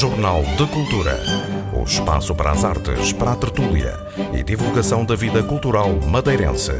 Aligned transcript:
Jornal 0.00 0.42
de 0.56 0.66
Cultura. 0.68 1.20
O 1.78 1.84
espaço 1.84 2.34
para 2.34 2.52
as 2.52 2.64
artes, 2.64 3.12
para 3.12 3.32
a 3.32 3.36
tertúlia 3.36 3.94
e 4.32 4.42
divulgação 4.42 5.04
da 5.04 5.14
vida 5.14 5.42
cultural 5.42 5.90
madeirense. 6.08 6.72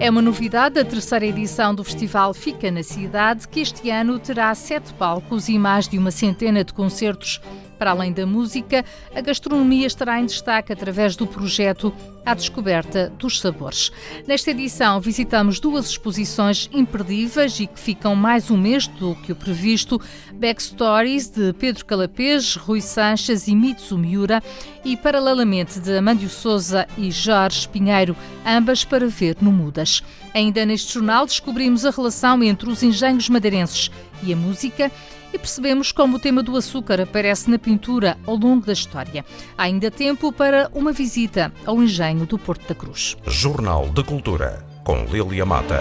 É 0.00 0.10
uma 0.10 0.20
novidade 0.20 0.80
a 0.80 0.84
terceira 0.84 1.26
edição 1.26 1.74
do 1.74 1.84
festival 1.84 2.34
Fica 2.34 2.70
na 2.70 2.82
Cidade, 2.82 3.46
que 3.46 3.60
este 3.60 3.90
ano 3.90 4.18
terá 4.18 4.54
sete 4.54 4.92
palcos 4.94 5.48
e 5.48 5.58
mais 5.58 5.86
de 5.86 5.96
uma 5.96 6.10
centena 6.10 6.64
de 6.64 6.72
concertos 6.72 7.40
para 7.80 7.92
além 7.92 8.12
da 8.12 8.26
música, 8.26 8.84
a 9.14 9.22
gastronomia 9.22 9.86
estará 9.86 10.20
em 10.20 10.26
destaque 10.26 10.70
através 10.70 11.16
do 11.16 11.26
projeto 11.26 11.90
À 12.26 12.34
Descoberta 12.34 13.10
dos 13.18 13.40
Sabores. 13.40 13.90
Nesta 14.28 14.50
edição, 14.50 15.00
visitamos 15.00 15.58
duas 15.58 15.88
exposições 15.88 16.68
imperdíveis 16.74 17.58
e 17.58 17.66
que 17.66 17.80
ficam 17.80 18.14
mais 18.14 18.50
um 18.50 18.58
mês 18.58 18.86
do 18.86 19.14
que 19.14 19.32
o 19.32 19.36
previsto: 19.36 19.98
Backstories 20.34 21.30
de 21.30 21.54
Pedro 21.54 21.86
Calapês, 21.86 22.54
Rui 22.54 22.82
Sanches 22.82 23.48
e 23.48 23.56
Mitsu 23.56 23.96
Miura, 23.96 24.42
e 24.84 24.94
paralelamente 24.94 25.80
de 25.80 25.96
Amândio 25.96 26.28
Souza 26.28 26.86
e 26.98 27.10
Jorge 27.10 27.66
Pinheiro, 27.66 28.14
ambas 28.44 28.84
para 28.84 29.08
ver 29.08 29.38
no 29.40 29.50
Mudas. 29.50 30.02
Ainda 30.34 30.66
neste 30.66 30.92
jornal, 30.92 31.24
descobrimos 31.24 31.86
a 31.86 31.90
relação 31.90 32.42
entre 32.42 32.68
os 32.68 32.82
engenhos 32.82 33.30
madeirenses 33.30 33.90
e 34.22 34.34
a 34.34 34.36
música 34.36 34.92
e 35.32 35.38
percebemos 35.38 35.92
como 35.92 36.16
o 36.16 36.20
tema 36.20 36.42
do 36.42 36.56
açúcar 36.56 37.00
aparece 37.00 37.50
na 37.50 37.58
pintura 37.58 38.18
ao 38.26 38.36
longo 38.36 38.66
da 38.66 38.72
história. 38.72 39.24
Há 39.56 39.64
ainda 39.64 39.90
tempo 39.90 40.32
para 40.32 40.70
uma 40.74 40.92
visita 40.92 41.52
ao 41.64 41.82
engenho 41.82 42.26
do 42.26 42.38
Porto 42.38 42.66
da 42.68 42.74
Cruz. 42.74 43.16
Jornal 43.26 43.88
de 43.88 44.02
Cultura, 44.02 44.64
com 44.84 45.04
Lilia 45.04 45.46
Mata. 45.46 45.80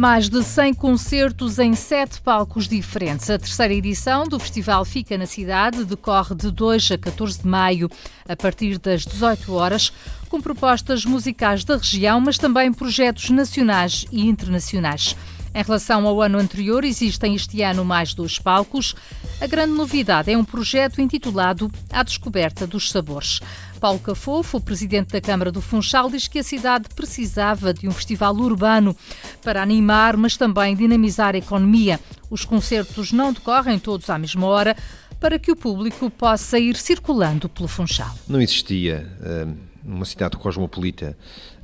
Mais 0.00 0.30
de 0.30 0.42
100 0.42 0.72
concertos 0.72 1.58
em 1.58 1.74
sete 1.74 2.22
palcos 2.22 2.66
diferentes. 2.66 3.28
A 3.28 3.38
terceira 3.38 3.74
edição 3.74 4.24
do 4.24 4.38
festival 4.38 4.82
Fica 4.82 5.18
na 5.18 5.26
Cidade 5.26 5.84
decorre 5.84 6.34
de 6.34 6.50
2 6.50 6.92
a 6.92 6.96
14 6.96 7.42
de 7.42 7.46
maio, 7.46 7.90
a 8.26 8.34
partir 8.34 8.78
das 8.78 9.04
18 9.04 9.52
horas, 9.52 9.92
com 10.30 10.40
propostas 10.40 11.04
musicais 11.04 11.64
da 11.64 11.76
região, 11.76 12.18
mas 12.18 12.38
também 12.38 12.72
projetos 12.72 13.28
nacionais 13.28 14.06
e 14.10 14.26
internacionais. 14.26 15.14
Em 15.52 15.62
relação 15.64 16.06
ao 16.06 16.22
ano 16.22 16.38
anterior, 16.38 16.84
existem 16.84 17.34
este 17.34 17.60
ano 17.62 17.84
mais 17.84 18.14
dois 18.14 18.38
palcos. 18.38 18.94
A 19.40 19.46
grande 19.46 19.72
novidade 19.72 20.30
é 20.30 20.38
um 20.38 20.44
projeto 20.44 21.00
intitulado 21.00 21.70
A 21.90 22.02
Descoberta 22.04 22.66
dos 22.66 22.90
Sabores. 22.90 23.40
Paulo 23.80 23.98
Cafofo, 23.98 24.58
o 24.58 24.60
presidente 24.60 25.10
da 25.10 25.20
Câmara 25.20 25.50
do 25.50 25.60
Funchal, 25.60 26.08
diz 26.08 26.28
que 26.28 26.38
a 26.38 26.44
cidade 26.44 26.88
precisava 26.94 27.74
de 27.74 27.88
um 27.88 27.90
festival 27.90 28.34
urbano 28.36 28.94
para 29.42 29.62
animar, 29.62 30.16
mas 30.16 30.36
também 30.36 30.76
dinamizar 30.76 31.34
a 31.34 31.38
economia. 31.38 31.98
Os 32.30 32.44
concertos 32.44 33.10
não 33.10 33.32
decorrem 33.32 33.78
todos 33.78 34.08
à 34.08 34.18
mesma 34.18 34.46
hora 34.46 34.76
para 35.18 35.38
que 35.38 35.50
o 35.50 35.56
público 35.56 36.08
possa 36.10 36.58
ir 36.58 36.76
circulando 36.76 37.48
pelo 37.48 37.68
Funchal. 37.68 38.14
Não 38.28 38.40
existia 38.40 39.10
uh, 39.20 39.69
uma 39.90 40.04
cidade 40.04 40.36
cosmopolita 40.36 41.16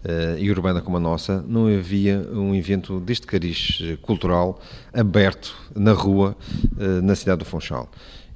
uh, 0.05 0.39
e 0.39 0.51
urbana 0.51 0.81
como 0.81 0.97
a 0.97 1.01
nossa, 1.01 1.43
não 1.47 1.67
havia 1.67 2.19
um 2.33 2.55
evento 2.55 3.01
deste 3.01 3.27
cariz 3.27 3.79
cultural 4.03 4.61
aberto 4.93 5.57
na 5.75 5.93
rua 5.93 6.37
uh, 6.77 7.03
na 7.03 7.15
cidade 7.15 7.39
do 7.39 7.45
Funchal 7.45 7.89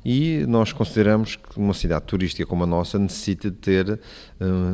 e 0.02 0.46
nós 0.48 0.72
consideramos 0.72 1.36
que 1.36 1.58
uma 1.58 1.74
cidade 1.74 2.06
turística 2.06 2.46
como 2.46 2.64
a 2.64 2.66
nossa 2.66 2.98
necessita 2.98 3.50
de 3.50 3.56
ter 3.56 3.90
uh, 3.90 3.98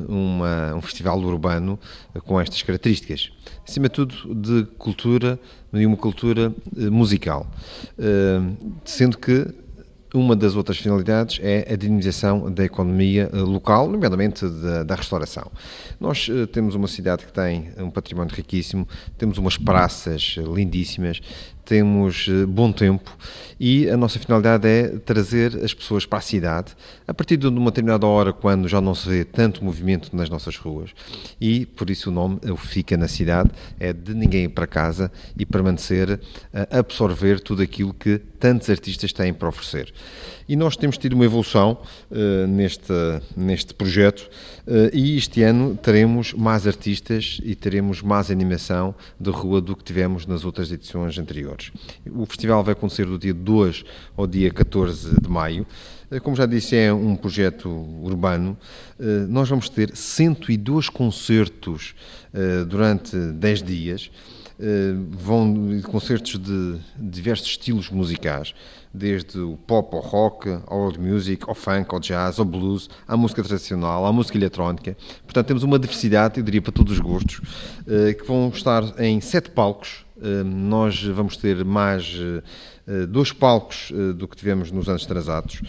uma, 0.08 0.74
um 0.76 0.80
festival 0.80 1.18
urbano 1.18 1.78
com 2.24 2.40
estas 2.40 2.62
características. 2.62 3.32
Acima 3.66 3.88
de 3.88 3.94
tudo, 3.94 4.34
de 4.34 4.64
cultura 4.78 5.36
e 5.72 5.84
uma 5.84 5.96
cultura 5.96 6.54
musical. 6.90 7.50
Sendo 8.84 9.18
que 9.18 9.52
uma 10.16 10.34
das 10.34 10.56
outras 10.56 10.78
finalidades 10.78 11.38
é 11.42 11.72
a 11.72 11.76
dinamização 11.76 12.50
da 12.50 12.64
economia 12.64 13.30
local, 13.32 13.88
nomeadamente 13.88 14.48
da, 14.48 14.82
da 14.82 14.94
restauração. 14.94 15.50
Nós 16.00 16.28
temos 16.52 16.74
uma 16.74 16.88
cidade 16.88 17.24
que 17.26 17.32
tem 17.32 17.70
um 17.78 17.90
património 17.90 18.34
riquíssimo, 18.34 18.88
temos 19.18 19.38
umas 19.38 19.56
praças 19.56 20.36
lindíssimas, 20.38 21.20
temos 21.66 22.28
eh, 22.30 22.46
bom 22.46 22.70
tempo 22.70 23.14
e 23.58 23.90
a 23.90 23.96
nossa 23.96 24.18
finalidade 24.18 24.68
é 24.68 24.88
trazer 24.98 25.64
as 25.64 25.74
pessoas 25.74 26.06
para 26.06 26.18
a 26.18 26.22
cidade 26.22 26.72
a 27.06 27.12
partir 27.12 27.36
de 27.36 27.46
uma 27.48 27.70
determinada 27.70 28.06
hora, 28.06 28.32
quando 28.32 28.68
já 28.68 28.80
não 28.80 28.94
se 28.94 29.08
vê 29.08 29.24
tanto 29.24 29.64
movimento 29.64 30.14
nas 30.14 30.30
nossas 30.30 30.56
ruas. 30.56 30.90
E 31.40 31.66
por 31.66 31.90
isso 31.90 32.10
o 32.10 32.12
nome, 32.12 32.38
o 32.50 32.56
Fica 32.56 32.96
na 32.96 33.08
Cidade, 33.08 33.50
é 33.80 33.92
de 33.92 34.14
ninguém 34.14 34.44
ir 34.44 34.48
para 34.50 34.66
casa 34.66 35.10
e 35.38 35.44
permanecer 35.44 36.20
a 36.52 36.78
absorver 36.78 37.40
tudo 37.40 37.62
aquilo 37.62 37.92
que 37.92 38.20
tantos 38.38 38.70
artistas 38.70 39.12
têm 39.12 39.32
para 39.32 39.48
oferecer. 39.48 39.92
E 40.48 40.54
nós 40.54 40.76
temos 40.76 40.96
tido 40.96 41.14
uma 41.14 41.24
evolução 41.24 41.78
uh, 42.10 42.46
neste, 42.46 42.92
neste 43.36 43.74
projeto 43.74 44.28
uh, 44.66 44.94
e 44.94 45.16
este 45.16 45.42
ano 45.42 45.76
teremos 45.76 46.32
mais 46.32 46.66
artistas 46.66 47.40
e 47.42 47.54
teremos 47.54 48.02
mais 48.02 48.30
animação 48.30 48.94
de 49.18 49.30
rua 49.30 49.60
do 49.60 49.74
que 49.74 49.82
tivemos 49.82 50.26
nas 50.26 50.44
outras 50.44 50.70
edições 50.70 51.18
anteriores. 51.18 51.55
O 52.10 52.26
festival 52.26 52.62
vai 52.62 52.72
acontecer 52.72 53.06
do 53.06 53.18
dia 53.18 53.34
2 53.34 53.84
ao 54.16 54.26
dia 54.26 54.50
14 54.50 55.20
de 55.20 55.28
maio. 55.28 55.66
Uh, 56.10 56.20
como 56.20 56.36
já 56.36 56.46
disse, 56.46 56.76
é 56.76 56.92
um 56.92 57.16
projeto 57.16 57.68
urbano. 58.02 58.56
Nós 59.28 59.48
vamos 59.48 59.68
ter 59.68 59.94
102 59.94 60.88
concertos 60.88 61.94
durante 62.68 63.16
10 63.16 63.62
dias. 63.62 64.10
Vão 65.10 65.80
concertos 65.82 66.38
de 66.38 66.78
diversos 66.98 67.48
estilos 67.48 67.90
musicais 67.90 68.54
desde 68.96 69.38
o 69.38 69.56
pop 69.56 69.94
ao 69.94 70.00
rock, 70.00 70.48
ao 70.66 70.78
world 70.78 70.98
music, 70.98 71.44
ao 71.46 71.54
funk, 71.54 71.92
ao 71.92 72.00
jazz, 72.00 72.38
ao 72.38 72.44
blues, 72.44 72.88
à 73.06 73.16
música 73.16 73.42
tradicional, 73.42 74.06
à 74.06 74.12
música 74.12 74.38
eletrónica. 74.38 74.96
Portanto, 75.24 75.46
temos 75.46 75.62
uma 75.62 75.78
diversidade, 75.78 76.38
eu 76.38 76.44
diria, 76.44 76.62
para 76.62 76.72
todos 76.72 76.94
os 76.94 76.98
gostos, 76.98 77.40
eh, 77.86 78.14
que 78.14 78.26
vão 78.26 78.48
estar 78.48 78.82
em 78.98 79.20
sete 79.20 79.50
palcos. 79.50 80.05
Eh, 80.22 80.42
nós 80.42 81.02
vamos 81.02 81.36
ter 81.36 81.64
mais 81.64 82.16
eh, 82.86 83.06
dois 83.06 83.32
palcos 83.32 83.92
do 84.16 84.26
que 84.26 84.36
tivemos 84.36 84.70
nos 84.70 84.88
anos 84.88 85.04
atrasados. 85.04 85.60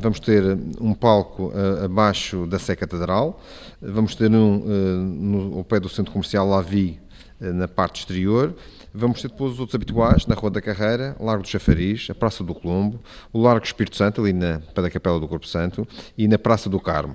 Vamos 0.00 0.20
ter 0.20 0.42
um 0.80 0.94
palco 0.94 1.52
abaixo 1.84 2.46
da 2.46 2.58
Sé 2.58 2.76
Catedral, 2.76 3.42
vamos 3.82 4.14
ter 4.14 4.30
um 4.30 4.58
no, 4.58 5.58
ao 5.58 5.64
pé 5.64 5.80
do 5.80 5.88
Centro 5.88 6.12
Comercial 6.12 6.48
Lavi, 6.48 7.00
na 7.40 7.66
parte 7.66 8.00
exterior, 8.00 8.54
Vamos 8.98 9.20
ter 9.20 9.28
depois 9.28 9.52
os 9.52 9.60
outros 9.60 9.74
habituais, 9.74 10.26
na 10.26 10.34
Rua 10.34 10.50
da 10.50 10.62
Carreira, 10.62 11.14
Largo 11.20 11.42
do 11.42 11.48
Chafariz, 11.48 12.08
a 12.10 12.14
Praça 12.14 12.42
do 12.42 12.54
Colombo, 12.54 12.98
o 13.30 13.38
Largo 13.38 13.66
Espírito 13.66 13.94
Santo, 13.94 14.22
ali 14.22 14.32
na 14.32 14.58
pé 14.74 14.80
da 14.80 14.88
Capela 14.88 15.20
do 15.20 15.28
Corpo 15.28 15.46
Santo, 15.46 15.86
e 16.16 16.26
na 16.26 16.38
Praça 16.38 16.70
do 16.70 16.80
Carmo. 16.80 17.14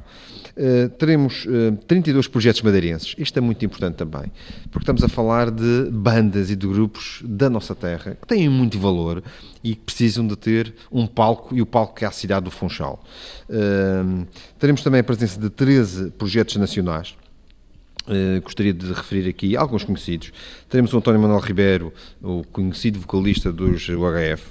Uh, 0.62 0.90
teremos 0.90 1.46
uh, 1.46 1.74
eh, 1.74 1.86
32 1.88 2.28
projetos 2.28 2.62
madeirenses. 2.62 3.16
Isto 3.18 3.40
é 3.40 3.42
muito 3.42 3.66
importante 3.66 3.96
também, 3.96 4.32
porque 4.66 4.84
estamos 4.84 5.04
a 5.04 5.08
falar 5.08 5.50
de 5.50 5.90
bandas 5.92 6.52
e 6.52 6.56
de 6.56 6.68
grupos 6.68 7.24
da 7.26 7.50
nossa 7.50 7.74
terra 7.74 8.16
que 8.22 8.28
têm 8.28 8.48
muito 8.48 8.78
valor 8.78 9.24
e 9.64 9.74
que 9.74 9.82
precisam 9.82 10.28
de 10.28 10.36
ter 10.36 10.76
um 10.92 11.08
palco, 11.08 11.56
e 11.56 11.64
o 11.64 11.66
palco 11.66 11.96
que 11.96 12.06
é 12.06 12.08
a 12.08 12.12
cidade 12.12 12.46
do 12.46 12.52
Funchal. 12.52 13.04
Uh, 13.50 14.28
teremos 14.60 14.84
também 14.84 15.00
a 15.00 15.04
presença 15.04 15.40
de 15.40 15.50
13 15.50 16.12
projetos 16.12 16.56
nacionais 16.58 17.16
Uh, 18.12 18.42
gostaria 18.42 18.74
de 18.74 18.92
referir 18.92 19.30
aqui 19.30 19.56
alguns 19.56 19.86
conhecidos. 19.86 20.34
Teremos 20.68 20.92
o 20.92 20.98
António 20.98 21.22
Manuel 21.22 21.40
Ribeiro, 21.40 21.94
o 22.22 22.44
conhecido 22.52 23.00
vocalista 23.00 23.54
dos 23.54 23.88
UHF, 23.88 24.48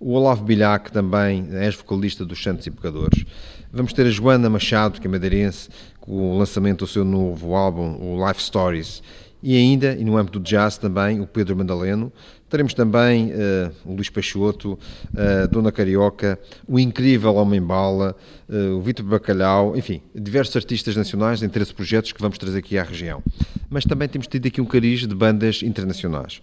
o 0.00 0.14
Olavo 0.14 0.42
Bilhac, 0.42 0.90
também 0.90 1.46
é 1.52 1.70
vocalista 1.70 2.24
dos 2.24 2.42
Santos 2.42 2.66
e 2.66 2.72
Pecadores. 2.72 3.24
Vamos 3.72 3.92
ter 3.92 4.04
a 4.04 4.10
Joana 4.10 4.50
Machado, 4.50 5.00
que 5.00 5.06
é 5.06 5.10
madeirense, 5.10 5.68
com 6.00 6.32
o 6.32 6.38
lançamento 6.38 6.80
do 6.80 6.90
seu 6.90 7.04
novo 7.04 7.54
álbum, 7.54 7.96
o 8.00 8.26
Life 8.26 8.42
Stories. 8.42 9.00
E 9.40 9.56
ainda, 9.56 9.92
e 9.92 10.04
no 10.04 10.16
âmbito 10.16 10.40
do 10.40 10.44
jazz 10.44 10.76
também, 10.76 11.20
o 11.20 11.26
Pedro 11.26 11.54
Mandaleno, 11.54 12.12
Teremos 12.54 12.72
também 12.72 13.32
uh, 13.32 13.72
o 13.84 13.94
Luís 13.94 14.08
Peixoto, 14.08 14.74
uh, 14.74 15.48
Dona 15.50 15.72
Carioca, 15.72 16.38
o 16.68 16.78
incrível 16.78 17.34
Homem 17.34 17.60
Bala, 17.60 18.14
uh, 18.48 18.76
o 18.76 18.80
Vítor 18.80 19.04
Bacalhau, 19.04 19.76
enfim, 19.76 20.00
diversos 20.14 20.54
artistas 20.54 20.94
nacionais 20.94 21.42
em 21.42 21.48
13 21.48 21.74
projetos 21.74 22.12
que 22.12 22.22
vamos 22.22 22.38
trazer 22.38 22.60
aqui 22.60 22.78
à 22.78 22.84
região. 22.84 23.20
Mas 23.68 23.84
também 23.84 24.06
temos 24.08 24.28
tido 24.28 24.46
aqui 24.46 24.60
um 24.60 24.66
cariz 24.66 25.00
de 25.00 25.16
bandas 25.16 25.64
internacionais. 25.64 26.40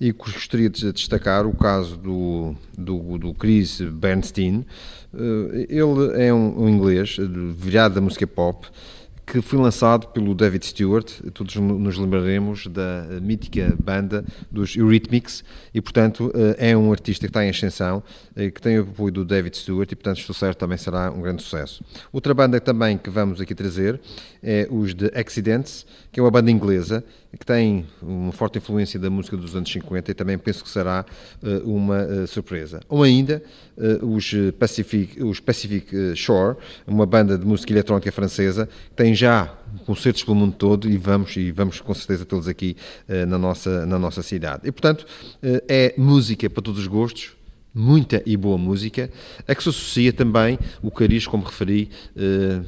E 0.00 0.10
gostaria 0.12 0.70
de 0.70 0.90
destacar 0.90 1.46
o 1.46 1.52
caso 1.52 1.98
do, 1.98 2.54
do, 2.78 3.18
do 3.18 3.34
Chris 3.34 3.78
Bernstein. 3.82 4.64
ele 5.68 6.24
é 6.24 6.32
um, 6.32 6.62
um 6.62 6.68
inglês, 6.70 7.18
virado 7.54 7.96
da 7.96 8.00
música 8.00 8.26
pop, 8.26 8.66
que 9.32 9.40
foi 9.40 9.58
lançado 9.58 10.08
pelo 10.08 10.34
David 10.34 10.66
Stewart, 10.66 11.10
todos 11.32 11.56
nos 11.56 11.96
lembraremos 11.96 12.66
da 12.66 13.18
mítica 13.22 13.74
banda 13.82 14.22
dos 14.50 14.76
Eurythmics, 14.76 15.42
e 15.72 15.80
portanto 15.80 16.30
é 16.58 16.76
um 16.76 16.92
artista 16.92 17.24
que 17.24 17.30
está 17.30 17.42
em 17.42 17.48
ascensão, 17.48 18.02
que 18.34 18.60
tem 18.60 18.78
o 18.78 18.82
apoio 18.82 19.10
do 19.10 19.24
David 19.24 19.56
Stewart, 19.56 19.90
e 19.90 19.96
portanto 19.96 20.18
estou 20.18 20.34
certo 20.34 20.58
também 20.58 20.76
será 20.76 21.10
um 21.10 21.22
grande 21.22 21.42
sucesso. 21.42 21.82
Outra 22.12 22.34
banda 22.34 22.60
também 22.60 22.98
que 22.98 23.08
vamos 23.08 23.40
aqui 23.40 23.54
trazer 23.54 23.98
é 24.42 24.68
os 24.70 24.92
The 24.92 25.18
Accidents, 25.18 25.86
que 26.12 26.20
é 26.20 26.22
uma 26.22 26.30
banda 26.30 26.50
inglesa, 26.50 27.02
que 27.38 27.46
tem 27.46 27.86
uma 28.02 28.30
forte 28.30 28.58
influência 28.58 29.00
da 29.00 29.08
música 29.08 29.36
dos 29.36 29.56
anos 29.56 29.70
50 29.72 30.10
e 30.10 30.14
também 30.14 30.36
penso 30.36 30.62
que 30.62 30.68
será 30.68 31.04
uma 31.64 32.26
surpresa. 32.26 32.80
Ou 32.88 33.02
ainda 33.02 33.42
os 34.02 34.32
Pacific, 34.58 35.22
os 35.22 35.40
Pacific 35.40 36.14
Shore, 36.14 36.56
uma 36.86 37.06
banda 37.06 37.38
de 37.38 37.46
música 37.46 37.72
eletrónica 37.72 38.12
francesa, 38.12 38.68
que 38.90 38.96
tem 38.96 39.14
já 39.14 39.52
concertos 39.86 40.22
pelo 40.22 40.36
mundo 40.36 40.54
todo 40.54 40.90
e 40.90 40.98
vamos 40.98 41.34
e 41.36 41.50
vamos 41.50 41.80
com 41.80 41.94
certeza 41.94 42.26
tê-los 42.26 42.48
aqui 42.48 42.76
na 43.26 43.38
nossa 43.38 43.86
na 43.86 43.98
nossa 43.98 44.22
cidade. 44.22 44.68
E 44.68 44.72
portanto 44.72 45.06
é 45.68 45.94
música 45.96 46.50
para 46.50 46.62
todos 46.62 46.80
os 46.80 46.86
gostos, 46.86 47.32
muita 47.74 48.22
e 48.26 48.36
boa 48.36 48.58
música, 48.58 49.10
a 49.48 49.54
que 49.54 49.62
se 49.62 49.70
associa 49.70 50.12
também 50.12 50.58
o 50.82 50.90
cariz, 50.90 51.26
como 51.26 51.44
referi, 51.44 51.88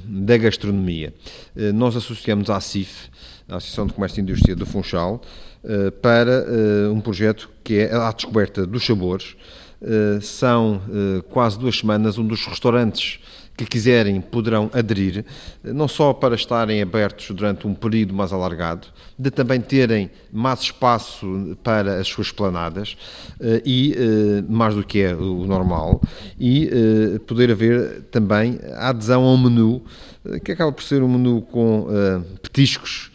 da 0.07 0.39
gastronomia. 0.39 1.13
nós 1.75 1.95
associamos 1.95 2.49
à 2.49 2.59
CIF, 2.61 3.11
a 3.49 3.57
Associação 3.57 3.87
de 3.87 3.93
Comércio 3.93 4.21
e 4.21 4.23
Indústria 4.23 4.57
do 4.57 4.65
Funchal, 4.67 5.21
para 6.03 6.47
um 6.93 7.01
projeto 7.01 7.51
que 7.63 7.79
é 7.79 7.95
a 7.95 8.11
descoberta 8.11 8.67
dos 8.67 8.85
sabores. 8.85 9.37
são 10.21 10.81
quase 11.31 11.59
duas 11.59 11.79
semanas 11.79 12.19
um 12.19 12.27
dos 12.27 12.47
restaurantes 12.47 13.21
que 13.57 13.65
quiserem 13.65 14.21
poderão 14.21 14.69
aderir, 14.73 15.25
não 15.63 15.87
só 15.87 16.13
para 16.13 16.35
estarem 16.35 16.83
abertos 16.83 17.31
durante 17.31 17.67
um 17.67 17.75
período 17.75 18.13
mais 18.13 18.33
alargado, 18.33 18.89
de 19.17 19.31
também 19.31 19.61
terem 19.61 20.11
mais 20.33 20.61
espaço 20.61 21.57
para 21.63 22.01
as 22.01 22.09
suas 22.09 22.33
planadas 22.33 22.97
eh, 23.41 23.63
e 23.65 23.95
eh, 23.97 24.45
mais 24.49 24.75
do 24.75 24.85
que 24.85 25.01
é 25.01 25.15
o 25.15 25.45
normal 25.47 26.01
e 26.39 26.69
eh, 26.69 27.19
poder 27.21 27.51
haver 27.53 28.03
também 28.11 28.59
a 28.73 28.89
adesão 28.89 29.23
a 29.25 29.33
um 29.33 29.39
menu 29.39 29.83
que 30.45 30.51
acaba 30.51 30.73
por 30.73 30.83
ser 30.83 31.03
um 31.03 31.09
menu 31.09 31.43
com 31.43 31.87
petiscos 32.43 33.13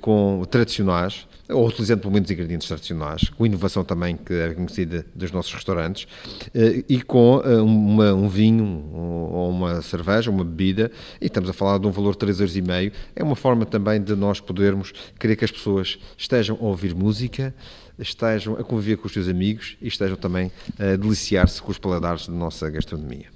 com 0.00 0.42
tradicionais 0.50 1.26
ou 1.48 1.66
utilizando 1.66 2.00
pelo 2.00 2.12
menos 2.12 2.30
ingredientes 2.30 2.66
tradicionais, 2.66 3.28
com 3.28 3.44
inovação 3.44 3.84
também 3.84 4.16
que 4.16 4.32
é 4.32 4.54
conhecida 4.54 5.04
dos 5.14 5.30
nossos 5.30 5.52
restaurantes, 5.52 6.06
eh, 6.54 6.84
e 6.88 7.02
com 7.02 7.42
eh, 7.44 7.56
uma, 7.60 8.14
um 8.14 8.28
vinho 8.28 8.90
ou 8.92 9.50
uma 9.50 9.82
cerveja, 9.82 10.30
uma 10.30 10.44
bebida, 10.44 10.90
e 11.20 11.26
estamos 11.26 11.50
a 11.50 11.52
falar 11.52 11.78
de 11.78 11.86
um 11.86 11.90
valor 11.90 12.16
de 12.16 12.26
3,5€, 12.26 12.92
é 13.14 13.22
uma 13.22 13.36
forma 13.36 13.66
também 13.66 14.02
de 14.02 14.14
nós 14.14 14.40
podermos 14.40 14.92
querer 15.18 15.36
que 15.36 15.44
as 15.44 15.50
pessoas 15.50 15.98
estejam 16.16 16.56
a 16.60 16.64
ouvir 16.64 16.94
música, 16.94 17.54
estejam 17.98 18.54
a 18.54 18.64
conviver 18.64 18.96
com 18.96 19.06
os 19.06 19.12
seus 19.12 19.28
amigos 19.28 19.76
e 19.80 19.88
estejam 19.88 20.16
também 20.16 20.50
a 20.78 20.96
deliciar-se 20.96 21.60
com 21.60 21.70
os 21.70 21.78
paladares 21.78 22.26
da 22.26 22.34
nossa 22.34 22.68
gastronomia. 22.70 23.26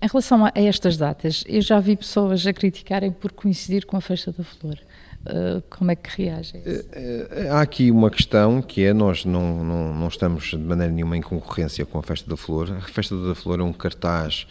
Em 0.00 0.06
relação 0.06 0.44
a 0.44 0.52
estas 0.54 0.96
datas, 0.96 1.44
eu 1.46 1.60
já 1.60 1.80
vi 1.80 1.96
pessoas 1.96 2.46
a 2.46 2.52
criticarem 2.52 3.10
por 3.10 3.32
coincidir 3.32 3.86
com 3.86 3.96
a 3.96 4.00
Festa 4.00 4.32
da 4.32 4.44
Flor. 4.44 4.78
Eh, 5.26 5.62
como 5.68 5.90
é 5.90 5.96
que 5.96 6.22
reagem? 6.22 6.62
Eh, 6.64 6.84
eh, 6.92 7.48
há 7.50 7.60
aqui 7.60 7.90
uma 7.90 8.10
questão 8.10 8.62
que 8.62 8.84
é: 8.84 8.92
nós 8.92 9.24
não, 9.24 9.64
não, 9.64 9.94
não 9.94 10.08
estamos 10.08 10.50
de 10.50 10.58
maneira 10.58 10.92
nenhuma 10.92 11.16
em 11.16 11.22
concorrência 11.22 11.84
com 11.84 11.98
a 11.98 12.02
Festa 12.02 12.28
da 12.28 12.36
Flor. 12.36 12.72
A 12.72 12.80
Festa 12.80 13.16
da 13.16 13.34
Flor 13.34 13.60
é 13.60 13.62
um 13.62 13.72
cartaz 13.72 14.46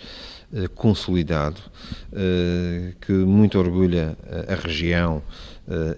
consolidado 0.76 1.60
que 3.02 3.12
muito 3.12 3.60
orgulha 3.60 4.18
a 4.48 4.56
região 4.56 5.22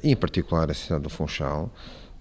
em 0.02 0.16
particular, 0.16 0.72
a 0.72 0.74
cidade 0.74 1.04
do 1.04 1.10
Funchal 1.10 1.72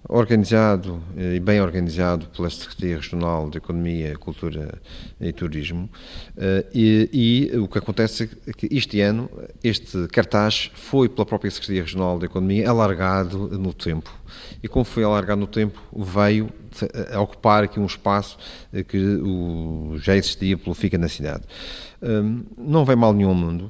organizado 0.07 1.01
eh, 1.17 1.35
e 1.35 1.39
bem 1.39 1.61
organizado 1.61 2.27
pela 2.27 2.49
Secretaria 2.49 2.97
Regional 2.97 3.49
de 3.49 3.57
Economia, 3.57 4.17
Cultura 4.17 4.79
e 5.19 5.33
Turismo. 5.33 5.89
Eh, 6.37 6.65
e, 6.73 7.49
e, 7.53 7.57
o 7.57 7.67
que 7.67 7.77
acontece 7.77 8.29
é 8.47 8.53
que 8.53 8.67
este 8.71 9.01
ano, 9.01 9.29
este 9.63 10.07
cartaz 10.07 10.71
foi 10.73 11.09
pela 11.09 11.25
própria 11.25 11.51
Secretaria 11.51 11.83
Regional 11.83 12.17
de 12.17 12.25
Economia 12.25 12.69
alargado 12.69 13.49
no 13.59 13.73
tempo. 13.73 14.11
E 14.63 14.67
como 14.67 14.85
foi 14.85 15.03
alargado 15.03 15.41
no 15.41 15.47
tempo, 15.47 15.81
veio 15.95 16.49
a 17.13 17.19
ocupar 17.19 17.63
aqui 17.63 17.79
um 17.79 17.85
espaço 17.85 18.37
eh, 18.73 18.83
que 18.83 18.97
já 19.97 20.15
existia 20.15 20.57
pelo 20.57 20.73
Fica 20.73 20.97
na 20.97 21.09
Cidade. 21.09 21.43
Não 22.57 22.85
vem 22.85 22.95
mal 22.95 23.11
nenhum 23.11 23.33
mundo. 23.33 23.69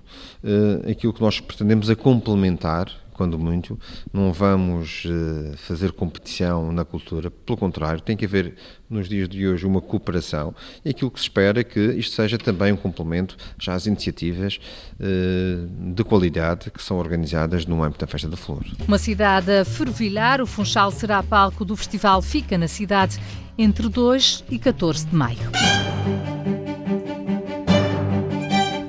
Aquilo 0.87 1.11
que 1.11 1.21
nós 1.21 1.39
pretendemos 1.39 1.89
é 1.89 1.95
complementar 1.95 2.91
quando 3.19 3.37
muito, 3.37 3.77
não 4.13 4.31
vamos 4.31 5.03
uh, 5.03 5.57
fazer 5.57 5.91
competição 5.91 6.71
na 6.71 6.85
cultura, 6.85 7.29
pelo 7.29 7.57
contrário, 7.57 7.99
tem 7.99 8.15
que 8.15 8.23
haver 8.23 8.55
nos 8.89 9.09
dias 9.09 9.27
de 9.27 9.45
hoje 9.45 9.65
uma 9.65 9.81
cooperação 9.81 10.55
e 10.85 10.91
aquilo 10.91 11.11
que 11.11 11.19
se 11.19 11.25
espera 11.25 11.59
é 11.59 11.63
que 11.65 11.81
isto 11.97 12.15
seja 12.15 12.37
também 12.37 12.71
um 12.71 12.77
complemento 12.77 13.35
já 13.59 13.73
às 13.73 13.85
iniciativas 13.85 14.57
uh, 15.01 15.93
de 15.93 16.01
qualidade 16.05 16.71
que 16.71 16.81
são 16.81 16.97
organizadas 16.97 17.65
no 17.65 17.83
âmbito 17.83 17.99
da 17.99 18.07
Festa 18.07 18.29
da 18.29 18.37
Flor. 18.37 18.63
Uma 18.87 18.97
cidade 18.97 19.51
a 19.51 19.65
fervilhar, 19.65 20.39
o 20.39 20.47
Funchal 20.47 20.89
será 20.89 21.21
palco 21.21 21.65
do 21.65 21.75
festival 21.75 22.21
Fica 22.21 22.57
na 22.57 22.69
Cidade 22.69 23.19
entre 23.57 23.89
2 23.89 24.45
e 24.49 24.57
14 24.57 25.07
de 25.07 25.13
maio. 25.13 25.51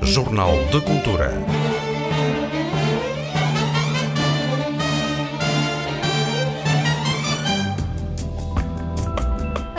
Jornal 0.04 0.52
de 0.70 0.80
Cultura. 0.82 1.32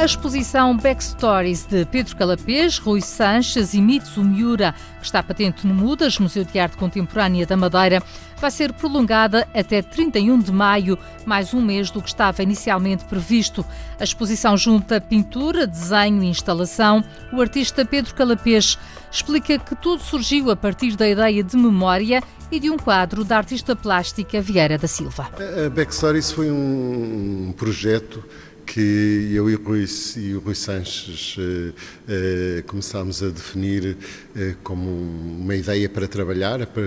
A 0.01 0.05
exposição 0.05 0.75
Backstories 0.75 1.63
de 1.63 1.85
Pedro 1.85 2.15
Calapês, 2.15 2.79
Rui 2.79 3.01
Sanches 3.01 3.75
e 3.75 3.79
Mitsu 3.79 4.23
Miura, 4.23 4.73
que 4.99 5.05
está 5.05 5.21
patente 5.21 5.67
no 5.67 5.75
Mudas, 5.75 6.17
Museu 6.17 6.43
de 6.43 6.57
Arte 6.57 6.75
Contemporânea 6.75 7.45
da 7.45 7.55
Madeira, 7.55 8.01
vai 8.35 8.49
ser 8.49 8.73
prolongada 8.73 9.47
até 9.53 9.79
31 9.83 10.39
de 10.39 10.51
maio, 10.51 10.97
mais 11.23 11.53
um 11.53 11.61
mês 11.61 11.91
do 11.91 12.01
que 12.01 12.07
estava 12.07 12.41
inicialmente 12.41 13.05
previsto. 13.05 13.63
A 13.99 14.03
exposição 14.03 14.57
junta 14.57 14.99
pintura, 14.99 15.67
desenho 15.67 16.23
e 16.23 16.29
instalação. 16.29 17.03
O 17.31 17.39
artista 17.39 17.85
Pedro 17.85 18.15
Calapês 18.15 18.79
explica 19.11 19.59
que 19.59 19.75
tudo 19.75 20.01
surgiu 20.01 20.49
a 20.49 20.55
partir 20.55 20.95
da 20.95 21.07
ideia 21.07 21.43
de 21.43 21.55
memória 21.55 22.23
e 22.51 22.59
de 22.59 22.71
um 22.71 22.77
quadro 22.77 23.23
da 23.23 23.37
artista 23.37 23.75
plástica 23.75 24.41
Vieira 24.41 24.79
da 24.79 24.87
Silva. 24.87 25.29
A 25.63 25.69
Backstories 25.69 26.31
foi 26.31 26.49
um 26.49 27.53
projeto 27.55 28.23
que 28.65 29.31
eu 29.33 29.49
e 29.49 29.55
o 29.55 29.63
Rui, 29.63 29.85
e 30.17 30.33
o 30.35 30.39
Rui 30.39 30.55
Sanches 30.55 31.37
uh, 31.37 31.41
uh, 31.41 32.63
começámos 32.67 33.21
a 33.21 33.29
definir 33.29 33.97
uh, 34.35 34.55
como 34.63 34.89
uma 34.89 35.55
ideia 35.55 35.89
para 35.89 36.07
trabalhar 36.07 36.65
para, 36.67 36.83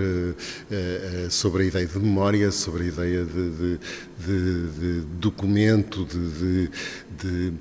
sobre 1.29 1.63
a 1.63 1.65
ideia 1.67 1.85
de 1.85 1.99
memória, 1.99 2.51
sobre 2.51 2.83
a 2.83 2.85
ideia 2.87 3.25
de, 3.25 3.49
de, 3.51 3.79
de, 4.25 4.67
de 4.79 5.01
documento, 5.19 6.05
de, 6.05 7.53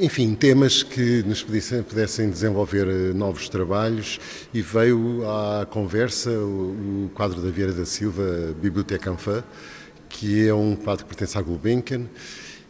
enfim, 0.00 0.34
temas 0.34 0.82
que 0.82 1.22
nos 1.24 1.42
pudessem, 1.42 1.82
pudessem 1.82 2.30
desenvolver 2.30 2.86
novos 3.14 3.48
trabalhos. 3.48 4.18
E 4.52 4.60
veio 4.60 5.22
à 5.28 5.66
conversa 5.66 6.30
o, 6.30 7.06
o 7.06 7.10
quadro 7.14 7.40
da 7.40 7.50
Vieira 7.50 7.72
da 7.72 7.84
Silva, 7.84 8.54
Biblioteca 8.60 9.10
Anfã, 9.10 9.42
que 10.08 10.46
é 10.46 10.54
um 10.54 10.74
quadro 10.76 11.04
que 11.04 11.08
pertence 11.08 11.38
à 11.38 11.42
Gulbenkian 11.42 12.06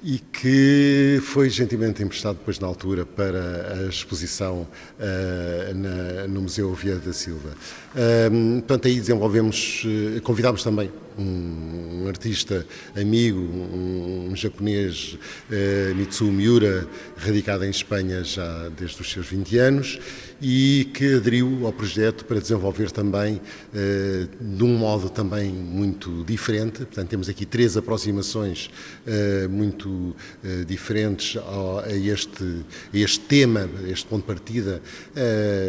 e 0.02 0.18
que 0.18 1.20
foi 1.22 1.50
gentilmente 1.50 2.02
emprestado 2.02 2.36
depois 2.36 2.58
na 2.58 2.66
altura 2.66 3.04
para 3.04 3.84
a 3.84 3.88
exposição 3.88 4.66
uh, 4.98 5.74
na, 5.74 6.28
no 6.28 6.42
Museu 6.42 6.72
Vieira 6.74 7.00
da 7.00 7.12
Silva. 7.12 7.50
Uh, 7.94 8.60
portanto, 8.60 8.88
aí 8.88 8.98
desenvolvemos, 8.98 9.84
uh, 9.84 10.20
convidámos 10.22 10.62
também 10.62 10.90
um, 11.18 12.06
artista 12.08 12.66
amigo, 12.96 13.40
um, 13.40 14.32
japonês, 14.34 15.18
uh, 15.50 15.94
Mitsu 15.94 16.24
Miura, 16.26 16.86
radicado 17.16 17.64
em 17.64 17.70
Espanha 17.70 18.24
já 18.24 18.68
desde 18.70 19.00
os 19.00 19.10
seus 19.10 19.26
20 19.26 19.58
anos, 19.58 19.98
e 20.42 20.88
que 20.94 21.16
aderiu 21.16 21.66
ao 21.66 21.72
projeto 21.72 22.24
para 22.24 22.40
desenvolver 22.40 22.90
também 22.90 23.34
uh, 23.34 24.28
de 24.40 24.64
um 24.64 24.76
modo 24.76 25.10
também 25.10 25.50
muito 25.52 26.24
diferente. 26.24 26.78
Portanto, 26.78 27.08
temos 27.08 27.28
aqui 27.28 27.44
três 27.44 27.76
aproximações 27.76 28.70
uh, 29.06 29.48
muito 29.50 29.88
uh, 29.88 30.64
diferentes 30.66 31.36
ao, 31.36 31.80
a, 31.80 31.92
este, 31.92 32.44
a 32.92 32.96
este 32.96 33.20
tema, 33.20 33.68
a 33.84 33.90
este 33.90 34.06
ponto 34.06 34.22
de 34.22 34.26
partida, 34.26 34.82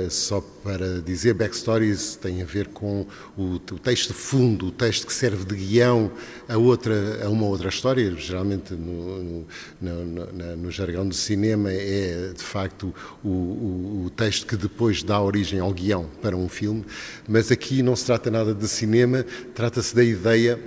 só 0.10 0.42
para 0.64 1.02
dizer, 1.02 1.34
backstories 1.34 2.16
tem 2.16 2.42
a 2.42 2.46
ver 2.46 2.68
com 2.68 3.06
o, 3.38 3.56
o 3.56 3.80
texto 3.80 4.10
de 4.10 4.14
fundo, 4.14 4.68
o 4.68 4.72
texto 4.72 5.08
que 5.08 5.14
serve 5.14 5.46
de 5.46 5.56
guião 5.56 6.12
a, 6.48 6.58
outra, 6.58 7.26
a 7.26 7.30
uma 7.30 7.46
outra 7.46 7.70
história. 7.70 8.14
Geralmente, 8.16 8.74
no, 8.74 9.24
no, 9.24 10.06
no, 10.06 10.58
no 10.58 10.72
jargão 10.72 11.08
do 11.08 11.16
cinema, 11.16 11.72
é 11.72 12.34
de 12.36 12.44
facto 12.44 12.94
o, 13.24 13.30
o, 13.30 14.04
o 14.06 14.10
texto 14.10 14.46
que 14.46 14.56
depois 14.56 15.04
dá 15.04 15.22
origem 15.22 15.60
ao 15.60 15.74
guião 15.74 16.10
para 16.22 16.36
um 16.36 16.48
filme, 16.48 16.86
mas 17.28 17.52
aqui 17.52 17.82
não 17.82 17.96
se 17.96 18.06
trata 18.06 18.30
nada 18.30 18.54
de 18.54 18.68
cinema, 18.68 19.26
trata-se 19.54 19.96
da 19.96 20.04
ideia 20.04 20.60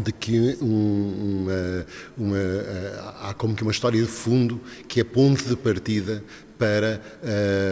de 0.00 0.10
que 0.10 0.56
um, 0.62 1.44
uma, 1.44 1.86
uma, 2.16 2.38
há 3.28 3.34
como 3.34 3.54
que 3.54 3.62
uma 3.62 3.72
história 3.72 4.00
de 4.00 4.08
fundo 4.08 4.60
que 4.88 5.00
é 5.00 5.04
ponto 5.04 5.44
de 5.44 5.56
partida 5.56 6.24
para 6.62 7.00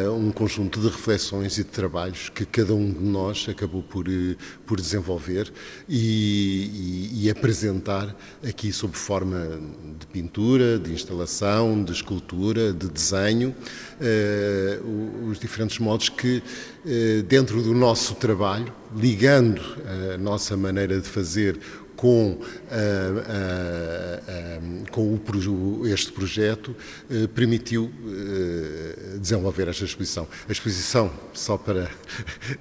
uh, 0.08 0.12
um 0.16 0.32
conjunto 0.32 0.80
de 0.80 0.88
reflexões 0.88 1.56
e 1.58 1.62
de 1.62 1.70
trabalhos 1.70 2.28
que 2.28 2.44
cada 2.44 2.74
um 2.74 2.90
de 2.90 3.04
nós 3.04 3.46
acabou 3.48 3.84
por, 3.84 4.08
uh, 4.08 4.36
por 4.66 4.80
desenvolver 4.80 5.52
e, 5.88 7.12
e, 7.14 7.26
e, 7.26 7.30
apresentar 7.30 8.16
aqui 8.44 8.72
sob 8.72 8.96
forma 8.96 9.60
de 9.96 10.06
pintura, 10.08 10.76
de 10.76 10.92
instalação, 10.92 11.84
de 11.84 11.92
escultura, 11.92 12.72
de 12.72 12.88
desenho, 12.88 13.54
uh, 14.00 15.28
os 15.30 15.38
diferentes 15.38 15.78
modos 15.78 16.08
que, 16.08 16.42
dentro 17.28 17.62
do 17.62 17.72
nosso 17.74 18.14
trabalho, 18.14 18.72
ligando 18.96 19.60
a 20.14 20.18
nossa 20.18 20.56
maneira 20.56 20.98
de 20.98 21.06
fazer 21.06 21.60
com, 22.00 22.30
uh, 22.30 22.36
uh, 22.38 22.40
uh, 24.24 24.90
com 24.90 25.14
o, 25.14 25.86
este 25.86 26.10
projeto 26.12 26.74
permitiu 27.34 27.92
desenvolver 29.20 29.68
esta 29.68 29.84
exposição. 29.84 30.26
A 30.48 30.52
exposição, 30.52 31.12
só 31.34 31.58
para 31.58 31.90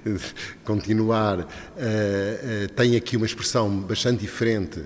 continuar, 0.62 1.48
tem 2.76 2.96
aqui 2.96 3.16
uma 3.16 3.24
expressão 3.24 3.80
bastante 3.80 4.20
diferente 4.20 4.82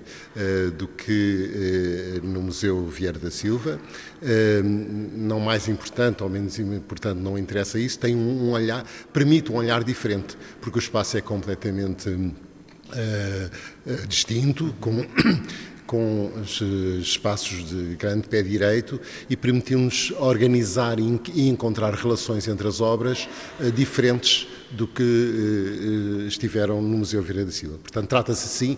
do 0.77 0.87
que 0.87 2.21
no 2.23 2.41
Museu 2.41 2.87
Vieira 2.87 3.19
da 3.19 3.31
Silva. 3.31 3.79
não 5.13 5.39
mais 5.39 5.67
importante, 5.67 6.23
ou 6.23 6.29
menos 6.29 6.57
importante, 6.59 7.19
não 7.19 7.37
interessa 7.37 7.77
isso, 7.77 7.99
tem 7.99 8.15
um 8.15 8.51
olhar, 8.51 8.85
permite 9.11 9.51
um 9.51 9.55
olhar 9.55 9.83
diferente, 9.83 10.37
porque 10.61 10.79
o 10.79 10.81
espaço 10.81 11.17
é 11.17 11.21
completamente 11.21 12.09
uh, 12.89 14.07
distinto, 14.07 14.73
com, 14.79 15.05
com 15.85 16.31
espaços 17.01 17.69
de 17.69 17.95
grande 17.95 18.27
pé 18.27 18.41
direito 18.41 18.99
e 19.29 19.35
permitiu-nos 19.35 20.11
organizar 20.17 20.97
e 20.99 21.47
encontrar 21.47 21.93
relações 21.93 22.47
entre 22.47 22.67
as 22.67 22.81
obras 22.81 23.27
diferentes 23.75 24.47
do 24.71 24.87
que 24.87 26.25
estiveram 26.27 26.81
no 26.81 26.97
Museu 26.97 27.21
Vieira 27.21 27.45
da 27.45 27.51
Silva. 27.51 27.77
Portanto, 27.77 28.09
trata-se, 28.09 28.47
sim, 28.47 28.77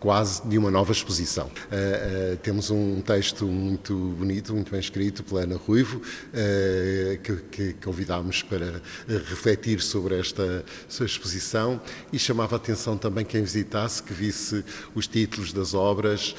quase 0.00 0.46
de 0.46 0.58
uma 0.58 0.70
nova 0.70 0.92
exposição. 0.92 1.46
Uh, 1.46 2.34
uh, 2.34 2.36
temos 2.38 2.70
um 2.70 3.00
texto 3.00 3.46
muito 3.46 3.94
bonito, 3.94 4.52
muito 4.52 4.70
bem 4.70 4.80
escrito 4.80 5.22
pela 5.24 5.42
Ana 5.42 5.56
Ruivo, 5.56 5.98
uh, 5.98 7.18
que, 7.22 7.36
que, 7.50 7.72
convidámos 7.74 8.42
para 8.42 8.80
refletir 9.06 9.80
sobre 9.80 10.18
esta 10.18 10.64
exposição 11.00 11.80
e 12.12 12.18
chamava 12.18 12.56
a 12.56 12.58
atenção 12.58 12.96
também 12.96 13.24
quem 13.24 13.42
visitasse, 13.42 14.02
que 14.02 14.12
visse 14.12 14.64
os 14.94 15.06
títulos 15.06 15.52
das 15.52 15.74
obras 15.74 16.34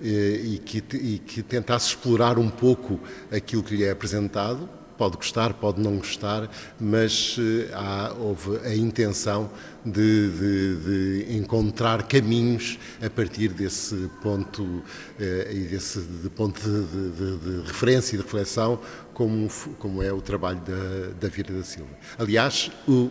e 0.00 0.58
que, 0.64 0.82
e 0.96 1.18
que 1.18 1.42
tentasse 1.42 1.88
explorar 1.88 2.38
um 2.38 2.48
pouco 2.48 3.00
aquilo 3.30 3.62
que 3.62 3.76
lhe 3.76 3.84
é 3.84 3.90
apresentado 3.90 4.68
Pode 4.98 5.16
gostar, 5.16 5.54
pode 5.54 5.80
não 5.80 5.96
gostar, 5.96 6.50
mas 6.78 7.36
eh, 7.38 7.70
há, 7.72 8.12
houve 8.18 8.58
a 8.66 8.74
intenção 8.74 9.48
de, 9.86 10.28
de, 10.30 10.76
de, 11.24 11.36
encontrar 11.36 12.02
caminhos 12.02 12.78
a 13.00 13.08
partir 13.08 13.50
desse 13.50 14.10
ponto 14.20 14.82
eh, 15.20 15.52
e 15.52 15.60
desse 15.60 16.00
de 16.00 16.28
ponto 16.28 16.60
de, 16.60 17.38
de, 17.38 17.66
referência 17.66 18.16
e 18.16 18.18
de 18.18 18.24
reflexão, 18.24 18.80
como, 19.14 19.48
como 19.78 20.02
é 20.02 20.12
o 20.12 20.20
trabalho 20.20 20.60
da, 20.60 21.12
da 21.20 21.28
Vira 21.28 21.54
da 21.54 21.62
Silva. 21.62 21.90
Aliás, 22.18 22.70
o, 22.86 23.08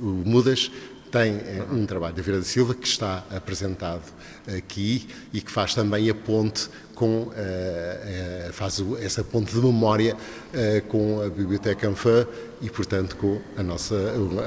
o 0.00 0.22
Mudas 0.26 0.68
tem 1.10 1.34
eh, 1.34 1.66
um 1.70 1.84
trabalho 1.86 2.14
da 2.14 2.22
Vira 2.22 2.38
da 2.38 2.44
Silva 2.44 2.74
que 2.74 2.86
está 2.86 3.24
apresentado 3.30 4.02
aqui 4.56 5.08
e 5.32 5.40
que 5.40 5.50
faz 5.50 5.74
também 5.74 6.08
a 6.08 6.14
ponte 6.14 6.68
com, 7.00 7.22
uh, 7.22 7.30
uh, 7.30 8.52
faz 8.52 8.84
essa 9.00 9.24
ponte 9.24 9.54
de 9.54 9.58
memória 9.58 10.14
uh, 10.14 10.86
com 10.88 11.22
a 11.22 11.30
Biblioteca 11.30 11.88
Anfã 11.88 12.26
e, 12.60 12.68
portanto, 12.68 13.16
com 13.16 13.40
a 13.56 13.62
nossa, 13.62 13.94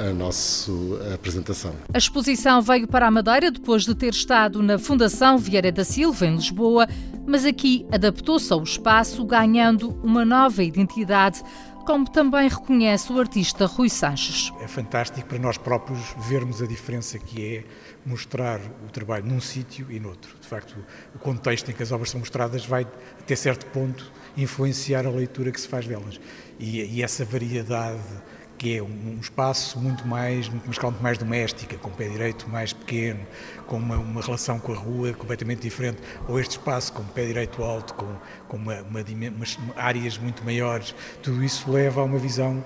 a 0.07 0.13
nossa 0.13 0.72
apresentação. 1.15 1.74
A 1.91 1.98
exposição 1.98 2.62
veio 2.62 2.88
para 2.88 3.07
a 3.07 3.12
Madeira 3.12 3.50
depois 3.50 3.86
de 3.86 3.95
ter 3.95 4.13
estado 4.13 4.62
na 4.62 4.77
Fundação 4.77 5.36
Vieira 5.36 5.72
da 5.72 5.83
Silva, 5.83 6.27
em 6.27 6.36
Lisboa, 6.36 6.88
mas 7.25 7.43
aqui 7.43 7.88
adaptou-se 7.91 8.53
ao 8.53 8.62
espaço, 8.62 9.25
ganhando 9.25 10.00
uma 10.03 10.24
nova 10.24 10.63
identidade 10.63 11.41
como 11.85 12.09
também 12.09 12.47
reconhece 12.47 13.11
o 13.11 13.19
artista 13.19 13.65
Rui 13.65 13.89
Sanches. 13.89 14.51
É 14.61 14.67
fantástico 14.67 15.27
para 15.27 15.39
nós 15.39 15.57
próprios 15.57 15.99
vermos 16.27 16.61
a 16.61 16.67
diferença 16.67 17.19
que 17.19 17.57
é 17.57 17.63
mostrar 18.05 18.59
o 18.85 18.91
trabalho 18.91 19.25
num 19.25 19.41
sítio 19.41 19.91
e 19.91 19.99
noutro. 19.99 20.35
De 20.39 20.47
facto, 20.47 20.75
o 21.13 21.19
contexto 21.19 21.69
em 21.69 21.73
que 21.73 21.83
as 21.83 21.91
obras 21.91 22.09
são 22.09 22.19
mostradas 22.19 22.65
vai, 22.65 22.87
até 23.19 23.35
certo 23.35 23.65
ponto, 23.67 24.11
influenciar 24.37 25.05
a 25.05 25.09
leitura 25.09 25.51
que 25.51 25.59
se 25.59 25.67
faz 25.67 25.87
delas. 25.87 26.19
E, 26.59 26.81
e 26.81 27.03
essa 27.03 27.25
variedade 27.25 28.01
que 28.57 28.77
é 28.77 28.83
um, 28.83 29.17
espaço 29.19 29.79
muito 29.79 30.07
mais, 30.07 30.48
uma 30.48 30.72
escala 30.72 30.91
muito 30.91 31.03
mais 31.03 31.17
doméstica, 31.17 31.77
com 31.77 31.89
o 31.89 31.91
pé 31.91 32.07
direito 32.07 32.50
mais 32.50 32.72
pequeno, 32.72 33.19
com 33.67 33.77
uma, 33.77 33.98
uma, 33.98 34.22
relação 34.22 34.60
com 34.60 34.72
a 34.72 34.75
rua 34.75 35.13
completamente 35.13 35.62
diferente, 35.62 36.01
ou 36.27 36.39
este 36.39 36.51
espaço 36.51 36.93
com 36.93 37.01
o 37.01 37.05
pé 37.05 37.25
direito 37.25 37.63
alto, 37.63 37.93
com, 37.93 38.15
com 38.48 38.57
uma, 38.57 38.81
uma, 38.81 39.03
áreas 39.75 40.17
muito 40.17 40.43
maiores, 40.45 40.95
tudo 41.22 41.43
isso 41.43 41.69
leva 41.72 42.01
a 42.01 42.03
uma 42.03 42.17
visão 42.17 42.63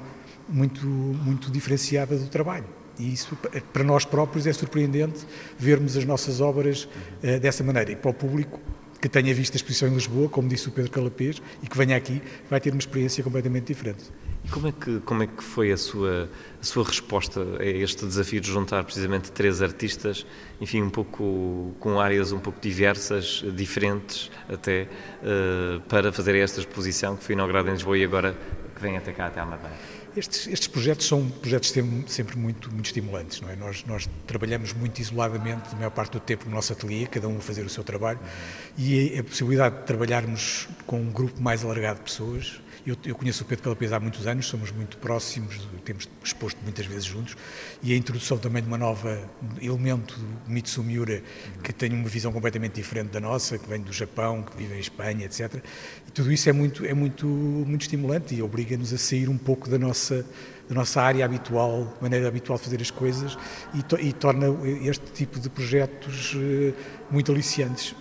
muito, 0.47 0.85
muito 0.85 1.51
diferenciada 1.51 2.17
do 2.17 2.27
trabalho. 2.27 2.65
E 2.99 3.13
isso, 3.13 3.37
para 3.71 3.83
nós 3.83 4.05
próprios, 4.05 4.47
é 4.47 4.53
surpreendente 4.53 5.25
vermos 5.57 5.95
as 5.95 6.05
nossas 6.05 6.41
obras 6.41 6.85
uh, 7.23 7.39
dessa 7.39 7.63
maneira. 7.63 7.91
E 7.91 7.95
para 7.95 8.09
o 8.09 8.13
público, 8.13 8.59
que 8.99 9.07
tenha 9.07 9.33
visto 9.33 9.53
a 9.53 9.57
exposição 9.57 9.87
em 9.87 9.93
Lisboa, 9.93 10.27
como 10.27 10.47
disse 10.47 10.67
o 10.67 10.71
Pedro 10.71 10.91
Calapês, 10.91 11.41
e 11.61 11.67
que 11.67 11.77
venha 11.77 11.95
aqui, 11.95 12.21
vai 12.49 12.59
ter 12.59 12.71
uma 12.71 12.79
experiência 12.79 13.23
completamente 13.23 13.67
diferente. 13.67 14.05
E 14.47 14.49
como 14.49 14.67
é 14.67 14.71
que, 14.71 14.99
como 15.01 15.23
é 15.23 15.27
que 15.27 15.43
foi 15.43 15.73
a 15.73 15.77
sua, 15.77 16.29
a 16.61 16.63
sua 16.63 16.85
resposta 16.85 17.41
a 17.59 17.65
este 17.65 18.05
desafio 18.05 18.39
de 18.39 18.49
juntar 18.49 18.81
precisamente 18.85 19.29
três 19.29 19.61
artistas, 19.61 20.25
enfim, 20.61 20.81
um 20.81 20.89
pouco 20.89 21.75
com 21.81 21.99
áreas 21.99 22.31
um 22.31 22.39
pouco 22.39 22.57
diversas, 22.61 23.43
diferentes 23.53 24.31
até, 24.47 24.87
uh, 25.21 25.81
para 25.81 26.13
fazer 26.13 26.33
esta 26.35 26.61
exposição 26.61 27.17
que 27.17 27.25
foi 27.25 27.33
inaugurada 27.33 27.69
em 27.69 27.73
Lisboa 27.73 27.97
e 27.97 28.05
agora 28.05 28.37
que 28.73 28.81
vem 28.81 28.95
até 28.95 29.11
cá, 29.11 29.25
até 29.27 29.41
à 29.41 29.45
Madeira? 29.45 29.75
Estes, 30.15 30.47
estes, 30.47 30.67
projetos 30.67 31.05
são 31.05 31.29
projetos 31.29 31.73
sempre 32.07 32.37
muito, 32.37 32.71
muito 32.71 32.85
estimulantes, 32.85 33.41
não 33.41 33.49
é? 33.49 33.55
Nós, 33.55 33.83
nós, 33.85 34.09
trabalhamos 34.25 34.71
muito 34.71 34.99
isoladamente, 34.99 35.73
a 35.73 35.75
maior 35.75 35.91
parte 35.91 36.13
do 36.13 36.19
tempo, 36.21 36.45
no 36.45 36.55
nosso 36.55 36.71
ateliê, 36.71 37.05
cada 37.05 37.27
um 37.27 37.37
a 37.37 37.41
fazer 37.41 37.65
o 37.65 37.69
seu 37.69 37.83
trabalho, 37.83 38.17
uhum. 38.19 38.73
e 38.77 39.17
a, 39.17 39.19
a, 39.19 39.23
possibilidade 39.23 39.79
de 39.79 39.83
trabalharmos 39.83 40.69
com 40.85 41.01
um 41.01 41.11
grupo 41.11 41.39
mais 41.41 41.65
alargado 41.65 41.99
de 41.99 42.05
pessoas 42.05 42.61
eu, 42.85 42.95
eu 43.05 43.15
conheço 43.15 43.43
o 43.43 43.45
Pedro 43.45 43.63
Calapês 43.63 43.91
há 43.91 43.99
muitos 43.99 44.27
anos, 44.27 44.45
somos 44.47 44.71
muito 44.71 44.97
próximos, 44.97 45.67
temos 45.83 46.07
exposto 46.23 46.57
muitas 46.63 46.85
vezes 46.85 47.05
juntos, 47.05 47.35
e 47.81 47.93
a 47.93 47.97
introdução 47.97 48.37
também 48.37 48.61
de 48.61 48.67
uma 48.67 48.77
nova 48.77 49.19
elemento 49.61 50.19
do 50.19 50.51
Mitsu 50.51 50.83
Miura, 50.83 51.21
que 51.63 51.73
tem 51.73 51.91
uma 51.91 52.07
visão 52.07 52.31
completamente 52.31 52.75
diferente 52.75 53.09
da 53.09 53.19
nossa, 53.19 53.57
que 53.57 53.67
vem 53.67 53.81
do 53.81 53.91
Japão, 53.91 54.43
que 54.43 54.55
vive 54.57 54.75
em 54.75 54.79
Espanha, 54.79 55.25
etc. 55.25 55.63
E 56.07 56.11
tudo 56.11 56.31
isso 56.31 56.49
é 56.49 56.53
muito, 56.53 56.85
é 56.85 56.93
muito, 56.93 57.25
muito 57.25 57.81
estimulante 57.81 58.35
e 58.35 58.41
obriga-nos 58.41 58.93
a 58.93 58.97
sair 58.97 59.29
um 59.29 59.37
pouco 59.37 59.69
da 59.69 59.77
nossa 59.77 60.25
da 60.67 60.75
nossa 60.75 61.01
área 61.01 61.23
habitual, 61.23 61.97
maneira 62.01 62.27
habitual 62.27 62.57
de 62.57 62.65
fazer 62.65 62.81
as 62.81 62.91
coisas 62.91 63.37
e, 63.73 63.81
to 63.83 63.97
e 64.01 64.11
torna 64.11 64.47
este 64.83 65.05
tipo 65.13 65.39
de 65.39 65.49
projetos 65.49 66.33
uh, 66.33 66.73
muito 67.09 67.31
aliciantes 67.31 67.95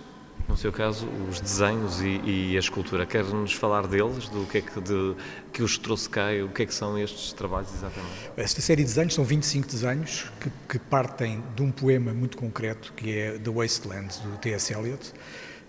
no 0.47 0.55
seu 0.55 0.71
caso, 0.71 1.07
os 1.29 1.39
desenhos 1.39 2.01
e, 2.01 2.21
e 2.23 2.55
a 2.55 2.59
escultura. 2.59 3.05
Quer-nos 3.05 3.53
falar 3.53 3.85
deles, 3.85 4.29
do 4.29 4.45
que 4.45 4.59
é 4.59 4.61
que, 4.61 4.79
de, 4.79 5.15
que 5.51 5.61
os 5.61 5.77
trouxe 5.77 6.09
cá 6.09 6.27
o 6.43 6.49
que 6.49 6.63
é 6.63 6.65
que 6.65 6.73
são 6.73 6.97
estes 6.97 7.33
trabalhos 7.33 7.69
exatamente? 7.73 8.31
Esta 8.37 8.61
série 8.61 8.83
de 8.83 8.89
desenhos 8.89 9.13
são 9.13 9.23
25 9.23 9.67
desenhos 9.67 10.31
que, 10.39 10.49
que 10.69 10.79
partem 10.79 11.43
de 11.55 11.61
um 11.61 11.71
poema 11.71 12.13
muito 12.13 12.37
concreto 12.37 12.93
que 12.93 13.17
é 13.17 13.37
The 13.37 13.51
Wasteland, 13.51 14.19
do 14.21 14.37
T.S. 14.37 14.73
Eliot, 14.73 15.11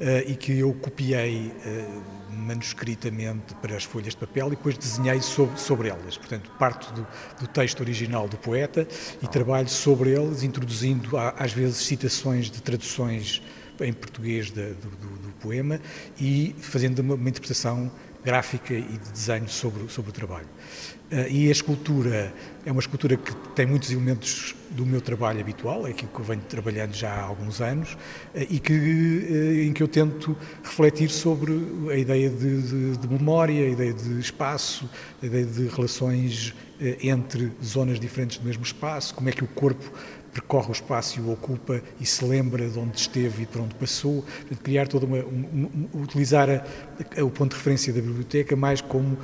uh, 0.01 0.05
e 0.27 0.37
que 0.37 0.59
eu 0.59 0.73
copiei 0.75 1.49
uh, 1.49 2.03
manuscritamente 2.33 3.55
para 3.61 3.77
as 3.77 3.85
folhas 3.85 4.15
de 4.15 4.17
papel 4.17 4.49
e 4.49 4.51
depois 4.51 4.79
desenhei 4.79 5.21
sobre, 5.21 5.59
sobre 5.59 5.89
elas. 5.89 6.17
Portanto, 6.17 6.51
parto 6.59 6.93
do, 6.93 7.07
do 7.41 7.47
texto 7.49 7.81
original 7.81 8.29
do 8.29 8.37
poeta 8.37 8.87
e 9.21 9.27
trabalho 9.27 9.69
sobre 9.69 10.11
eles, 10.11 10.43
introduzindo 10.43 11.17
às 11.37 11.53
vezes 11.53 11.79
citações 11.79 12.51
de 12.51 12.63
traduções 12.63 13.43
em 13.81 13.93
português 13.93 14.51
de, 14.51 14.73
do, 14.75 14.91
do, 14.91 15.19
do, 15.23 15.33
poema 15.41 15.81
e 16.21 16.55
fazendo 16.61 17.01
uma, 17.01 17.15
uma, 17.15 17.29
interpretação 17.29 17.91
gráfica 18.25 18.75
e 18.75 18.83
de 18.83 19.11
desenho 19.13 19.49
sobre, 19.49 19.89
sobre 19.89 20.11
o 20.11 20.13
trabalho. 20.13 20.47
Uh, 21.11 21.27
e 21.31 21.49
a 21.49 21.53
escultura 21.53 22.35
é 22.67 22.71
uma 22.71 22.81
escultura 22.81 23.17
que 23.17 23.35
tem 23.55 23.65
muitos 23.65 23.91
elementos 23.91 24.55
do 24.71 24.85
meu 24.85 25.01
trabalho 25.01 25.41
habitual, 25.41 25.87
é 25.87 25.91
aquilo 25.91 26.11
que 26.13 26.21
eu 26.21 26.25
venho 26.25 26.43
trabalhando 26.43 26.93
já 26.93 27.11
há 27.11 27.23
alguns 27.23 27.63
anos, 27.63 27.95
uh, 27.95 27.99
e 28.51 28.59
que, 28.59 28.73
uh, 28.75 29.69
em 29.69 29.73
que 29.73 29.83
eu 29.83 29.89
tento 29.89 30.37
refletir 30.63 31.09
sobre 31.09 31.53
a 31.91 31.97
ideia 31.97 32.29
de, 32.29 32.63
de, 32.63 32.97
de, 32.99 33.09
memória, 33.09 33.65
a 33.65 33.71
ideia 33.71 33.95
de 33.95 34.21
espaço, 34.21 34.89
a 35.23 35.27
ideia 35.27 35.47
de 35.47 35.67
relações 35.69 36.55
entre 37.03 37.51
zonas 37.65 37.99
diferentes 37.99 38.39
do 38.39 38.45
mesmo 38.47 38.63
espaço, 38.63 39.13
como 39.13 39.29
é 39.29 39.33
que 39.33 39.43
o 39.43 39.49
corpo 39.49 39.91
percorre 40.39 40.69
o 40.69 40.73
espaço 40.73 41.19
e 41.19 41.23
o 41.23 41.33
ocupa 41.33 41.83
e 42.01 42.07
se 42.07 42.25
lembra 42.25 42.69
de 42.69 42.79
onde 42.79 42.97
esteve 42.97 43.43
e 43.43 43.47
por 43.47 43.63
onde 43.63 43.75
passou, 43.75 44.23
Portanto, 44.23 44.61
criar 44.63 44.87
toda 44.87 45.05
uma, 45.05 45.19
um, 45.19 45.89
um, 45.95 46.03
utilizar 46.03 46.49
a, 46.49 47.21
a, 47.21 47.25
o 47.25 47.31
ponto 47.31 47.51
de 47.51 47.57
referência 47.57 47.93
da 47.93 48.01
biblioteca 48.01 48.55
mais 48.55 48.81
como, 48.81 49.19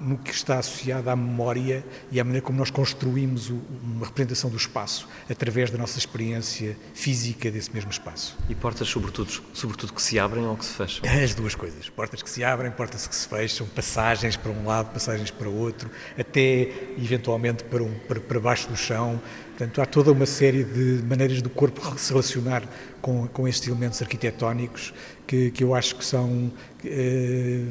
no 0.00 0.18
que 0.18 0.32
está 0.32 0.58
associado 0.58 1.08
à 1.08 1.16
memória 1.16 1.84
e 2.10 2.18
à 2.18 2.24
maneira 2.24 2.44
como 2.44 2.58
nós 2.58 2.70
construímos 2.70 3.50
o, 3.50 3.60
uma 3.82 4.06
representação 4.06 4.50
do 4.50 4.56
espaço 4.56 5.08
através 5.30 5.70
da 5.70 5.78
nossa 5.78 5.98
experiência 5.98 6.76
física 6.92 7.50
desse 7.50 7.72
mesmo 7.72 7.90
espaço. 7.90 8.36
E 8.48 8.54
portas 8.54 8.88
sobretudo, 8.88 9.30
sobretudo 9.52 9.92
que 9.92 10.02
se 10.02 10.18
abrem 10.18 10.44
ou 10.44 10.56
que 10.56 10.64
se 10.64 10.74
fecham? 10.74 11.04
As 11.22 11.34
duas 11.34 11.54
coisas, 11.54 11.88
portas 11.88 12.22
que 12.22 12.30
se 12.30 12.42
abrem, 12.42 12.70
portas 12.72 13.06
que 13.06 13.14
se 13.14 13.28
fecham, 13.28 13.66
passagens 13.68 14.36
para 14.36 14.50
um 14.50 14.66
lado, 14.66 14.92
passagens 14.92 15.30
para 15.30 15.48
outro, 15.48 15.88
até 16.18 16.68
eventualmente 16.98 17.62
para, 17.64 17.82
um, 17.82 17.94
para, 18.08 18.20
para 18.20 18.40
baixo 18.40 18.68
do 18.68 18.76
chão, 18.76 19.20
Portanto, 19.52 19.82
há 19.82 19.86
toda 19.86 20.10
uma 20.10 20.26
série 20.26 20.64
de 20.64 21.02
maneiras 21.04 21.42
do 21.42 21.50
corpo 21.50 21.80
se 21.98 22.10
relacionar 22.10 22.62
com, 23.00 23.26
com 23.28 23.46
estes 23.46 23.68
elementos 23.68 24.00
arquitetónicos 24.00 24.94
que, 25.26 25.50
que 25.50 25.62
eu 25.62 25.74
acho 25.74 25.96
que 25.96 26.04
são. 26.04 26.50
Eh, 26.84 27.64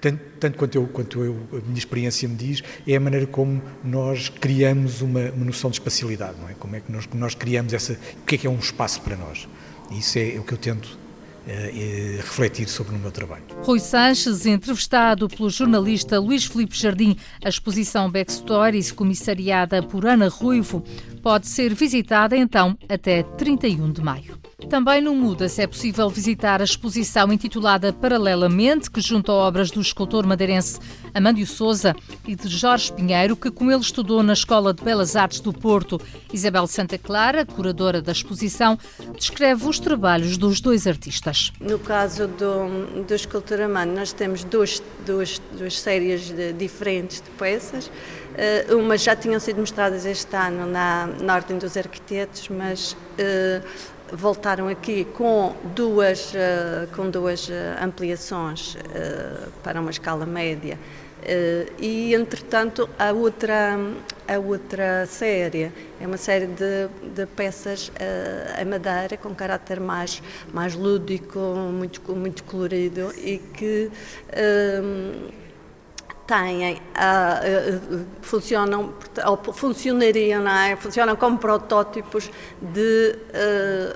tanto, 0.00 0.20
tanto, 0.38 0.58
quanto, 0.58 0.76
eu, 0.76 0.86
quanto 0.86 1.24
eu, 1.24 1.36
a 1.52 1.56
minha 1.66 1.78
experiência 1.78 2.28
me 2.28 2.36
diz, 2.36 2.62
é 2.86 2.94
a 2.94 3.00
maneira 3.00 3.26
como 3.26 3.62
nós 3.82 4.28
criamos 4.28 5.00
uma, 5.00 5.30
uma 5.30 5.46
noção 5.46 5.70
de 5.70 5.76
espacialidade, 5.76 6.38
não 6.38 6.48
é? 6.48 6.54
Como 6.54 6.76
é 6.76 6.80
que 6.80 6.92
nós, 6.92 7.08
nós 7.14 7.34
criamos 7.34 7.72
essa. 7.72 7.94
O 7.94 8.24
que 8.26 8.34
é 8.34 8.38
que 8.38 8.46
é 8.46 8.50
um 8.50 8.58
espaço 8.58 9.00
para 9.00 9.16
nós? 9.16 9.48
E 9.90 9.98
isso 9.98 10.18
é 10.18 10.38
o 10.38 10.42
que 10.42 10.52
eu 10.52 10.58
tento 10.58 11.03
eh, 11.46 12.16
refletir 12.18 12.68
sobre 12.68 12.94
o 12.94 12.98
meu 12.98 13.10
trabalho. 13.10 13.44
Rui 13.62 13.78
Sanches, 13.78 14.46
entrevistado 14.46 15.28
pelo 15.28 15.50
jornalista 15.50 16.18
Luís 16.18 16.44
Filipe 16.44 16.76
Jardim, 16.76 17.16
a 17.44 17.48
exposição 17.48 18.10
Backstories, 18.10 18.90
comissariada 18.90 19.82
por 19.82 20.06
Ana 20.06 20.28
Ruivo, 20.28 20.82
pode 21.22 21.46
ser 21.46 21.74
visitada 21.74 22.36
então 22.36 22.76
até 22.88 23.22
31 23.22 23.92
de 23.92 24.02
maio. 24.02 24.43
Também 24.68 25.00
no 25.00 25.14
Mudas 25.14 25.58
é 25.58 25.66
possível 25.66 26.08
visitar 26.08 26.60
a 26.60 26.64
exposição 26.64 27.32
intitulada 27.32 27.92
Paralelamente, 27.92 28.90
que 28.90 29.00
junta 29.00 29.32
obras 29.32 29.70
do 29.70 29.80
escultor 29.80 30.26
madeirense 30.26 30.78
Amândio 31.12 31.46
Souza 31.46 31.94
e 32.26 32.34
de 32.34 32.48
Jorge 32.48 32.92
Pinheiro, 32.92 33.36
que 33.36 33.50
com 33.50 33.70
ele 33.70 33.80
estudou 33.80 34.22
na 34.22 34.32
Escola 34.32 34.72
de 34.72 34.82
Belas 34.82 35.16
Artes 35.16 35.40
do 35.40 35.52
Porto. 35.52 36.00
Isabel 36.32 36.66
Santa 36.66 36.98
Clara, 36.98 37.44
curadora 37.44 38.00
da 38.00 38.12
exposição, 38.12 38.78
descreve 39.16 39.66
os 39.66 39.78
trabalhos 39.78 40.36
dos 40.36 40.60
dois 40.60 40.86
artistas. 40.86 41.52
No 41.60 41.78
caso 41.78 42.26
do, 42.26 43.04
do 43.04 43.14
escultor 43.14 43.60
Amândio, 43.60 43.96
nós 43.96 44.12
temos 44.12 44.44
duas, 44.44 44.82
duas, 45.04 45.40
duas 45.56 45.78
séries 45.78 46.30
de, 46.30 46.52
diferentes 46.52 47.20
de 47.20 47.30
peças. 47.30 47.86
Uh, 47.86 48.76
umas 48.76 49.02
já 49.02 49.14
tinham 49.14 49.38
sido 49.38 49.60
mostradas 49.60 50.04
este 50.04 50.34
ano 50.34 50.66
na, 50.66 51.06
na 51.06 51.36
Ordem 51.36 51.56
dos 51.56 51.76
Arquitetos, 51.76 52.48
mas 52.48 52.92
uh, 52.92 53.64
voltaram 54.12 54.68
aqui 54.68 55.04
com 55.04 55.54
duas, 55.74 56.32
uh, 56.32 56.86
com 56.94 57.10
duas 57.10 57.48
ampliações 57.82 58.76
para 59.62 59.80
uma 59.80 59.90
escala 59.90 60.26
média. 60.26 60.78
e, 61.78 62.14
entretanto, 62.14 62.88
a 62.98 63.12
outra, 63.12 63.78
a 64.28 64.38
outra 64.38 65.06
série 65.06 65.72
é 66.00 66.06
uma 66.06 66.18
série 66.18 66.46
de, 66.46 66.88
de 67.14 67.26
peças 67.26 67.90
em 68.60 68.64
madeira 68.66 69.16
com 69.16 69.34
caráter 69.34 69.80
mais, 69.80 70.22
mais 70.52 70.74
lúdico, 70.74 71.38
muito, 71.38 72.00
muito 72.14 72.44
colorido 72.44 73.10
e 73.16 73.38
que 73.38 73.90
têm, 76.26 76.74
uh, 76.74 78.06
funcionam, 78.22 78.94
ou 79.26 79.52
funcionariam, 79.52 80.42
não 80.42 80.50
é? 80.50 80.76
funcionam 80.76 81.16
como 81.16 81.38
protótipos 81.38 82.30
de 82.60 83.16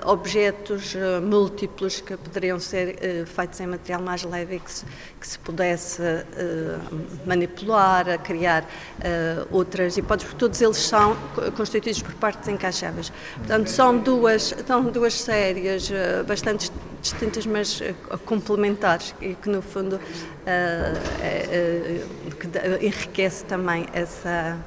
uh, 0.03 0.09
objetos 0.09 0.95
uh, 0.95 1.21
múltiplos 1.21 2.01
que 2.01 2.15
poderiam 2.15 2.59
ser 2.59 3.25
feitos 3.25 3.59
em 3.59 3.67
material 3.67 4.01
mais 4.01 4.23
leve 4.23 4.59
que 4.59 4.71
se, 4.71 4.85
que 5.19 5.27
se 5.27 5.39
pudesse 5.39 6.01
manipular, 7.25 8.19
criar 8.19 8.65
outras 9.51 9.97
hipóteses, 9.97 10.29
porque 10.29 10.39
todos 10.39 10.61
eles 10.61 10.77
são 10.77 11.15
constituídos 11.55 12.01
por 12.01 12.13
partes 12.15 12.47
encaixáveis. 12.47 13.11
Portanto, 13.37 13.69
são 13.69 13.97
duas, 13.97 14.55
são 14.65 14.83
duas 14.83 15.13
séries 15.13 15.91
bastante 16.27 16.71
distintas, 17.01 17.45
mas 17.45 17.81
complementares 18.25 19.13
e 19.21 19.33
que, 19.35 19.49
no 19.49 19.61
fundo, 19.61 19.99
que 22.39 22.85
enriquece 22.85 23.45
também 23.45 23.85
essa 23.93 24.57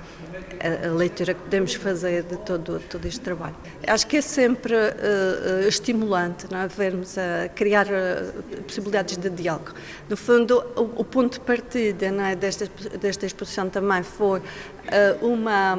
a, 0.63 0.89
leitura 0.91 1.35
que 1.35 1.41
podemos 1.43 1.75
fazer 1.75 2.23
de 2.23 2.37
todo, 2.39 2.81
todo 2.89 3.07
este 3.07 3.21
trabalho. 3.21 3.57
Acho 3.87 4.07
que 4.07 4.17
é 4.17 4.21
sempre 4.21 4.75
uh, 4.75 5.69
estimulante 5.69 6.47
não 6.51 6.59
é? 6.59 6.69
vermos 6.69 7.17
a 7.19 7.49
criar 7.49 7.87
uh, 7.87 8.63
possibilidades 8.63 9.17
de 9.17 9.31
diálogo. 9.31 9.73
No 10.09 10.17
fundo, 10.17 10.65
o, 10.77 11.01
o 11.01 11.05
ponto 11.05 11.35
de 11.35 11.41
partida 11.41 12.07
é, 12.07 12.37
desta, 12.37 12.69
desta 12.99 13.27
exposição 13.27 13.69
também 13.69 14.03
foi 14.03 14.41
uh, 14.41 15.27
uma 15.27 15.79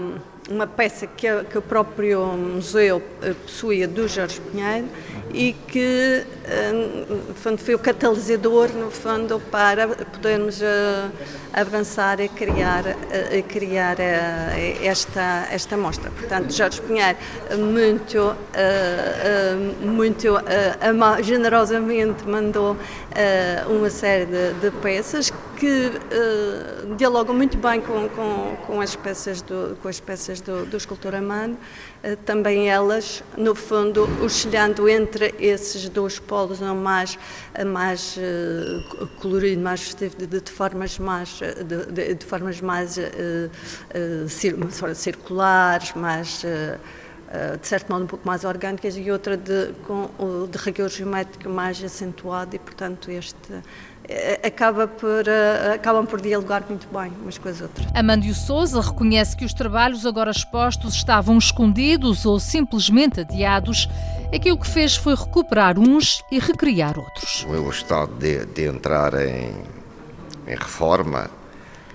uma 0.50 0.68
peça 0.68 1.08
que, 1.08 1.28
que, 1.46 1.58
o 1.58 1.62
próprio 1.62 2.22
museu 2.34 3.02
possuía 3.44 3.88
do 3.88 4.08
Jorge 4.08 4.42
Pinheiro 4.42 4.88
e 5.34 5.54
que 5.68 6.24
fundo, 7.36 7.58
foi 7.58 7.76
o 7.76 7.80
catalisador, 7.80 8.70
no 8.70 8.92
fundo, 8.92 9.40
para 9.50 9.88
podermos 9.88 10.62
avançar 11.54 12.20
e 12.20 12.28
criar, 12.28 12.84
a 12.88 13.42
criar 13.42 13.98
esta, 14.00 15.48
esta 15.50 15.78
mostra. 15.78 16.12
Portanto, 16.12 16.52
Jorge 16.52 16.82
Pinheiro 16.82 17.18
muito, 17.58 18.36
muito 19.82 20.36
generosamente 21.24 22.28
mandou 22.28 22.78
uma 23.68 23.90
série 23.90 24.26
de, 24.26 24.54
de 24.54 24.72
peças 24.82 25.32
que 25.64 26.96
dialogam 26.98 27.34
muito 27.34 27.58
bem 27.58 27.80
com, 27.80 28.10
com, 28.10 28.58
com, 28.68 28.82
as 28.82 28.98
peças 28.98 29.42
do, 29.42 29.78
com 29.82 29.88
as 29.88 29.98
peças 29.98 30.42
do, 30.42 30.66
do 30.66 30.76
escultor 30.76 31.16
Amano, 31.16 31.58
também 32.26 32.70
elas, 32.70 33.24
no 33.38 33.56
fundo, 33.56 34.10
oscilando 34.22 34.90
entre 34.90 35.34
esses 35.40 35.88
dois 35.88 36.20
polos, 36.20 36.60
não 36.60 36.76
mais, 36.76 37.18
mais 37.66 38.20
colorido, 39.22 39.62
mais 39.62 39.84
festivo, 39.84 40.18
de, 40.18 40.42
de 40.42 40.52
formas 40.52 41.00
mais 41.00 41.40
de, 41.40 41.86
de, 41.92 42.16
de 42.16 42.26
formas 42.26 42.60
mais 42.62 42.98
uh, 42.98 43.02
uh, 44.26 44.96
circulares, 44.96 45.94
mais, 45.94 46.44
uh, 46.44 47.58
de 47.60 47.68
certo 47.68 47.92
modo, 47.92 48.04
um 48.04 48.08
pouco 48.08 48.28
mais 48.28 48.44
orgânicas 48.44 48.96
e 48.96 49.10
outra 49.10 49.36
de, 49.36 49.74
com 49.88 50.10
de 50.48 50.58
rigor 50.58 50.90
geométrico 50.90 51.50
mais 51.50 51.84
acentuado 51.84 52.56
e, 52.56 52.60
portanto, 52.60 53.10
este 53.10 53.54
acaba 54.46 54.88
por, 54.88 55.24
acabam 55.74 56.06
por 56.06 56.20
dialogar 56.22 56.64
muito 56.68 56.88
bem 56.88 57.12
umas 57.22 57.38
com 57.38 57.50
as 57.50 57.62
outras. 57.62 57.88
Amândio 57.94 58.34
Souza 58.34 58.82
reconhece 58.82 59.36
que 59.36 59.46
os 59.46 59.54
trabalhos 59.54 60.06
agora 60.06 60.32
expostos 60.32 60.94
estavam 60.94 61.38
escondidos 61.38 62.26
ou 62.26 62.40
simplesmente 62.40 63.22
adiados. 63.22 63.88
Aquilo 64.34 64.58
que 64.58 64.68
fez 64.68 64.96
foi 64.96 65.16
recuperar 65.16 65.80
uns 65.80 66.24
e 66.32 66.40
recriar 66.40 66.98
outros. 66.98 67.44
O 67.44 67.50
meu 67.50 67.70
estado 67.70 68.14
de, 68.16 68.46
de 68.46 68.66
entrar 68.66 69.14
em, 69.14 69.54
em 70.48 70.56
reforma 70.56 71.30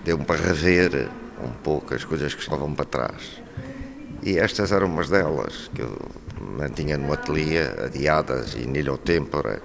deu-me 0.05 0.25
para 0.25 0.41
rever 0.41 1.09
um 1.45 1.51
pouco 1.63 1.95
as 1.95 2.05
coisas 2.05 2.35
que 2.35 2.41
estavam 2.41 2.75
para 2.75 2.85
trás. 2.85 3.43
E 4.23 4.39
estas 4.39 4.73
eram 4.73 4.87
umas 4.87 5.09
delas, 5.09 5.71
que 5.75 5.83
eu 5.83 5.97
mantinha 6.41 6.97
no 6.97 7.13
ateliê, 7.13 7.63
adiadas 7.85 8.55
e 8.55 8.67
nilho 8.67 8.97
tempora, 8.99 9.61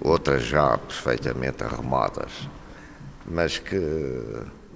outras 0.00 0.44
já 0.44 0.76
perfeitamente 0.78 1.62
arrumadas, 1.64 2.48
mas 3.24 3.58
que 3.58 3.80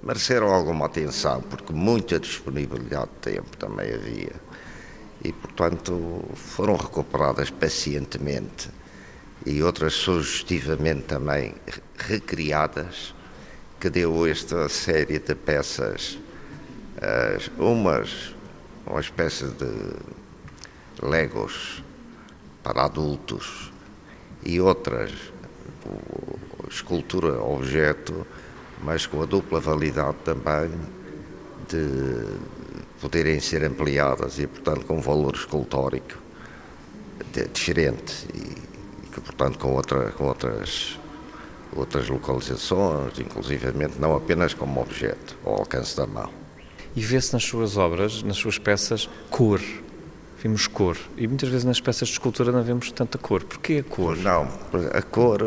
mereceram 0.03 0.53
alguma 0.53 0.85
atenção, 0.87 1.41
porque 1.41 1.71
muita 1.71 2.19
disponibilidade 2.19 3.09
de 3.11 3.33
tempo 3.33 3.55
também 3.57 3.93
havia. 3.93 4.33
E, 5.23 5.31
portanto, 5.31 6.23
foram 6.35 6.75
recuperadas 6.75 7.51
pacientemente 7.51 8.69
e 9.45 9.61
outras 9.61 9.93
sugestivamente 9.93 11.03
também 11.03 11.53
recriadas 11.97 13.13
que 13.79 13.89
deu 13.89 14.25
esta 14.25 14.67
série 14.67 15.19
de 15.19 15.35
peças, 15.35 16.17
umas 17.57 18.33
uma 18.85 18.99
espécie 18.99 19.45
de 19.45 19.95
legos 21.01 21.83
para 22.63 22.85
adultos 22.85 23.70
e 24.43 24.59
outras 24.59 25.11
escultura-objeto, 26.69 28.25
mas 28.81 29.05
com 29.05 29.21
a 29.21 29.25
dupla 29.25 29.59
validade 29.59 30.17
também 30.23 30.71
de 31.67 32.25
poderem 33.01 33.39
ser 33.39 33.63
ampliadas 33.63 34.39
e, 34.39 34.47
portanto, 34.47 34.85
com 34.85 35.01
valor 35.01 35.35
escultórico 35.35 36.17
diferente 37.53 38.27
e, 38.33 39.09
que, 39.11 39.21
portanto, 39.21 39.59
com, 39.59 39.73
outra, 39.73 40.11
com 40.11 40.25
outras, 40.25 40.99
outras 41.75 42.07
localizações, 42.09 43.19
inclusivamente 43.19 43.99
não 43.99 44.15
apenas 44.15 44.53
como 44.53 44.81
objeto 44.81 45.37
ao 45.45 45.59
alcance 45.59 45.95
da 45.95 46.05
mão. 46.05 46.31
E 46.95 47.01
vê-se 47.01 47.31
nas 47.33 47.43
suas 47.43 47.77
obras, 47.77 48.21
nas 48.23 48.37
suas 48.37 48.57
peças, 48.57 49.09
cor. 49.29 49.61
Vimos 50.41 50.65
cor. 50.65 50.97
E 51.17 51.27
muitas 51.27 51.49
vezes 51.49 51.65
nas 51.65 51.79
peças 51.79 52.07
de 52.07 52.15
escultura 52.15 52.51
não 52.51 52.63
vemos 52.63 52.91
tanta 52.91 53.15
cor. 53.19 53.43
Porquê 53.43 53.83
a 53.87 53.95
cor? 53.95 54.17
Não, 54.17 54.47
a 54.91 55.01
cor, 55.03 55.39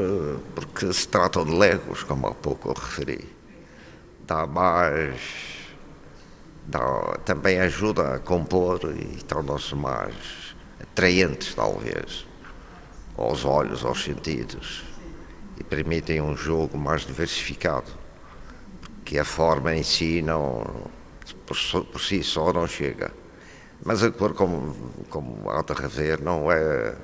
porque 0.54 0.92
se 0.92 1.08
tratam 1.08 1.44
de 1.44 1.50
legos, 1.50 2.04
como 2.04 2.28
há 2.28 2.30
pouco 2.32 2.68
eu 2.68 2.74
referi. 2.74 3.28
Dá 4.24 4.46
mais. 4.46 5.20
Dá, 6.68 7.18
também 7.24 7.58
ajuda 7.58 8.14
a 8.14 8.18
compor 8.20 8.80
e 8.96 9.20
tornam-se 9.24 9.74
mais 9.74 10.14
atraentes, 10.80 11.52
talvez, 11.54 12.24
aos 13.16 13.44
olhos, 13.44 13.84
aos 13.84 14.00
sentidos. 14.00 14.84
E 15.58 15.64
permitem 15.64 16.20
um 16.20 16.36
jogo 16.36 16.78
mais 16.78 17.04
diversificado. 17.04 17.90
Porque 18.98 19.18
a 19.18 19.24
forma 19.24 19.74
em 19.74 19.82
si 19.82 20.22
não 20.22 20.88
por 21.44 22.00
si 22.00 22.22
só 22.22 22.52
não 22.52 22.68
chega. 22.68 23.23
Mas 23.84 24.02
a 24.02 24.10
cor, 24.10 24.34
como, 24.34 24.74
como 25.10 25.50
há 25.50 25.62
de 25.62 25.72
rever, 25.74 26.22
não 26.22 26.50
é. 26.50 26.94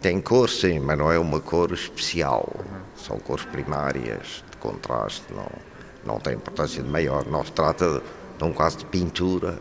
Tem 0.00 0.20
cor, 0.20 0.48
sim, 0.48 0.78
mas 0.78 0.98
não 0.98 1.10
é 1.10 1.18
uma 1.18 1.40
cor 1.40 1.72
especial. 1.72 2.48
São 2.94 3.18
cores 3.18 3.44
primárias, 3.46 4.44
de 4.50 4.56
contraste, 4.58 5.24
não, 5.34 5.50
não 6.04 6.20
tem 6.20 6.34
importância 6.34 6.82
de 6.82 6.88
maior. 6.88 7.26
Não 7.26 7.44
se 7.44 7.52
trata 7.52 8.02
de 8.38 8.44
um 8.44 8.52
caso 8.52 8.78
de 8.78 8.84
pintura 8.86 9.58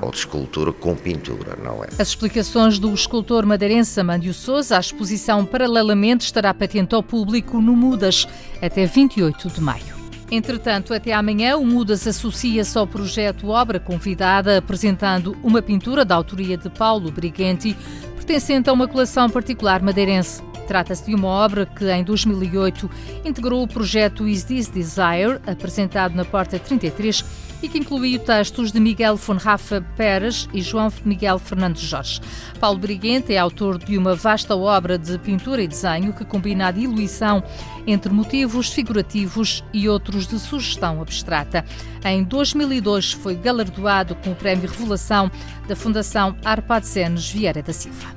ou 0.00 0.10
de 0.10 0.18
escultura 0.18 0.72
com 0.72 0.94
pintura, 0.94 1.56
não 1.62 1.84
é? 1.84 1.88
As 1.98 2.08
explicações 2.08 2.78
do 2.78 2.92
escultor 2.92 3.46
madeirense 3.46 3.98
Amândio 3.98 4.34
Souza, 4.34 4.76
a 4.76 4.80
exposição 4.80 5.44
paralelamente 5.44 6.24
estará 6.24 6.52
patente 6.52 6.94
ao 6.94 7.02
público 7.02 7.60
no 7.60 7.76
Mudas 7.76 8.26
até 8.60 8.86
28 8.86 9.48
de 9.48 9.60
maio. 9.60 10.03
Entretanto, 10.30 10.94
até 10.94 11.12
amanhã, 11.12 11.56
o 11.56 11.66
Mudas 11.66 12.06
associa-se 12.06 12.76
ao 12.76 12.86
projeto 12.86 13.48
Obra 13.48 13.78
Convidada, 13.78 14.58
apresentando 14.58 15.36
uma 15.42 15.60
pintura 15.60 16.04
da 16.04 16.14
autoria 16.14 16.56
de 16.56 16.70
Paulo 16.70 17.10
Briganti, 17.10 17.76
pertencente 18.16 18.70
a 18.70 18.72
uma 18.72 18.88
coleção 18.88 19.28
particular 19.28 19.82
madeirense. 19.82 20.42
Trata-se 20.66 21.04
de 21.04 21.14
uma 21.14 21.28
obra 21.28 21.66
que, 21.66 21.90
em 21.90 22.02
2008, 22.02 22.90
integrou 23.24 23.62
o 23.62 23.68
projeto 23.68 24.26
Is 24.26 24.44
This 24.44 24.68
Desire, 24.68 25.38
apresentado 25.46 26.14
na 26.14 26.24
Porta 26.24 26.58
33, 26.58 27.22
e 27.64 27.68
que 27.68 27.78
incluiu 27.78 28.18
textos 28.18 28.70
de 28.70 28.78
Miguel 28.78 29.16
Fonrafa 29.16 29.80
Pérez 29.96 30.46
e 30.52 30.60
João 30.60 30.92
Miguel 31.02 31.38
Fernandes 31.38 31.82
Jorge. 31.82 32.20
Paulo 32.60 32.78
Briguente 32.78 33.32
é 33.32 33.38
autor 33.38 33.78
de 33.78 33.96
uma 33.96 34.14
vasta 34.14 34.54
obra 34.54 34.98
de 34.98 35.18
pintura 35.18 35.62
e 35.62 35.66
desenho 35.66 36.12
que 36.12 36.26
combina 36.26 36.66
a 36.66 36.70
diluição 36.70 37.42
entre 37.86 38.12
motivos 38.12 38.70
figurativos 38.70 39.64
e 39.72 39.88
outros 39.88 40.26
de 40.26 40.38
sugestão 40.38 41.00
abstrata. 41.00 41.64
Em 42.04 42.22
2002 42.22 43.12
foi 43.12 43.34
galardoado 43.34 44.14
com 44.16 44.32
o 44.32 44.34
Prémio 44.34 44.68
Revelação 44.68 45.30
da 45.66 45.74
Fundação 45.74 46.36
Arpad 46.44 46.86
Senes 46.86 47.30
Vieira 47.30 47.62
da 47.62 47.72
Silva. 47.72 48.08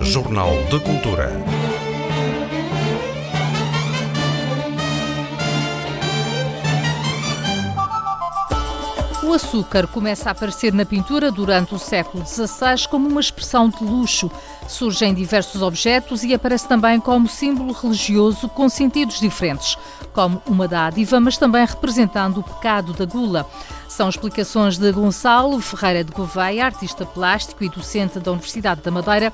Jornal 0.00 0.52
de 0.70 0.78
Cultura. 0.78 1.67
O 9.28 9.34
açúcar 9.34 9.86
começa 9.86 10.30
a 10.30 10.32
aparecer 10.32 10.72
na 10.72 10.86
pintura 10.86 11.30
durante 11.30 11.74
o 11.74 11.78
século 11.78 12.24
XVI 12.26 12.88
como 12.88 13.06
uma 13.06 13.20
expressão 13.20 13.68
de 13.68 13.84
luxo. 13.84 14.30
Surge 14.66 15.04
em 15.04 15.12
diversos 15.12 15.60
objetos 15.60 16.24
e 16.24 16.32
aparece 16.32 16.66
também 16.66 16.98
como 16.98 17.28
símbolo 17.28 17.74
religioso 17.74 18.48
com 18.48 18.70
sentidos 18.70 19.20
diferentes, 19.20 19.76
como 20.14 20.40
uma 20.46 20.66
dádiva, 20.66 21.20
mas 21.20 21.36
também 21.36 21.66
representando 21.66 22.38
o 22.38 22.42
pecado 22.42 22.94
da 22.94 23.04
gula. 23.04 23.46
São 23.86 24.08
explicações 24.08 24.78
de 24.78 24.90
Gonçalo 24.92 25.60
Ferreira 25.60 26.02
de 26.02 26.10
Gouveia, 26.10 26.64
artista 26.64 27.04
plástico 27.04 27.62
e 27.62 27.68
docente 27.68 28.18
da 28.18 28.32
Universidade 28.32 28.80
da 28.80 28.90
Madeira, 28.90 29.30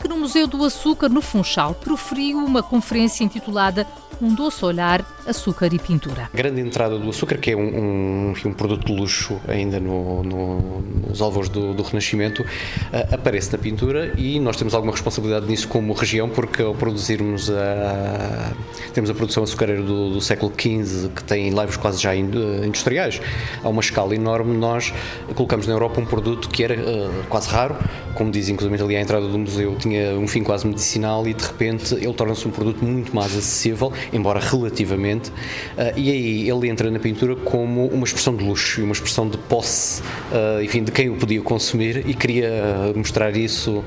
que 0.00 0.08
no 0.08 0.16
Museu 0.16 0.46
do 0.46 0.64
Açúcar, 0.64 1.08
no 1.08 1.20
Funchal, 1.20 1.74
proferiu 1.74 2.38
uma 2.38 2.62
conferência 2.62 3.24
intitulada 3.24 3.86
um 4.20 4.34
doce 4.34 4.64
olhar, 4.64 5.04
açúcar 5.26 5.72
e 5.72 5.78
pintura. 5.78 6.28
A 6.32 6.36
grande 6.36 6.60
entrada 6.60 6.98
do 6.98 7.08
açúcar, 7.08 7.38
que 7.38 7.52
é 7.52 7.56
um, 7.56 8.30
um, 8.30 8.34
um 8.46 8.52
produto 8.52 8.86
de 8.86 8.92
luxo 8.92 9.40
ainda 9.46 9.78
no, 9.78 10.22
no, 10.24 10.80
nos 11.08 11.20
alvos 11.22 11.48
do, 11.48 11.72
do 11.72 11.82
Renascimento, 11.82 12.42
uh, 12.42 13.14
aparece 13.14 13.52
na 13.52 13.58
pintura 13.58 14.12
e 14.16 14.40
nós 14.40 14.56
temos 14.56 14.74
alguma 14.74 14.92
responsabilidade 14.92 15.46
nisso 15.46 15.68
como 15.68 15.92
região, 15.92 16.28
porque 16.28 16.62
ao 16.62 16.74
produzirmos 16.74 17.50
a, 17.50 18.52
temos 18.92 19.08
a 19.08 19.14
produção 19.14 19.42
açucareira 19.42 19.82
do, 19.82 20.10
do 20.14 20.20
século 20.20 20.52
XV, 20.52 21.10
que 21.10 21.22
tem 21.22 21.50
laivos 21.52 21.76
quase 21.76 22.02
já 22.02 22.14
industriais, 22.14 23.20
a 23.62 23.68
uma 23.68 23.80
escala 23.80 24.14
enorme, 24.14 24.56
nós 24.56 24.92
colocamos 25.34 25.66
na 25.66 25.74
Europa 25.74 26.00
um 26.00 26.06
produto 26.06 26.48
que 26.48 26.64
era 26.64 26.74
uh, 26.74 27.24
quase 27.28 27.48
raro, 27.48 27.76
como 28.14 28.30
diz 28.32 28.48
inclusive 28.48 28.82
ali 28.82 28.96
à 28.96 29.00
entrada 29.00 29.28
do 29.28 29.38
museu, 29.38 29.76
tinha 29.88 30.18
um 30.18 30.28
fim 30.28 30.42
quase 30.42 30.66
medicinal 30.66 31.26
e 31.26 31.34
de 31.34 31.44
repente 31.44 31.94
ele 31.94 32.12
torna-se 32.12 32.46
um 32.46 32.50
produto 32.50 32.84
muito 32.84 33.14
mais 33.14 33.36
acessível 33.36 33.92
embora 34.12 34.40
relativamente, 34.40 35.30
uh, 35.30 35.96
e 35.96 36.10
aí 36.10 36.50
ele 36.50 36.68
entra 36.68 36.90
na 36.90 36.98
pintura 36.98 37.36
como 37.36 37.86
uma 37.86 38.04
expressão 38.04 38.34
de 38.36 38.44
luxo, 38.44 38.82
uma 38.82 38.92
expressão 38.92 39.28
de 39.28 39.38
posse, 39.38 40.02
uh, 40.02 40.62
enfim, 40.62 40.82
de 40.84 40.92
quem 40.92 41.08
o 41.08 41.16
podia 41.16 41.40
consumir 41.40 42.08
e 42.08 42.14
queria 42.14 42.92
mostrar 42.94 43.36
isso 43.36 43.84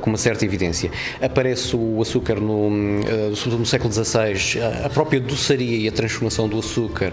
com 0.00 0.10
uma 0.10 0.18
certa 0.18 0.44
evidência. 0.44 0.90
Aparece 1.20 1.74
o 1.76 2.00
açúcar 2.00 2.40
no, 2.40 2.70
sobretudo 3.34 3.58
no 3.58 3.66
século 3.66 3.92
XVI, 3.92 4.60
a 4.84 4.88
própria 4.88 5.20
doçaria 5.20 5.76
e 5.76 5.88
a 5.88 5.92
transformação 5.92 6.48
do 6.48 6.58
açúcar 6.58 7.12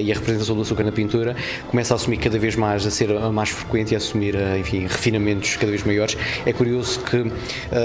e 0.00 0.10
a 0.10 0.14
representação 0.14 0.54
do 0.56 0.62
açúcar 0.62 0.84
na 0.84 0.92
pintura 0.92 1.36
começa 1.68 1.94
a 1.94 1.96
assumir 1.96 2.18
cada 2.18 2.38
vez 2.38 2.56
mais, 2.56 2.86
a 2.86 2.90
ser 2.90 3.08
mais 3.30 3.50
frequente 3.50 3.92
e 3.92 3.94
a 3.94 3.98
assumir, 3.98 4.34
enfim, 4.58 4.82
refinamentos 4.82 5.56
cada 5.56 5.70
vez 5.70 5.82
maiores. 5.84 6.16
É 6.44 6.52
curioso 6.52 7.00
que 7.00 7.30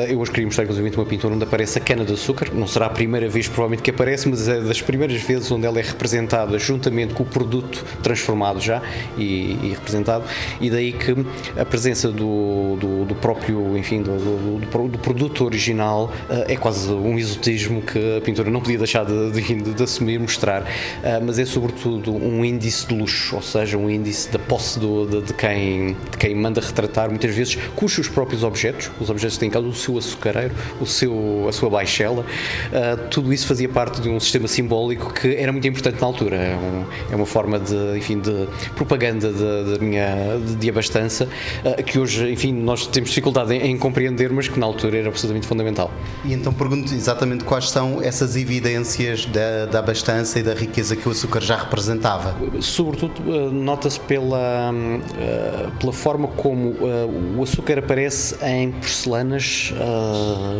eu 0.10 0.20
hoje 0.20 0.32
queria 0.32 0.46
mostrar, 0.46 0.63
inclusive, 0.63 0.96
uma 0.96 1.06
pintura 1.06 1.34
onde 1.34 1.44
aparece 1.44 1.78
a 1.78 1.82
cana 1.82 2.04
de 2.04 2.13
açúcar, 2.13 2.50
não 2.54 2.68
será 2.68 2.88
a 2.88 2.90
primeira 2.90 3.28
vez, 3.30 3.48
provavelmente, 3.48 3.84
que 3.84 3.92
aparece, 3.92 4.28
mas 4.30 4.48
é 4.48 4.60
das 4.62 4.82
primeiras 4.82 5.22
vezes 5.22 5.52
onde 5.52 5.66
ela 5.66 5.80
é 5.80 5.84
representada 5.84 6.58
juntamente 6.58 7.13
com 7.13 7.24
o 7.24 7.26
produto 7.26 7.84
transformado 8.02 8.60
já 8.60 8.82
e, 9.18 9.58
e 9.63 9.70
representado, 9.70 10.24
e 10.60 10.70
daí 10.70 10.94
que 10.94 11.16
a 11.60 11.66
presença 11.66 12.10
do, 12.12 12.76
do, 12.78 13.06
do 13.06 13.16
próprio, 13.16 13.78
enfim, 13.78 14.02
do, 14.02 14.18
do, 14.18 14.88
do 14.88 14.98
produto 14.98 15.46
original 15.46 16.12
uh, 16.30 16.52
é 16.52 16.56
quase 16.56 16.92
um 16.92 17.18
exotismo 17.18 17.82
que 17.82 18.18
a 18.18 18.22
pintura 18.22 18.50
não 18.50 18.62
podia 18.62 18.78
deixar 18.78 19.06
de, 19.06 19.32
de, 19.32 19.74
de 19.74 19.84
assumir, 19.84 20.20
mostrar, 20.20 20.62
uh, 20.63 21.26
mas 21.26 21.40
é 21.40 21.46
sobretudo 21.46 22.13
um 22.13 22.44
índice 22.44 22.88
de 22.88 22.96
luxo, 22.96 23.36
ou 23.36 23.42
seja, 23.42 23.78
um 23.78 23.90
índice 23.90 24.30
da 24.32 24.40
posse 24.40 24.80
de, 24.80 25.22
de, 25.22 25.34
quem, 25.34 25.96
de 26.12 26.18
quem 26.18 26.36
manda 26.36 26.62
retratar, 26.62 27.10
muitas 27.10 27.34
vezes 27.36 27.58
com 27.76 27.86
os 27.86 27.94
seus 27.94 28.08
próprios 28.08 28.44
objetos, 28.44 28.92
os 29.00 29.10
objetos 29.10 29.38
têm 29.38 29.48
em 29.48 29.52
casa, 29.52 29.66
o 29.67 29.73
seu 29.73 29.97
açucareiro, 29.97 30.53
o 30.80 30.86
seu, 30.86 31.45
a 31.47 31.51
sua 31.51 31.69
baixela, 31.69 32.21
uh, 32.21 33.08
tudo 33.10 33.34
isso 33.34 33.47
fazia 33.47 33.69
parte 33.69 34.01
de 34.01 34.10
um 34.10 34.19
sistema 34.19 34.47
simbólico 34.47 35.13
que 35.13 35.36
era 35.36 35.51
muito 35.51 35.67
importante 35.67 35.99
na 35.99 36.08
altura. 36.08 36.36
É, 36.36 36.56
um, 36.56 36.86
é 37.12 37.15
uma 37.15 37.25
forma 37.25 37.60
de, 37.60 37.97
enfim, 37.97 38.19
de 38.19 38.47
propaganda 38.75 39.32
da 39.32 39.80
minha 39.80 40.38
de, 40.45 40.56
de 40.56 40.69
abastança 40.69 41.27
uh, 41.63 41.84
que 41.84 41.99
hoje, 41.99 42.32
enfim, 42.32 42.53
nós 42.53 42.88
temos 42.88 43.10
dificuldade 43.10 43.53
em, 43.53 43.71
em, 43.71 43.77
compreender, 43.77 44.32
mas 44.32 44.47
que 44.47 44.60
na 44.60 44.65
altura 44.65 44.97
era 44.97 45.10
absolutamente 45.10 45.47
fundamental. 45.47 45.91
E 46.25 46.34
então 46.34 46.53
pergunto 46.53 46.93
exatamente 46.93 47.43
quais 47.43 47.69
são 47.69 48.01
essas 48.01 48.36
evidências 48.36 49.25
da, 49.25 49.65
da 49.65 49.80
abastança 49.80 50.39
e 50.39 50.43
da 50.43 50.53
riqueza 50.53 50.95
que 50.95 51.08
o 51.08 51.12
açúcar 51.12 51.41
já 51.41 51.58
representava. 51.58 52.36
Sobretudo, 52.62 53.21
uh, 53.21 53.51
nota-se 53.51 53.99
pela, 53.99 54.71
pela 55.80 55.93
forma 55.93 56.27
como 56.30 56.75
o 57.38 57.43
açúcar 57.43 57.80
aparece 57.80 58.36
em 58.43 58.71
porcelanas, 58.71 59.57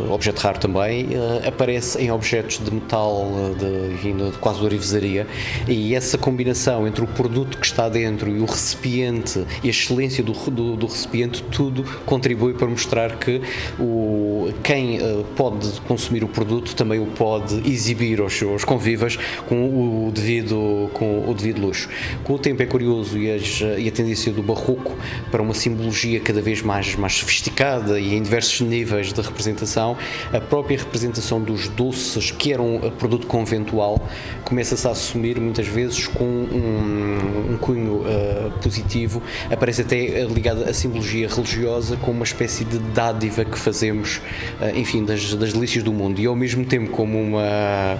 objeto 0.10 0.40
raro 0.42 0.60
também, 0.60 1.10
aparece 1.46 2.02
em 2.02 2.12
objetos 2.12 2.60
de 2.64 2.74
metal 2.74 3.28
de, 3.58 3.94
enfim, 3.94 4.16
de 4.16 4.38
quase 4.38 4.60
de 4.60 4.66
orivesaria, 4.66 5.28
e 5.68 5.96
essa 5.96 6.18
combinação 6.18 6.88
entre 6.88 7.04
o 7.04 7.08
produto 7.08 7.58
que 7.58 7.66
está 7.66 7.90
dentro 7.90 8.30
e 8.30 8.40
o 8.40 8.46
recipiente 8.46 9.46
e 9.64 9.68
a 9.68 9.70
excelência 9.70 10.24
do, 10.24 10.34
do, 10.34 10.76
do 10.76 10.88
recipiente, 10.88 11.44
tudo 11.52 11.84
contribui 12.06 12.54
para 12.54 12.68
mostrar 12.68 13.18
que 13.18 13.42
o, 13.80 14.52
quem 14.64 15.00
uh, 15.00 15.24
pode 15.36 15.80
consumir 15.82 16.24
o 16.24 16.28
produto 16.28 16.76
também 16.76 17.00
o 17.00 17.06
pode 17.08 17.56
exibir 17.70 18.20
aos 18.20 18.34
seus 18.34 18.64
convivas 18.64 19.18
com 19.48 20.08
o 20.08 20.12
devido, 20.12 20.90
com 20.94 21.30
o 21.30 21.34
devido 21.34 21.62
luxo. 21.62 21.90
Com 22.24 22.34
o 22.34 22.40
tempo 22.40 22.62
é 22.62 22.66
curioso 22.66 23.18
e, 23.18 23.32
as, 23.32 23.62
e 23.78 23.88
a 23.88 23.92
tendência 23.92 24.32
do 24.32 24.44
barroco 24.44 24.96
para 25.32 25.42
uma 25.42 25.54
simbologia 25.54 26.20
cada 26.20 26.42
vez 26.42 26.62
mais, 26.62 26.96
mais 26.96 27.14
sofisticada 27.14 28.00
e 28.00 28.16
em 28.16 28.22
diversos 28.22 28.62
níveis 28.62 28.87
níveis 28.88 29.12
de 29.12 29.22
representação, 29.22 29.98
a 30.32 30.40
própria 30.40 30.78
representação 30.78 31.42
dos 31.42 31.68
doces, 31.68 32.32
que 32.32 32.54
era 32.54 32.62
um 32.62 32.80
produto 32.92 33.28
conventual, 33.28 34.08
começa-se 34.46 34.88
a 34.88 34.92
assumir 34.92 35.40
muitas 35.40 35.68
vezes 35.68 36.08
com 36.08 36.24
um, 36.24 37.54
um 37.54 37.58
cunho 37.58 38.02
uh, 38.02 38.52
positivo, 38.62 39.22
aparece 39.52 39.82
até 39.82 40.24
ligado 40.24 40.64
à 40.64 40.74
simbologia 40.74 41.28
religiosa 41.28 41.98
como 41.98 42.14
uma 42.14 42.26
espécie 42.26 42.64
de 42.64 42.80
dádiva 42.80 43.44
que 43.44 43.60
fazemos, 43.60 44.22
uh, 44.62 44.78
enfim, 44.78 45.04
das, 45.04 45.34
das 45.34 45.52
delícias 45.52 45.84
do 45.84 45.92
mundo, 45.92 46.22
e 46.22 46.26
ao 46.26 46.36
mesmo 46.36 46.64
tempo 46.64 46.92
como 46.92 47.22
uma 47.22 47.98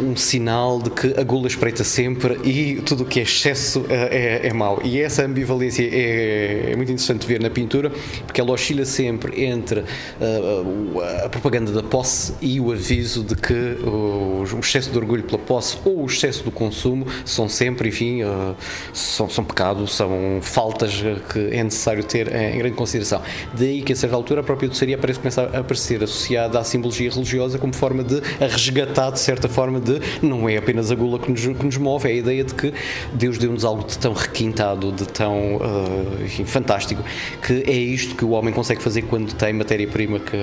um 0.00 0.16
sinal 0.16 0.80
de 0.80 0.90
que 0.90 1.14
a 1.18 1.22
gula 1.22 1.46
espreita 1.46 1.84
sempre 1.84 2.38
e 2.44 2.80
tudo 2.82 3.02
o 3.02 3.06
que 3.06 3.20
é 3.20 3.22
excesso 3.22 3.84
é, 3.88 4.42
é, 4.44 4.48
é 4.48 4.52
mau. 4.52 4.80
E 4.84 5.00
essa 5.00 5.24
ambivalência 5.24 5.82
é, 5.82 6.70
é, 6.70 6.76
muito 6.76 6.90
interessante 6.90 7.26
ver 7.26 7.40
na 7.40 7.50
pintura, 7.50 7.90
porque 8.26 8.40
ela 8.40 8.52
oscila 8.52 8.84
sempre 8.84 9.44
entre 9.44 9.80
uh, 9.80 11.00
a 11.24 11.28
propaganda 11.28 11.72
da 11.72 11.82
posse 11.82 12.34
e 12.40 12.60
o 12.60 12.72
aviso 12.72 13.22
de 13.22 13.34
que 13.34 13.52
o, 13.84 14.44
o, 14.52 14.60
excesso 14.60 14.90
de 14.90 14.98
orgulho 14.98 15.22
pela 15.24 15.38
posse 15.38 15.78
ou 15.84 16.02
o 16.02 16.06
excesso 16.06 16.44
do 16.44 16.50
consumo 16.50 17.06
são 17.24 17.48
sempre, 17.48 17.88
enfim, 17.88 18.22
uh, 18.22 18.54
são, 18.92 19.28
são 19.28 19.44
pecados, 19.44 19.94
são 19.94 20.38
faltas 20.40 21.02
que 21.32 21.38
é 21.38 21.62
necessário 21.62 22.04
ter 22.04 22.32
em 22.34 22.58
grande 22.58 22.76
consideração. 22.76 23.22
Daí 23.54 23.82
que 23.82 23.92
a 23.92 23.96
certa 23.96 24.16
altura 24.16 24.40
a 24.40 24.44
própria 24.44 24.68
doçaria 24.68 24.96
parece 24.96 25.18
começar 25.18 25.50
a 25.54 25.60
aparecer 25.60 26.02
associada 26.02 26.58
à 26.58 26.64
simbologia 26.64 27.10
religiosa 27.10 27.58
como 27.58 27.74
forma 27.74 28.02
de 28.02 28.20
resgatar, 28.38 29.10
de 29.10 29.20
certa 29.20 29.48
forma, 29.48 29.80
de 29.80 29.91
não 30.22 30.48
é 30.48 30.56
apenas 30.56 30.90
a 30.90 30.94
gula 30.94 31.18
que 31.18 31.30
nos, 31.30 31.40
que 31.40 31.64
nos 31.66 31.76
move, 31.76 32.08
é 32.08 32.12
a 32.12 32.14
ideia 32.14 32.44
de 32.44 32.54
que 32.54 32.72
Deus 33.12 33.38
deu-nos 33.38 33.64
algo 33.64 33.84
de 33.84 33.98
tão 33.98 34.12
requintado, 34.12 34.92
de 34.92 35.06
tão 35.06 35.56
uh, 35.56 36.24
enfim, 36.24 36.44
fantástico, 36.44 37.02
que 37.46 37.62
é 37.66 37.72
isto 37.72 38.14
que 38.14 38.24
o 38.24 38.30
homem 38.30 38.52
consegue 38.52 38.82
fazer 38.82 39.02
quando 39.02 39.32
tem 39.34 39.52
matéria-prima 39.52 40.18
que, 40.18 40.36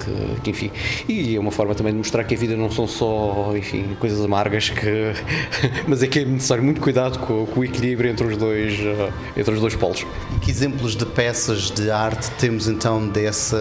que, 0.00 0.40
que, 0.42 0.50
enfim, 0.50 0.70
e 1.08 1.36
é 1.36 1.40
uma 1.40 1.50
forma 1.50 1.74
também 1.74 1.92
de 1.92 1.98
mostrar 1.98 2.24
que 2.24 2.34
a 2.34 2.38
vida 2.38 2.56
não 2.56 2.70
são 2.70 2.86
só, 2.86 3.52
enfim, 3.56 3.96
coisas 3.98 4.24
amargas, 4.24 4.70
que, 4.70 5.12
mas 5.86 6.02
é 6.02 6.06
que 6.06 6.20
é 6.20 6.24
necessário 6.24 6.62
muito 6.62 6.80
cuidado 6.80 7.18
com, 7.20 7.46
com 7.46 7.60
o 7.60 7.64
equilíbrio 7.64 8.10
entre 8.10 8.26
os 8.26 8.36
dois, 8.36 8.78
uh, 8.80 9.12
entre 9.36 9.54
os 9.54 9.60
dois 9.60 9.74
polos. 9.74 10.06
E 10.36 10.40
que 10.40 10.50
exemplos 10.50 10.96
de 10.96 11.06
peças 11.06 11.70
de 11.70 11.90
arte 11.90 12.30
temos 12.38 12.68
então 12.68 13.08
dessa, 13.08 13.58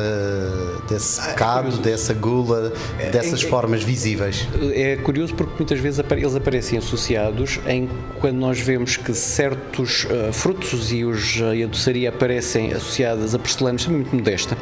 desse 0.90 1.22
pecado, 1.22 1.70
ah, 1.74 1.80
é 1.80 1.82
dessa 1.82 2.14
gula, 2.14 2.74
dessas 3.12 3.44
é, 3.44 3.48
formas 3.48 3.84
visíveis? 3.84 4.48
É 4.74 4.95
é 4.96 4.98
curioso 4.98 5.36
porque 5.36 5.54
muitas 5.60 5.80
vezes 5.80 6.04
eles 6.10 6.36
aparecem 6.36 6.78
associados 6.78 7.60
em 7.68 7.90
quando 8.20 8.38
nós 8.38 8.60
vemos 8.60 8.96
que 8.96 9.14
certos 9.14 10.06
uh, 10.06 10.32
frutos 10.32 10.92
e, 10.92 11.04
os, 11.04 11.40
uh, 11.42 11.54
e 11.54 11.64
a 11.64 11.68
doçaria 11.68 12.10
aparecem 12.10 12.72
associadas 12.72 13.36
a 13.36 13.40
porcelanas 13.40 13.86
muito 13.88 14.16
modesta, 14.16 14.58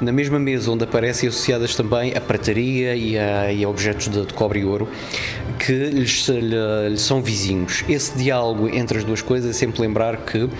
na 0.00 0.10
mesma 0.10 0.38
mesa 0.38 0.70
onde 0.70 0.82
aparecem 0.82 1.28
associadas 1.28 1.76
também 1.76 2.14
a 2.16 2.20
prataria 2.20 2.96
e 2.96 3.16
a, 3.16 3.52
e 3.52 3.64
a 3.64 3.68
objetos 3.68 4.08
de, 4.08 4.26
de, 4.26 4.34
cobre 4.34 4.60
e 4.60 4.64
ouro 4.64 4.88
que 5.58 5.72
lhes, 5.72 6.28
lhe, 6.28 6.88
lhe, 6.88 6.98
são 6.98 7.22
vizinhos. 7.22 7.84
Esse 7.88 8.16
diálogo 8.16 8.68
entre 8.68 8.98
as 8.98 9.04
duas 9.04 9.22
coisas 9.22 9.50
é 9.50 9.52
sempre 9.52 9.80
lembrar 9.80 10.18
que, 10.18 10.38
uh, 10.38 10.50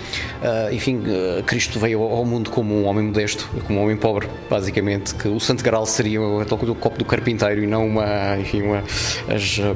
enfim, 0.71 1.01
Cristo 1.45 1.79
veio 1.79 2.01
ao 2.01 2.25
mundo 2.25 2.49
como 2.49 2.75
um 2.75 2.85
homem 2.85 3.05
modesto, 3.05 3.49
como 3.65 3.79
um 3.79 3.83
homem 3.83 3.97
pobre, 3.97 4.27
basicamente, 4.49 5.15
que 5.15 5.27
o 5.27 5.39
Santo 5.39 5.63
Graal 5.63 5.85
seria 5.85 6.21
o, 6.21 6.41
o 6.41 6.75
copo 6.75 6.97
do 6.97 7.05
carpinteiro 7.05 7.63
e 7.63 7.67
não 7.67 7.87
uma, 7.87 8.37
enfim, 8.37 8.61
uma, 8.61 8.83
as, 9.27 9.59
eh, 9.59 9.75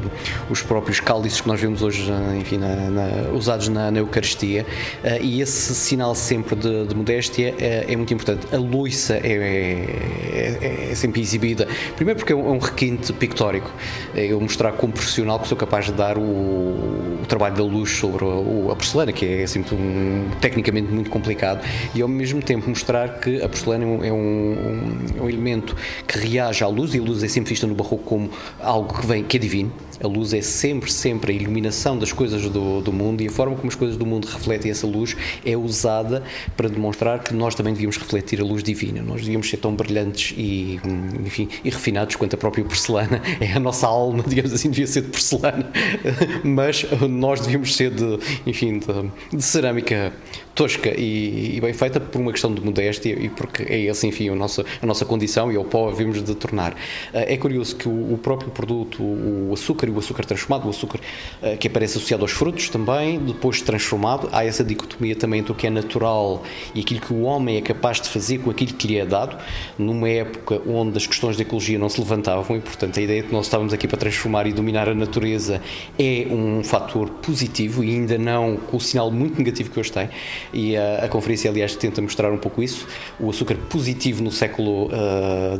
os 0.49 0.61
próprios 0.61 0.99
cálices 0.99 1.41
que 1.41 1.47
nós 1.47 1.59
vemos 1.59 1.81
hoje 1.81 2.09
eh, 2.11 2.37
enfim, 2.39 2.57
na, 2.57 2.75
na, 2.75 3.31
usados 3.31 3.67
na, 3.69 3.91
na 3.91 3.99
Eucaristia. 3.99 4.65
Uh, 5.03 5.23
e 5.23 5.41
esse 5.41 5.75
sinal 5.75 6.15
sempre 6.15 6.55
de, 6.55 6.85
de 6.85 6.95
modéstia 6.95 7.55
é, 7.59 7.85
é, 7.91 7.95
muito 7.95 8.13
importante. 8.13 8.47
A 8.53 8.57
loiça 8.57 9.15
é, 9.15 9.33
é, 9.33 10.89
é, 10.91 10.95
sempre 10.95 11.21
exibida, 11.21 11.67
primeiro 11.95 12.19
porque 12.19 12.33
é 12.33 12.35
um, 12.35 12.55
é 12.55 12.59
requinte 12.59 13.11
pictórico, 13.13 13.71
é 14.15 14.25
eu 14.25 14.39
mostrar 14.39 14.73
como 14.73 14.93
profissional 14.93 15.39
que 15.39 15.47
sou 15.47 15.57
capaz 15.57 15.85
de 15.85 15.93
dar 15.93 16.17
o, 16.17 16.21
o 16.21 17.25
trabalho 17.27 17.55
da 17.55 17.63
luz 17.63 17.91
sobre 17.91 18.25
a, 18.25 18.71
a 18.71 18.75
porcelana, 18.75 19.11
que 19.11 19.25
é 19.25 19.47
sempre 19.47 19.75
um, 19.75 20.29
tecnicamente 20.41 20.91
muito 20.91 21.09
complicado, 21.09 21.65
e 21.93 22.01
ao 22.01 22.07
mesmo 22.07 22.41
tempo 22.41 22.69
mostrar 22.69 23.19
que 23.19 23.41
a 23.41 23.49
porcelana 23.49 23.83
é 24.05 24.11
um, 24.11 24.17
um, 24.17 25.23
um 25.23 25.29
elemento 25.29 25.75
que 26.07 26.17
reage 26.17 26.63
à 26.63 26.67
luz, 26.67 26.93
e 26.93 26.99
a 26.99 27.01
luz 27.01 27.23
é 27.23 27.27
sempre 27.27 27.49
vista 27.49 27.67
no 27.67 27.75
barroco 27.75 28.03
como 28.03 28.29
algo 28.59 28.93
que 28.99 29.05
vem 29.05 29.22
que 29.27 29.37
é 29.37 29.39
divino. 29.39 29.71
A 30.03 30.07
luz 30.07 30.33
é 30.33 30.41
sempre, 30.41 30.91
sempre 30.91 31.31
a 31.31 31.35
iluminação 31.35 31.97
das 31.97 32.11
coisas 32.11 32.49
do, 32.49 32.81
do 32.81 32.91
mundo 32.91 33.21
e 33.21 33.27
a 33.27 33.31
forma 33.31 33.55
como 33.55 33.69
as 33.69 33.75
coisas 33.75 33.95
do 33.95 34.05
mundo 34.05 34.25
refletem 34.25 34.69
essa 34.69 34.85
luz 34.85 35.15
é 35.45 35.55
usada 35.55 36.23
para 36.57 36.67
demonstrar 36.67 37.19
que 37.23 37.33
nós 37.33 37.55
também 37.55 37.73
devíamos 37.73 37.97
refletir 37.97 38.41
a 38.41 38.43
luz 38.43 38.63
divina. 38.63 39.01
Nós 39.01 39.21
devíamos 39.21 39.49
ser 39.49 39.57
tão 39.57 39.73
brilhantes 39.73 40.33
e, 40.37 40.79
enfim, 41.25 41.47
e 41.63 41.69
refinados 41.69 42.15
quanto 42.15 42.33
a 42.33 42.37
própria 42.37 42.63
porcelana. 42.63 43.21
É 43.43 43.53
a 43.53 43.59
nossa 43.59 43.87
alma, 43.87 44.23
digamos 44.25 44.53
assim, 44.53 44.69
devia 44.69 44.87
ser 44.87 45.01
de 45.01 45.09
porcelana, 45.09 45.69
mas 46.43 46.85
nós 47.09 47.41
devíamos 47.41 47.75
ser 47.75 47.91
de, 47.91 48.19
enfim, 48.45 48.79
de, 48.79 49.37
de 49.37 49.43
cerâmica 49.43 50.13
tosca 50.53 50.89
e, 50.89 51.57
e, 51.57 51.61
bem 51.61 51.73
feita 51.73 51.99
por 51.99 52.21
uma 52.21 52.31
questão 52.31 52.53
de 52.53 52.61
modéstia 52.61 53.11
e 53.11 53.29
porque 53.29 53.63
é 53.63 53.87
essa, 53.87 54.05
enfim, 54.05 54.29
a 54.29 54.35
nossa, 54.35 54.63
a 54.81 54.85
nossa 54.85 55.05
condição 55.05 55.51
e 55.51 55.55
ao 55.55 55.63
pó 55.63 55.89
havemos 55.89 56.23
de 56.23 56.35
tornar. 56.35 56.75
Eh, 57.13 57.33
é 57.33 57.37
curioso 57.37 57.75
que 57.75 57.87
o, 57.87 58.13
o 58.13 58.17
próprio 58.17 58.51
produto, 58.51 59.01
o 59.01 59.51
açúcar 59.53 59.87
e 59.87 59.91
o 59.91 59.97
açúcar 59.97 60.25
transformado, 60.25 60.67
o 60.67 60.69
açúcar 60.69 60.99
eh, 61.41 61.57
que 61.57 61.67
aparece 61.67 61.97
associado 61.97 62.23
aos 62.23 62.31
frutos 62.31 62.69
também, 62.69 63.19
depois 63.19 63.61
transformado, 63.61 64.29
há 64.31 64.45
essa 64.45 64.63
dicotomia 64.63 65.15
também 65.15 65.39
entre 65.39 65.51
o 65.51 65.55
que 65.55 65.65
é 65.65 65.69
natural 65.69 66.43
e 66.75 66.81
aquilo 66.81 67.01
que 67.01 67.13
o 67.13 67.23
homem 67.23 67.57
é 67.57 67.61
capaz 67.61 67.99
de 67.99 68.09
fazer 68.09 68.39
com 68.39 68.49
aquilo 68.49 68.73
que 68.73 68.87
lhe 68.87 68.97
é 68.97 69.05
dado, 69.05 69.37
numa 69.77 70.09
época 70.09 70.61
onde 70.67 70.97
as 70.97 71.07
questões 71.07 71.35
de 71.35 71.41
ecologia 71.41 71.79
não 71.79 71.89
se 71.89 71.99
levantavam 71.99 72.55
e, 72.55 72.59
portanto, 72.59 72.99
a 72.99 73.01
ideia 73.01 73.21
de 73.21 73.27
que 73.29 73.33
nós 73.33 73.45
estávamos 73.45 73.73
aqui 73.73 73.87
para 73.87 73.97
transformar 73.97 74.45
e 74.45 74.53
dominar 74.53 74.87
a 74.87 74.93
natureza 74.93 75.61
é 75.97 76.27
um 76.29 76.63
fator 76.63 77.09
positivo 77.09 77.83
e 77.83 77.89
ainda 77.89 78.17
não 78.17 78.57
com 78.57 78.77
o 78.77 78.79
sinal 78.79 79.09
muito 79.09 79.37
negativo 79.37 79.71
que 79.71 79.79
hoje 79.79 79.91
tem 79.91 80.09
e 80.51 80.75
a, 80.75 81.05
a, 81.05 81.07
conferência, 81.07 81.49
aliás, 81.49 81.75
tenta 81.75 82.01
mostrar 82.01 82.31
um 82.31 82.37
pouco 82.37 82.61
isso, 82.61 82.87
o 83.19 83.29
açúcar 83.29 83.55
positivo 83.69 84.23
no 84.23 84.31
século 84.31 84.89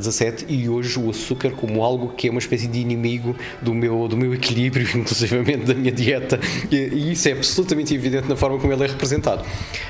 XVII 0.02 0.30
uh, 0.30 0.46
e 0.48 0.70
hoje 0.70 1.00
o 1.00 1.10
açúcar 1.10 1.52
como 1.52 1.84
algo 1.84 2.10
que 2.10 2.28
é 2.28 2.32
uma 2.32 2.40
espécie 2.40 2.68
de 2.68 2.80
inimigo 2.80 3.36
do 3.62 3.74
meu, 3.74 4.08
do 4.08 4.18
meu 4.18 4.34
equilíbrio, 4.34 4.88
inclusivamente 4.96 5.66
da 5.66 5.74
minha 5.74 5.92
dieta, 5.92 6.40
e, 6.72 6.76
e 6.76 7.12
isso 7.12 7.28
é 7.30 7.32
absolutamente 7.34 7.94
evidente 7.94 8.28
na 8.28 8.36
forma 8.36 8.60
como 8.60 8.74
ele 8.74 8.84
é 8.84 8.88
representado. 8.88 9.44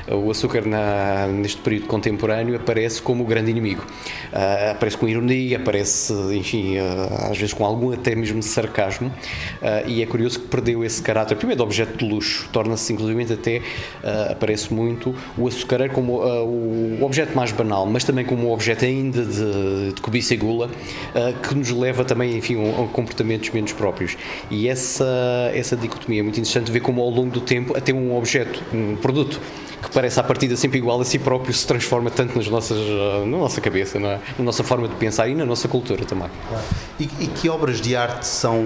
O 0.08 0.30
açúcar 0.30 0.66
na, 0.66 1.28
neste 1.28 1.62
período 1.62 1.88
contemporâneo 1.88 2.56
aparece 2.56 3.02
como 3.02 3.24
o 3.24 3.28
grande 3.28 3.52
inimigo. 3.52 3.84
Uh, 4.32 4.72
aparece 4.72 4.98
com 4.98 5.08
ironia, 5.08 5.58
aparece, 5.58 6.14
enfim, 6.36 6.78
uh, 6.78 7.32
às 7.32 7.38
vezes 7.38 7.54
com 7.54 7.66
algum 7.66 7.92
até 7.94 8.16
mesmo 8.16 8.42
sarcasmo, 8.44 9.12
e 9.88 10.02
é 10.02 10.06
curioso 10.06 10.40
que 10.40 10.48
perdeu 10.48 10.84
esse 10.84 11.02
caráter, 11.02 11.36
primeiro 11.36 11.58
de 11.58 11.64
objeto 11.64 11.98
de 11.98 12.06
luxo, 12.06 12.48
torna-se 12.52 12.92
inclusivamente 12.92 13.34
até, 13.34 13.62
aparece 14.30 14.74
muito 14.74 14.83
muito 14.84 15.16
o 15.38 15.48
açucareiro 15.48 15.94
como 15.94 16.24
uh, 16.24 16.46
o 16.46 17.04
objeto 17.04 17.36
mais 17.36 17.52
banal, 17.52 17.86
mas 17.86 18.04
também 18.04 18.26
como 18.26 18.50
um 18.50 18.52
objeto 18.52 18.86
ainda 18.86 19.24
de, 19.24 19.94
de 19.94 20.02
cobiça 20.02 20.34
e 20.34 20.38
gula, 20.38 20.68
uh, 20.68 21.40
que 21.42 21.56
nos 21.56 21.70
leva 21.72 22.04
também, 22.04 22.38
enfim, 22.38 22.56
a, 22.70 22.88
comportamentos 22.88 23.50
menos 23.50 23.74
próprios. 23.74 24.18
E 24.52 24.68
essa, 24.68 25.52
essa 25.54 25.76
dicotomia 25.76 26.20
é 26.20 26.24
muito 26.24 26.36
interessante 26.36 26.72
ver 26.72 26.82
como 26.82 27.02
ao 27.02 27.10
longo 27.10 27.32
do 27.32 27.42
tempo 27.42 27.76
até 27.76 27.94
um 27.94 28.16
objeto, 28.16 28.62
um 28.74 28.96
produto 28.96 29.40
que 29.84 29.92
parece 29.92 30.20
à 30.20 30.24
partida 30.24 30.56
sempre 30.56 30.78
igual 30.78 31.00
a 31.02 31.06
si 31.06 31.20
próprio 31.20 31.54
se 31.54 31.68
transforma 31.68 32.10
tanto 32.10 32.38
nas 32.38 32.48
nossas, 32.48 32.78
ah, 32.78 33.26
na 33.26 33.38
nossa 33.38 33.60
cabeça, 33.60 34.00
na, 34.00 34.20
na 34.38 34.46
nossa 34.46 34.64
forma 34.64 34.88
de 34.88 34.96
pensar 34.96 35.28
e 35.28 35.36
na 35.36 35.46
nossa 35.46 35.68
cultura 35.68 36.06
também. 36.06 36.30
Claro. 36.48 36.64
E, 37.00 37.04
e, 37.20 37.28
que 37.28 37.50
obras 37.50 37.82
de 37.82 37.96
arte 37.96 38.26
são 38.26 38.66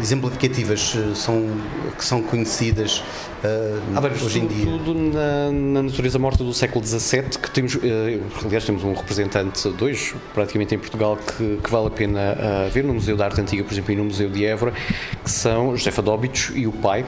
exemplificativas, 0.00 0.96
são, 1.14 1.50
que 1.98 2.04
são 2.04 2.22
conhecidas 2.22 3.02
uh, 3.42 4.24
hoje 4.24 4.38
em 4.38 4.46
dia? 4.46 4.66
Tudo 4.66 4.94
na, 4.94 5.50
na, 5.50 5.82
natureza 5.82 6.18
morta 6.18 6.44
do 6.44 6.54
século 6.54 6.84
XVII, 6.84 7.22
que 7.42 7.50
temos, 7.50 7.74
uh, 7.74 7.80
aliás, 8.44 8.64
temos 8.64 8.84
um 8.84 8.94
representante, 8.94 9.68
dois, 9.70 10.14
praticamente 10.32 10.74
em 10.74 10.78
Portugal, 10.78 11.16
que, 11.16 11.58
que 11.62 11.70
vale 11.70 11.88
a 11.88 11.90
pena 11.90 12.36
uh, 12.36 12.70
ver 12.70 12.84
no 12.84 12.94
Museu 12.94 13.16
da 13.16 13.24
Arte 13.24 13.40
Antiga, 13.40 13.64
por 13.64 13.72
exemplo, 13.72 13.92
e 13.92 13.96
no 13.96 14.04
Museu 14.04 14.30
de 14.30 14.44
Évora, 14.44 14.72
que 15.24 15.30
são 15.30 15.76
José 15.76 15.90
Fadóbitos 15.90 16.52
e 16.54 16.66
o 16.66 16.72
pai, 16.72 17.04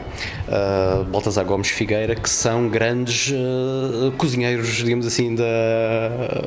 uh, 0.49 1.05
Baltasar 1.05 1.45
Gomes 1.45 1.69
Figueira, 1.69 2.17
que 2.17 2.29
são 2.29 2.69
grandes 2.69 3.33
cozinheiros, 4.17 4.69
digamos 4.69 5.07
assim, 5.07 5.35
da, 5.35 5.45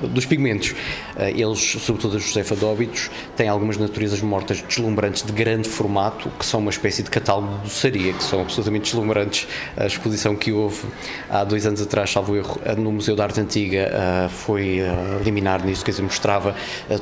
dos 0.10 0.26
pigmentos. 0.26 0.76
eles, 1.18 1.78
sobretudo 1.82 2.20
José 2.20 2.44
Fadóbitos, 2.44 3.10
têm 3.36 3.48
algumas 3.48 3.78
naturezas 3.78 4.22
mortas 4.22 4.62
deslumbrantes 4.62 5.24
de 5.24 5.32
grande 5.32 5.70
formato, 5.70 6.30
que 6.38 6.46
são 6.46 6.60
uma 6.60 6.72
espécie 6.72 7.04
de 7.04 7.10
catálogo 7.10 7.58
de 7.58 7.64
doçaria, 7.64 8.14
que 8.14 8.24
são 8.24 8.42
absolutamente 8.42 8.86
deslumbrantes 8.92 9.48
a 9.76 9.86
exposição 9.86 10.36
que 10.36 10.52
houve 10.52 10.86
há 11.30 11.44
dois 11.44 11.66
anos 11.66 11.82
atrás, 11.82 12.12
salvo 12.12 12.36
erro, 12.36 12.60
no 12.78 12.92
Museu 12.92 13.16
da 13.16 13.24
Arte 13.24 13.40
Antiga, 13.40 13.90
foi 14.30 14.80
liminar 15.24 15.66
nisso, 15.66 15.84
quer 15.84 15.92
dizer, 15.92 16.04
mostrava 16.04 16.56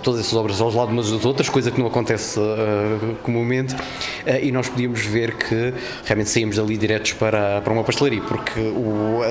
todas 0.03 0.21
essas 0.21 0.34
obras 0.34 0.62
aos 0.62 0.73
lados 0.73 0.93
umas 0.93 1.12
das 1.12 1.25
outras, 1.25 1.49
coisa 1.49 1.71
que 1.71 1.79
não 1.79 1.88
acontece 1.88 2.39
comumente, 3.23 3.75
e 4.41 4.51
nós 4.51 4.69
podíamos 4.69 5.05
ver 5.05 5.36
que 5.36 5.73
realmente 6.03 6.29
saímos 6.29 6.58
dali 6.58 6.77
diretos 6.77 7.13
para, 7.13 7.62
para 7.62 7.73
uma 7.73 7.84
pastelaria, 7.84 8.21
porque 8.21 8.60
o, 8.60 9.21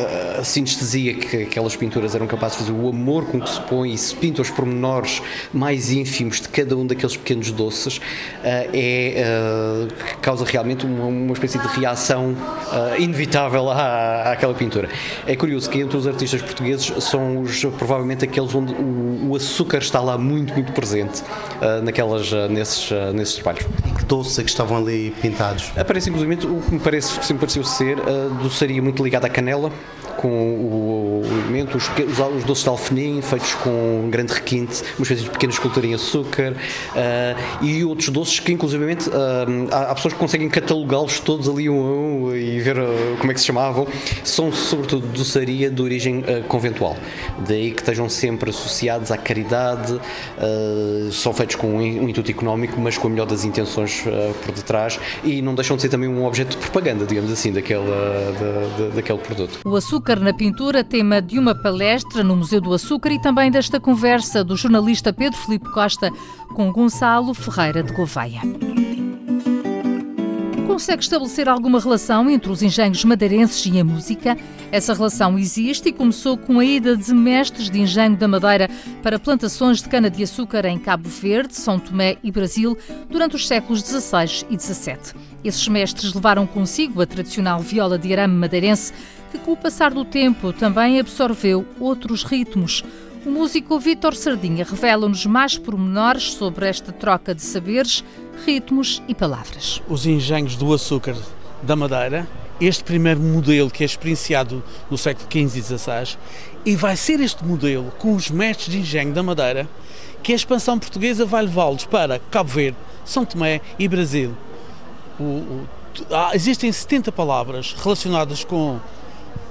sinestesia 0.54 1.14
que 1.14 1.42
aquelas 1.42 1.74
pinturas 1.76 2.14
eram 2.14 2.26
capazes 2.26 2.58
de 2.58 2.64
fazer, 2.64 2.78
o 2.78 2.88
amor 2.88 3.26
com 3.26 3.40
que 3.40 3.50
se 3.50 3.60
põe 3.62 3.92
e 3.92 3.98
se 3.98 4.14
pinta 4.14 4.40
os 4.40 4.50
pormenores 4.50 5.20
mais 5.52 5.90
ínfimos 5.90 6.40
de 6.40 6.48
cada 6.48 6.76
um 6.76 6.86
daqueles 6.86 7.16
pequenos 7.16 7.50
doces, 7.50 8.00
é, 8.42 9.86
causa 10.20 10.44
realmente 10.44 10.86
uma, 10.86 11.06
uma 11.06 11.32
espécie 11.32 11.58
de 11.58 11.66
reação 11.68 12.36
inevitável 12.98 13.68
à, 13.70 14.32
àquela 14.32 14.54
pintura. 14.54 14.88
É 15.26 15.34
curioso 15.34 15.68
que 15.68 15.80
entre 15.80 15.96
os 15.96 16.06
artistas 16.06 16.40
portugueses 16.40 16.92
são 17.04 17.40
os, 17.40 17.64
provavelmente 17.76 18.24
aqueles 18.24 18.54
onde 18.54 18.72
o, 18.74 19.30
o 19.30 19.36
açúcar 19.36 19.78
está 19.78 20.00
lá 20.00 20.16
muito, 20.16 20.54
muito 20.54 20.72
presente 20.72 21.22
naquelas, 21.82 22.30
nesses, 22.50 22.90
nesses 23.12 23.34
trabalhos. 23.34 23.66
E 23.86 23.90
que 23.98 24.04
doces 24.04 24.38
é 24.38 24.42
que 24.42 24.50
estavam 24.50 24.76
ali 24.78 25.12
pintados? 25.20 25.72
Aparece 25.76 26.10
inclusive 26.10 26.46
o 26.46 26.60
que 26.60 26.74
me 26.74 26.80
parece, 26.80 27.18
que 27.18 27.26
sempre 27.26 27.40
pareceu 27.40 27.64
ser, 27.64 27.98
a 27.98 28.42
doçaria 28.42 28.80
muito 28.80 29.02
ligada 29.02 29.26
à 29.26 29.30
canela, 29.30 29.70
com 30.16 30.28
o, 30.28 31.22
o 31.22 31.38
elemento, 31.40 31.76
os, 31.76 31.88
os, 31.88 32.44
doces 32.44 32.64
de 32.64 32.68
alfenim 32.68 33.20
feitos 33.22 33.54
com 33.54 34.08
grande 34.10 34.32
requinte, 34.32 34.82
uma 34.98 35.02
espécie 35.02 35.22
de 35.22 35.30
pequena 35.30 35.52
escultura 35.52 35.86
em 35.86 35.94
açúcar 35.94 36.52
uh, 36.52 37.64
e 37.64 37.84
outros 37.84 38.08
doces 38.08 38.38
que 38.40 38.52
inclusivamente 38.52 39.08
uh, 39.08 39.12
há, 39.70 39.90
há, 39.90 39.94
pessoas 39.94 40.14
que 40.14 40.20
conseguem 40.20 40.48
catalogá-los 40.48 41.20
todos 41.20 41.48
ali 41.48 41.68
um 41.68 41.80
a 41.80 41.82
um 41.82 42.36
e 42.36 42.60
ver 42.60 42.78
uh, 42.78 43.16
como 43.18 43.30
é 43.30 43.34
que 43.34 43.40
se 43.40 43.46
chamavam, 43.46 43.86
são 44.22 44.52
sobretudo 44.52 45.06
doçaria 45.08 45.70
de 45.70 45.82
origem 45.82 46.24
conventual, 46.48 46.96
daí 47.46 47.70
que 47.70 47.80
estejam 47.80 48.08
sempre 48.08 48.50
associados 48.50 49.10
à 49.10 49.16
caridade, 49.16 49.98
são 51.12 51.32
feitos 51.32 51.56
com 51.56 51.76
um, 51.76 52.08
intuito 52.08 52.30
económico, 52.30 52.80
mas 52.80 52.96
com 52.96 53.08
a 53.08 53.10
melhor 53.10 53.26
das 53.26 53.44
intenções 53.44 54.04
por 54.44 54.54
detrás 54.54 54.98
e 55.22 55.42
não 55.42 55.54
deixam 55.54 55.76
de 55.76 55.82
ser 55.82 55.88
também 55.88 56.08
um 56.08 56.24
objeto 56.24 56.50
de 56.50 56.56
propaganda, 56.58 57.04
digamos 57.04 57.30
assim, 57.30 57.52
daquele, 57.52 57.84
da, 57.84 58.84
da, 58.84 58.94
daquele 58.96 59.18
produto. 59.18 59.60
O 59.64 59.76
açúcar 59.76 60.03
Açúcar 60.04 60.20
na 60.20 60.34
pintura, 60.34 60.84
tema 60.84 61.22
de 61.22 61.38
uma 61.38 61.54
palestra 61.54 62.22
no 62.22 62.36
Museu 62.36 62.60
do 62.60 62.74
Açúcar 62.74 63.10
e 63.10 63.18
também 63.18 63.50
desta 63.50 63.80
conversa 63.80 64.44
do 64.44 64.54
jornalista 64.54 65.14
Pedro 65.14 65.38
Filipe 65.38 65.70
Costa 65.70 66.10
com 66.54 66.70
Gonçalo 66.70 67.32
Ferreira 67.32 67.82
de 67.82 67.90
Gouveia. 67.90 68.42
Consegue 70.66 71.02
estabelecer 71.02 71.48
alguma 71.48 71.80
relação 71.80 72.28
entre 72.28 72.50
os 72.50 72.62
engenhos 72.62 73.02
madeirenses 73.02 73.64
e 73.64 73.80
a 73.80 73.84
música? 73.84 74.36
Essa 74.70 74.92
relação 74.92 75.38
existe 75.38 75.88
e 75.88 75.92
começou 75.92 76.36
com 76.36 76.58
a 76.58 76.64
ida 76.64 76.94
de 76.94 77.14
mestres 77.14 77.70
de 77.70 77.80
engenho 77.80 78.14
da 78.14 78.28
Madeira 78.28 78.68
para 79.02 79.18
plantações 79.18 79.80
de 79.80 79.88
cana-de-açúcar 79.88 80.66
em 80.66 80.78
Cabo 80.78 81.08
Verde, 81.08 81.54
São 81.54 81.78
Tomé 81.78 82.18
e 82.22 82.30
Brasil 82.30 82.76
durante 83.08 83.36
os 83.36 83.48
séculos 83.48 83.80
XVI 83.80 84.44
e 84.50 84.60
XVII. 84.60 85.14
Esses 85.42 85.66
mestres 85.68 86.12
levaram 86.12 86.46
consigo 86.46 87.00
a 87.00 87.06
tradicional 87.06 87.60
viola 87.60 87.98
de 87.98 88.12
arame 88.12 88.34
madeirense 88.34 88.92
que, 89.34 89.38
com 89.38 89.52
o 89.52 89.56
passar 89.56 89.92
do 89.92 90.04
tempo, 90.04 90.52
também 90.52 91.00
absorveu 91.00 91.66
outros 91.80 92.22
ritmos. 92.22 92.84
O 93.26 93.30
músico 93.30 93.78
Vítor 93.80 94.14
Sardinha 94.14 94.64
revela-nos 94.64 95.26
mais 95.26 95.58
pormenores 95.58 96.34
sobre 96.34 96.68
esta 96.68 96.92
troca 96.92 97.34
de 97.34 97.42
saberes, 97.42 98.04
ritmos 98.46 99.02
e 99.08 99.14
palavras. 99.14 99.82
Os 99.88 100.06
engenhos 100.06 100.54
do 100.56 100.72
açúcar 100.72 101.16
da 101.62 101.74
Madeira, 101.74 102.28
este 102.60 102.84
primeiro 102.84 103.18
modelo 103.18 103.70
que 103.70 103.82
é 103.82 103.86
experienciado 103.86 104.62
no 104.88 104.96
século 104.96 105.26
XV 105.28 105.58
e 105.58 105.62
XVI, 105.62 106.16
e 106.64 106.76
vai 106.76 106.96
ser 106.96 107.18
este 107.18 107.44
modelo 107.44 107.92
com 107.98 108.14
os 108.14 108.30
mestres 108.30 108.72
de 108.72 108.78
engenho 108.78 109.12
da 109.12 109.22
Madeira 109.22 109.68
que 110.22 110.32
a 110.32 110.36
expansão 110.36 110.78
portuguesa 110.78 111.26
vai 111.26 111.42
levá-los 111.42 111.86
para 111.86 112.20
Cabo 112.30 112.50
Verde, 112.50 112.76
São 113.04 113.24
Tomé 113.24 113.60
e 113.78 113.88
Brasil. 113.88 114.36
O, 115.18 115.22
o, 115.22 115.68
há, 116.10 116.34
existem 116.34 116.70
70 116.70 117.10
palavras 117.10 117.74
relacionadas 117.82 118.44
com 118.44 118.78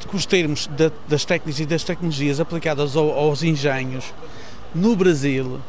com 0.08 0.18
os 0.18 0.26
termos 0.26 0.68
da, 0.68 0.92
das 1.08 1.26
técnicas 1.26 1.60
e 1.60 1.66
das 1.66 1.84
tecnologias 1.84 2.40
aplicadas 2.40 2.96
ao, 2.96 3.12
aos 3.12 3.42
engenhos 3.44 4.14
no 4.74 4.96
Brasil 4.96 5.60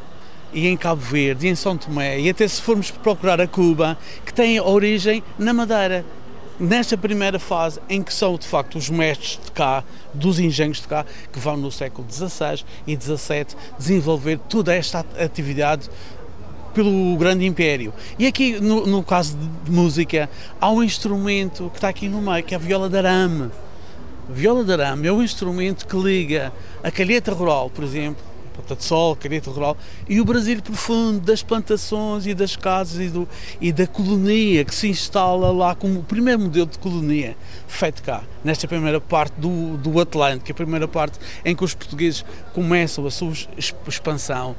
e 0.53 0.69
em 0.69 0.77
Cabo 0.77 1.01
Verde 1.01 1.47
e 1.47 1.51
em 1.51 1.55
São 1.55 1.77
Tomé, 1.77 2.21
e 2.21 2.31
até 2.31 2.47
se 2.47 2.63
formos 2.63 2.91
procurar 2.91 3.41
a 3.41 3.47
Cuba, 3.47 3.99
que 4.25 4.33
tem 4.33 4.61
origem 4.61 5.23
na 5.39 5.53
Madeira. 5.53 6.05
Nesta 6.61 6.97
primeira 6.97 7.41
fase, 7.41 7.81
em 7.89 8.01
que 8.01 8.15
são 8.15 8.37
de 8.37 8.47
facto 8.47 8.79
os 8.79 8.89
mestres 8.89 9.41
de 9.45 9.51
cá, 9.51 9.83
dos 10.15 10.39
engenhos 10.39 10.81
de 10.81 10.87
cá, 10.87 11.05
que 11.33 11.41
vão 11.41 11.57
no 11.57 11.73
século 11.73 12.07
XVI 12.09 12.65
e 12.87 12.95
XVII 12.95 13.47
desenvolver 13.77 14.39
toda 14.49 14.73
esta 14.73 15.05
atividade 15.19 15.91
pelo 16.73 17.17
grande 17.17 17.45
império. 17.45 17.93
E 18.17 18.27
aqui, 18.27 18.61
no, 18.61 18.87
no 18.87 19.03
caso 19.03 19.37
de 19.65 19.71
música, 19.71 20.31
há 20.61 20.71
um 20.71 20.83
instrumento 20.83 21.69
que 21.71 21.79
está 21.79 21.89
aqui 21.89 22.09
no 22.09 22.23
meio, 22.23 22.45
que 22.45 22.55
é 22.55 22.57
a 22.57 22.61
viola 22.61 22.89
de 22.89 22.99
arame 22.99 23.51
viola 24.29 24.65
de 24.65 24.73
arame 24.73 25.09
é 25.09 25.13
o 25.13 25.23
instrumento 25.23 25.87
que 25.87 25.97
liga 25.97 26.53
a 26.83 26.91
calheta 26.91 27.33
rural, 27.33 27.71
por 27.71 27.85
exemplo, 27.85 28.23
ponta 28.55 28.77
de 28.77 28.85
sol, 28.85 29.17
calheta 29.17 29.51
rural, 29.51 29.77
e 30.09 30.21
o 30.21 30.25
Brasil 30.25 30.63
profundo 30.63 31.21
das 31.21 31.43
plantações 31.43 32.27
e 32.27 32.35
das 32.35 32.55
casas 32.57 33.01
e, 33.01 33.09
do, 33.09 33.29
e 33.61 33.73
da 33.73 33.87
colonia 33.87 34.65
que 34.65 34.75
se 34.75 34.89
instala 34.89 35.51
lá 35.51 35.75
como 35.75 36.01
o 36.01 36.03
primeiro 36.03 36.41
modelo 36.41 36.67
de 36.67 36.79
colonia 36.79 37.37
feito 37.67 38.03
cá, 38.03 38.23
nesta 38.45 38.69
primeira 38.69 39.01
parte 39.01 39.35
do, 39.39 39.77
do 39.77 40.01
Atlântico, 40.01 40.53
a 40.53 40.55
primeira 40.55 40.87
parte 40.87 41.19
em 41.45 41.55
que 41.55 41.65
os 41.65 41.75
portugueses 41.75 42.25
começam 42.53 43.05
a 43.07 43.11
sua 43.11 43.33
expansão 43.89 44.55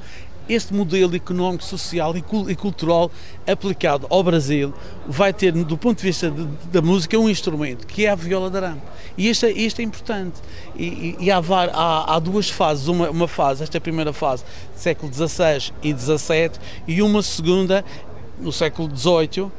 este 0.48 0.74
modelo 0.74 1.16
económico, 1.16 1.64
social 1.64 2.14
e 2.16 2.56
cultural 2.56 3.12
aplicado 3.48 4.08
ao 4.10 4.24
Brasil 4.24 4.74
vai 5.08 5.34
ter, 5.34 5.52
do 5.52 5.78
ponto 5.78 5.98
de 5.98 6.04
vista 6.04 6.30
de, 6.30 6.46
da 6.72 6.82
música, 6.82 7.18
um 7.18 7.30
instrumento, 7.30 7.86
que 7.88 8.06
é 8.06 8.10
a 8.10 8.16
viola 8.16 8.56
arame. 8.56 8.82
E 9.18 9.30
isto 9.30 9.46
é, 9.46 9.52
isto 9.52 9.80
é 9.80 9.84
importante. 9.84 10.40
E, 10.76 11.16
e, 11.20 11.32
há, 11.32 11.38
há, 11.38 12.16
há, 12.16 12.20
duas 12.20 12.50
fases, 12.50 12.88
uma, 12.88 13.10
uma 13.10 13.28
fase, 13.28 13.64
esta 13.64 13.78
é 13.78 13.80
primeira 13.80 14.14
fase, 14.14 14.44
século 14.76 15.12
XVI 15.14 15.72
e 15.82 15.94
XVII, 15.94 16.52
e 16.88 17.02
uma 17.02 17.22
segunda, 17.22 17.84
no 18.40 18.52
século 18.52 18.90
XVIII, 18.96 19.52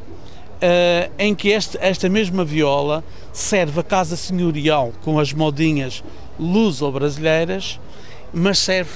Uh, 0.57 1.13
em 1.19 1.35
que 1.35 1.51
este, 1.51 1.77
esta 1.83 2.09
mesma 2.09 2.43
viola 2.43 3.05
serve 3.31 3.79
a 3.79 3.83
casa 3.83 4.17
senhorial 4.17 4.91
com 5.05 5.19
as 5.19 5.31
modinhas 5.35 6.03
luso-brasileiras, 6.41 7.79
mas 8.33 8.59
serve 8.59 8.93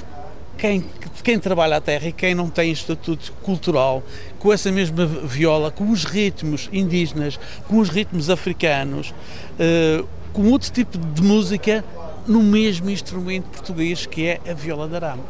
quem, 0.61 0.85
quem 1.25 1.39
trabalha 1.39 1.79
a 1.79 1.81
terra 1.81 2.09
e 2.09 2.13
quem 2.13 2.35
não 2.35 2.51
tem 2.51 2.71
estatuto 2.71 3.33
cultural, 3.43 4.03
com 4.39 4.53
essa 4.53 4.71
mesma 4.71 5.07
viola, 5.07 5.71
com 5.71 5.91
os 5.91 6.05
ritmos 6.05 6.69
indígenas, 6.71 7.41
com 7.67 7.79
os 7.79 7.89
ritmos 7.89 8.29
africanos, 8.29 9.15
uh, 9.59 10.07
com 10.35 10.51
outro 10.51 10.71
tipo 10.71 10.99
de 10.99 11.23
música 11.23 11.83
no 12.27 12.43
mesmo 12.43 12.91
instrumento 12.91 13.47
português 13.47 14.05
que 14.05 14.27
é 14.27 14.41
a 14.47 14.53
viola 14.53 14.87
de 14.87 14.97
arame. 14.97 15.23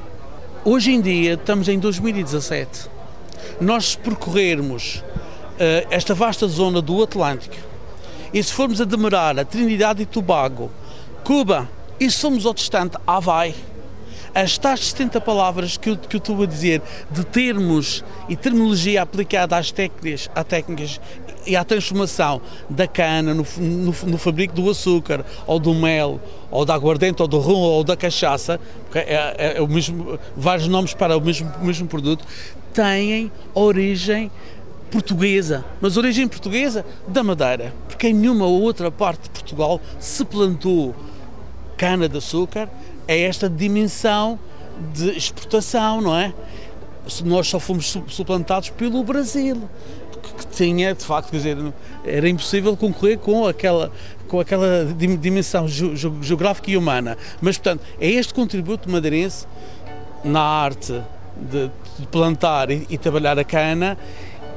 Hoje 0.64 0.90
em 0.90 1.00
dia, 1.00 1.34
estamos 1.34 1.68
em 1.68 1.78
2017, 1.78 2.90
nós 3.60 3.94
percorrermos 3.94 4.96
uh, 4.96 5.86
esta 5.90 6.12
vasta 6.12 6.48
zona 6.48 6.82
do 6.82 7.04
Atlântico 7.04 7.54
e 8.34 8.42
se 8.42 8.52
formos 8.52 8.80
a 8.80 8.84
demorar 8.84 9.38
a 9.38 9.44
Trinidade 9.44 10.02
e 10.02 10.06
Tobago, 10.06 10.72
Cuba 11.22 11.68
e 12.00 12.10
somos 12.10 12.44
ao 12.46 12.52
distante 12.52 12.96
Havaí, 13.06 13.54
as 14.34 14.58
tais 14.58 14.88
70 14.88 15.20
palavras 15.20 15.76
que 15.76 15.90
eu, 15.90 15.96
que 15.96 16.16
eu 16.16 16.18
estou 16.18 16.42
a 16.42 16.46
dizer, 16.46 16.82
de 17.10 17.24
termos 17.24 18.04
e 18.28 18.36
terminologia 18.36 19.02
aplicada 19.02 19.56
às 19.56 19.70
técnicas, 19.70 20.30
às 20.34 20.44
técnicas 20.44 21.00
e 21.46 21.56
à 21.56 21.64
transformação 21.64 22.40
da 22.68 22.86
cana 22.86 23.34
no, 23.34 23.46
no, 23.58 23.94
no, 24.06 24.18
fabrico 24.18 24.54
do 24.54 24.68
açúcar, 24.70 25.24
ou 25.46 25.58
do 25.58 25.74
mel, 25.74 26.20
ou 26.50 26.64
da 26.64 26.74
aguardente, 26.74 27.22
ou 27.22 27.28
do 27.28 27.38
rum, 27.38 27.58
ou 27.58 27.82
da 27.82 27.96
cachaça, 27.96 28.60
é, 28.94 29.34
é, 29.38 29.56
é 29.56 29.62
o 29.62 29.68
mesmo, 29.68 30.18
vários 30.36 30.68
nomes 30.68 30.94
para 30.94 31.16
o 31.16 31.20
mesmo, 31.20 31.50
o 31.60 31.64
mesmo 31.64 31.88
produto, 31.88 32.24
têm 32.72 33.32
origem 33.54 34.30
portuguesa, 34.90 35.64
mas 35.80 35.96
origem 35.96 36.26
portuguesa 36.26 36.84
da 37.06 37.22
Madeira, 37.22 37.72
porque 37.88 38.08
em 38.08 38.12
nenhuma 38.12 38.46
outra 38.46 38.90
parte 38.90 39.22
de 39.22 39.30
Portugal 39.30 39.80
se 39.98 40.24
plantou 40.24 40.94
cana 41.76 42.08
de 42.08 42.18
açúcar 42.18 42.68
é 43.10 43.22
esta 43.22 43.50
dimensão 43.50 44.38
de 44.94 45.10
exportação, 45.16 46.00
não 46.00 46.16
é? 46.16 46.32
Nós 47.24 47.48
só 47.48 47.58
fomos 47.58 47.98
suplantados 48.06 48.70
pelo 48.70 49.02
Brasil, 49.02 49.68
que 50.38 50.46
tinha, 50.46 50.94
de 50.94 51.04
facto, 51.04 51.30
quer 51.30 51.38
dizer, 51.38 51.58
era 52.04 52.28
impossível 52.28 52.76
concorrer 52.76 53.18
com 53.18 53.48
aquela, 53.48 53.90
com 54.28 54.38
aquela 54.38 54.84
dimensão 55.18 55.66
geográfica 55.66 56.70
e 56.70 56.76
humana. 56.76 57.18
Mas, 57.40 57.58
portanto, 57.58 57.82
é 58.00 58.08
este 58.08 58.32
contributo 58.32 58.88
madeirense 58.88 59.44
na 60.22 60.40
arte 60.40 61.02
de, 61.36 61.68
plantar 62.12 62.70
e, 62.70 62.86
e, 62.88 62.96
trabalhar 62.96 63.36
a 63.40 63.44
cana 63.44 63.98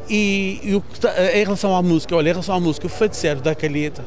e, 0.07 0.59
e 0.63 0.75
o 0.75 0.81
que, 0.81 1.07
em 1.07 1.43
relação 1.43 1.75
à 1.75 1.81
música, 1.81 2.15
olha, 2.15 2.29
em 2.29 2.33
relação 2.33 2.53
à 2.53 2.59
música, 2.59 2.85
o 2.85 2.89
feiticeiro 2.89 3.41
da 3.41 3.55
calheta, 3.55 4.05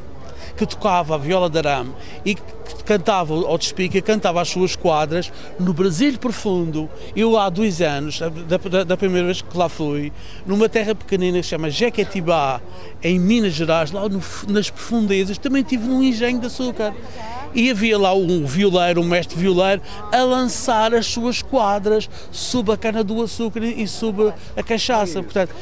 que 0.57 0.67
tocava 0.67 1.15
a 1.15 1.19
viola 1.19 1.51
de 1.51 1.59
arame 1.59 1.93
e 2.25 2.35
que 2.35 2.43
cantava 2.85 3.35
ao 3.35 3.59
despica, 3.59 4.01
cantava 4.01 4.41
as 4.41 4.49
suas 4.49 4.75
quadras 4.77 5.33
no 5.59 5.73
Brasil 5.73 6.19
profundo. 6.19 6.89
Eu 7.15 7.37
há 7.37 7.49
dois 7.49 7.81
anos, 7.81 8.21
da, 8.21 8.57
da, 8.57 8.85
da, 8.85 8.97
primeira 8.97 9.27
vez 9.27 9.43
que 9.43 9.57
lá 9.57 9.69
fui, 9.69 10.13
numa 10.47 10.69
terra 10.69 10.95
pequenina 10.95 11.39
que 11.39 11.45
se 11.45 11.51
chama 11.51 11.69
Jequetibá, 11.69 12.61
em 13.03 13.19
Minas 13.19 13.53
Gerais, 13.53 13.91
lá 13.91 14.09
no, 14.09 14.23
nas 14.49 14.71
profundezas, 14.71 15.37
também 15.39 15.63
tive 15.63 15.87
num 15.87 16.03
engenho 16.03 16.41
de 16.41 16.47
açúcar. 16.47 16.95
e 17.55 17.71
havia 17.71 17.99
lá 17.99 18.15
um 18.15 18.45
violeiro, 18.45 19.01
um 19.01 19.05
mestre 19.05 19.37
violeiro, 19.37 19.83
a 20.13 20.23
lançar 20.23 20.95
as 20.95 21.07
suas 21.07 21.43
quadras 21.43 22.09
sob 22.31 22.73
a 22.73 22.77
cana 22.77 23.03
do 23.03 23.23
açúcar 23.23 23.63
e 23.65 23.87
sob 23.89 24.33
a 24.57 24.63
cachaça. 24.63 25.23
Portanto, 25.23 25.55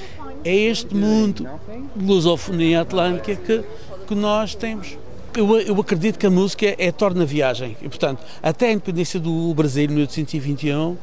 é 0.44 0.54
este 0.54 0.94
mundo 0.94 1.48
lusofonia 1.96 2.82
atlântica 2.82 3.34
que, 3.34 3.64
que 4.04 4.14
nós 4.14 4.54
temos. 4.54 4.96
Eu, 5.36 5.60
eu, 5.60 5.80
acredito 5.80 6.16
que 6.18 6.26
a 6.26 6.30
música 6.30 6.74
é, 6.78 6.92
torna 6.92 7.24
viagem 7.24 7.76
e, 7.82 7.88
portanto, 7.88 8.22
até 8.40 8.68
a 8.68 8.72
independência 8.72 9.18
do 9.18 9.52
Brasil 9.52 9.84
em 9.84 9.88
1821, 9.88 10.92
uh, 10.92 10.98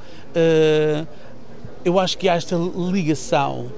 eu 1.84 2.00
acho 2.00 2.18
que 2.18 2.30
há 2.30 2.36
esta 2.36 2.56
ligação 2.56 3.70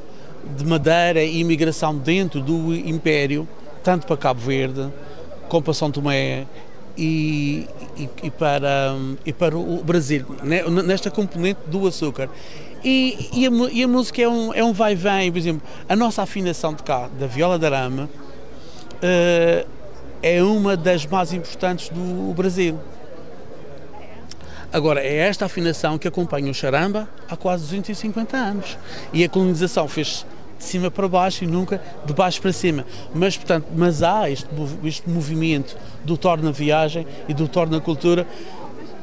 de 0.55 0.63
Madeira 0.63 1.23
e 1.23 1.39
imigração 1.39 1.97
dentro 1.97 2.39
do 2.39 2.75
Império, 2.75 3.47
tanto 3.83 4.05
para 4.05 4.15
Cabo 4.15 4.41
Verde, 4.41 4.89
como 5.49 5.63
para 5.63 5.73
São 5.73 5.89
Tomé 5.89 6.45
e, 6.97 7.67
e, 7.97 8.09
e, 8.23 8.29
para, 8.29 8.95
e 9.25 9.33
para 9.33 9.57
o 9.57 9.83
Brasil, 9.83 10.25
né, 10.43 10.63
nesta 10.83 11.09
componente 11.09 11.61
do 11.67 11.87
açúcar. 11.87 12.29
E, 12.83 13.45
a, 13.45 13.85
a, 13.85 13.87
música 13.87 14.21
é 14.21 14.27
um, 14.27 14.53
é 14.53 14.63
um 14.63 14.73
vai-vem, 14.73 15.31
por 15.31 15.37
exemplo, 15.37 15.61
a 15.87 15.95
nossa 15.95 16.21
afinação 16.21 16.73
de 16.73 16.83
cá, 16.83 17.09
da 17.17 17.25
viola 17.27 17.57
da 17.57 17.69
rama, 17.69 18.09
uh, 19.03 19.67
é 20.21 20.41
uma 20.41 20.77
das 20.77 21.05
mais 21.05 21.33
importantes 21.33 21.89
do 21.89 22.33
Brasil. 22.33 22.79
Agora, 24.71 25.01
é 25.01 25.17
esta 25.17 25.45
afinação 25.45 25.99
que 25.99 26.07
acompanha 26.07 26.49
o 26.49 26.53
charamba 26.53 27.07
há 27.29 27.35
quase 27.35 27.63
250 27.63 28.35
anos. 28.35 28.77
E 29.11 29.23
a 29.23 29.29
colonização 29.29 29.87
fez 29.87 30.25
de 30.57 30.63
cima 30.63 30.89
para 30.89 31.07
baixo 31.07 31.43
e 31.43 31.47
nunca 31.47 31.79
de 32.05 32.13
baixo 32.13 32.41
para 32.41 32.51
cima. 32.51 32.85
Mas, 33.13 33.37
portanto, 33.37 33.67
mas 33.75 34.01
há 34.01 34.31
este, 34.31 34.47
este 34.83 35.07
movimento 35.07 35.77
do 36.03 36.17
torna 36.17 36.51
viagem 36.51 37.05
e 37.27 37.33
do 37.33 37.47
torna 37.47 37.79
cultura 37.79 38.25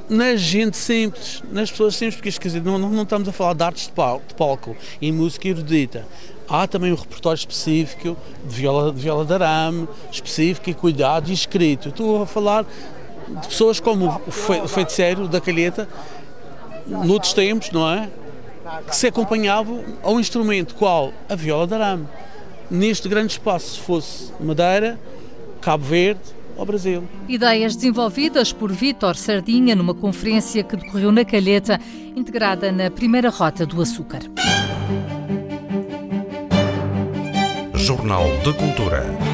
na 0.09 0.34
gente 0.34 0.76
simples, 0.76 1.40
nas 1.53 1.70
pessoas 1.70 1.94
simples, 1.94 2.16
porque 2.16 2.32
quer 2.32 2.48
dizer, 2.48 2.62
não, 2.64 2.76
não, 2.76 3.03
estamos 3.05 3.28
a 3.28 3.32
falar 3.32 3.55
de 3.55 3.62
artes 3.62 3.86
de 3.86 3.92
palco, 3.92 4.26
de 4.26 4.34
palco 4.34 4.76
e 5.01 5.12
música 5.12 5.46
erudita. 5.46 6.05
Há 6.51 6.66
também 6.66 6.92
um 6.92 6.96
repertório 6.96 7.38
específico 7.38 8.16
de 8.44 8.57
viola, 8.57 8.92
de 8.92 9.01
viola 9.01 9.24
de 9.24 9.32
arame, 9.32 9.88
específico 10.11 10.68
e 10.68 10.74
cuidado 10.74 11.30
e 11.30 11.32
escrito. 11.32 11.90
Estou 11.90 12.22
a 12.22 12.26
falar 12.26 12.64
de 13.28 13.46
pessoas 13.46 13.78
como 13.78 14.20
o 14.26 14.68
feiticeiro 14.68 15.28
da 15.28 15.40
calheta, 15.40 15.88
noutros 16.88 17.32
tempos, 17.34 17.70
não 17.70 17.88
é? 17.88 18.11
Que 18.88 18.96
se 18.96 19.07
acompanhavam 19.07 19.84
a 20.03 20.11
um 20.11 20.18
instrumento 20.18 20.74
qual? 20.74 21.12
A 21.28 21.36
viola 21.36 21.68
de 21.68 21.74
arame. 21.74 22.09
Neste 22.68 23.09
grande 23.09 23.32
espaço, 23.32 23.76
se 23.76 23.80
fosse 23.80 24.32
Madeira, 24.40 24.98
Cabo 25.61 25.84
Verde, 25.84 26.20
ao 26.59 26.66
Brasil. 26.66 27.05
Ideias 27.28 27.76
desenvolvidas 27.76 28.53
por 28.53 28.72
Vítor 28.72 29.14
Sardinha 29.14 29.76
numa 29.76 29.94
conferência 29.94 30.64
que 30.64 30.76
decorreu 30.76 31.12
na 31.12 31.24
Calheta, 31.24 31.80
integrada 32.16 32.72
na 32.72 32.90
primeira 32.90 33.30
rota 33.30 33.64
do 33.64 33.80
açúcar. 33.80 34.20
Jornal 37.87 38.28
de 38.45 38.53
Cultura. 38.53 39.30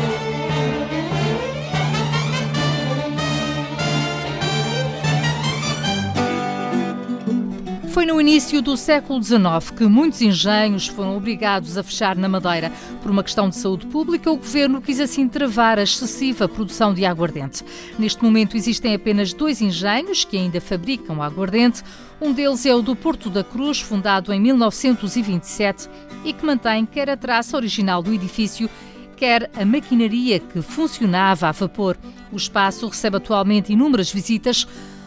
Foi 7.96 8.04
no 8.04 8.20
início 8.20 8.60
do 8.60 8.76
século 8.76 9.22
XIX 9.22 9.70
que 9.74 9.86
muitos 9.86 10.20
engenhos 10.20 10.86
foram 10.86 11.16
obrigados 11.16 11.78
a 11.78 11.82
fechar 11.82 12.14
na 12.14 12.28
Madeira. 12.28 12.70
Por 13.00 13.10
uma 13.10 13.22
questão 13.22 13.48
de 13.48 13.56
saúde 13.56 13.86
pública, 13.86 14.30
o 14.30 14.36
governo 14.36 14.82
quis 14.82 15.00
assim 15.00 15.26
travar 15.26 15.78
a 15.78 15.82
excessiva 15.82 16.46
produção 16.46 16.92
de 16.92 17.06
aguardente. 17.06 17.64
Neste 17.98 18.22
momento 18.22 18.54
existem 18.54 18.94
apenas 18.94 19.32
dois 19.32 19.62
engenhos 19.62 20.26
que 20.26 20.36
ainda 20.36 20.60
fabricam 20.60 21.22
aguardente. 21.22 21.82
Um 22.20 22.34
deles 22.34 22.66
é 22.66 22.74
o 22.74 22.82
do 22.82 22.94
Porto 22.94 23.30
da 23.30 23.42
Cruz, 23.42 23.80
fundado 23.80 24.30
em 24.30 24.38
1927 24.42 25.88
e 26.22 26.34
que 26.34 26.44
mantém 26.44 26.84
quer 26.84 27.08
a 27.08 27.16
traça 27.16 27.56
original 27.56 28.02
do 28.02 28.12
edifício 28.12 28.68
quer 29.16 29.50
a 29.56 29.64
maquinaria 29.64 30.38
que 30.38 30.60
funcionava 30.60 31.48
a 31.48 31.52
vapor. 31.52 31.96
O 32.30 32.36
espaço 32.36 32.86
recebe 32.86 33.16
atualmente 33.16 33.72
inúmeras 33.72 34.12
visitas 34.12 34.66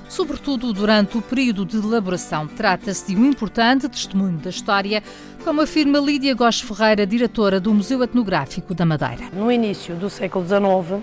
sobretudo 0.10 0.74
durante 0.74 1.18
o 1.18 1.22
período 1.22 1.64
de 1.64 1.78
elaboração. 1.78 2.48
Trata-se 2.48 3.08
de 3.08 3.16
um 3.16 3.26
importante 3.26 3.88
testemunho 3.88 4.38
da 4.40 4.50
história, 4.50 5.02
como 5.46 5.62
afirma 5.62 6.00
Lídia 6.00 6.34
Góes 6.34 6.60
Ferreira, 6.60 7.06
diretora 7.06 7.60
do 7.60 7.74
Museu 7.74 8.04
Etnográfico 8.04 8.74
da 8.74 8.86
Madeira. 8.86 9.30
No 9.32 9.52
início 9.52 9.96
do 9.96 10.10
século 10.10 10.44
XIX, 10.44 11.02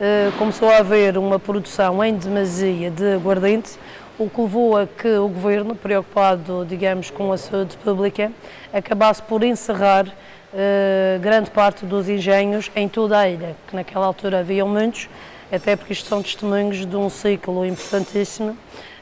eh, 0.00 0.30
começou 0.38 0.70
a 0.70 0.78
haver 0.78 1.18
uma 1.18 1.38
produção 1.38 2.02
em 2.02 2.14
demasia 2.14 2.90
de 2.90 3.14
aguardente, 3.14 3.72
o 4.16 4.30
que 4.30 4.40
levou 4.40 4.78
a 4.78 4.86
que 4.86 5.08
o 5.08 5.28
governo, 5.28 5.74
preocupado, 5.74 6.64
digamos, 6.68 7.10
com 7.10 7.32
a 7.32 7.36
saúde 7.36 7.76
pública, 7.78 8.30
acabasse 8.72 9.20
por 9.22 9.42
encerrar 9.42 10.06
eh, 10.54 11.18
grande 11.20 11.50
parte 11.50 11.84
dos 11.84 12.08
engenhos 12.08 12.70
em 12.76 12.88
toda 12.88 13.18
a 13.18 13.28
ilha, 13.28 13.56
que 13.66 13.74
naquela 13.74 14.06
altura 14.06 14.38
haviam 14.38 14.68
muitos, 14.68 15.08
até 15.54 15.76
porque 15.76 15.92
isto 15.92 16.08
são 16.08 16.20
testemunhos 16.20 16.84
de 16.84 16.96
um 16.96 17.08
ciclo 17.08 17.64
importantíssimo 17.64 18.56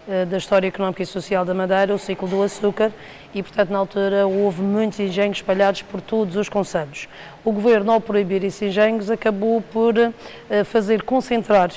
eh, 0.07 0.27
da 0.27 0.37
história 0.37 0.69
económica 0.69 1.03
e 1.03 1.07
social 1.07 1.45
da 1.45 1.55
Madeira, 1.55 1.95
o 1.95 1.99
ciclo 1.99 2.29
do 2.29 2.43
açúcar, 2.43 2.93
e 3.35 3.43
portanto 3.43 3.71
na 3.71 3.79
altura 3.79 4.27
houve 4.27 4.61
muitos 4.61 5.01
engenhos 5.01 5.39
espalhados 5.39 5.81
por 5.81 6.01
todos 6.03 6.37
os 6.37 6.51
conselhos. 6.51 7.09
O 7.43 7.53
governo, 7.53 7.93
ao 7.93 8.01
proibir 8.01 8.45
esses 8.45 8.61
engenhos, 8.61 9.11
acabou 9.11 9.63
por 9.63 9.97
eh, 9.97 10.13
fazer 10.65 11.03
concentrar 11.03 11.71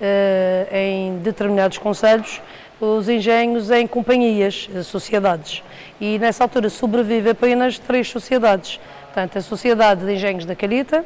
eh, 0.00 0.66
em 0.72 1.18
determinados 1.18 1.78
conselhos 1.78 2.40
os 2.80 3.08
engenhos 3.08 3.70
em 3.70 3.86
companhias, 3.86 4.68
sociedades. 4.84 5.62
E 6.00 6.18
nessa 6.18 6.44
altura 6.44 6.70
sobrevive 6.70 7.30
apenas 7.30 7.78
três 7.78 8.08
sociedades. 8.08 8.80
Portanto, 9.04 9.36
a 9.36 9.42
Sociedade 9.42 10.06
de 10.06 10.14
Engenhos 10.14 10.46
da 10.46 10.56
Calita, 10.56 11.04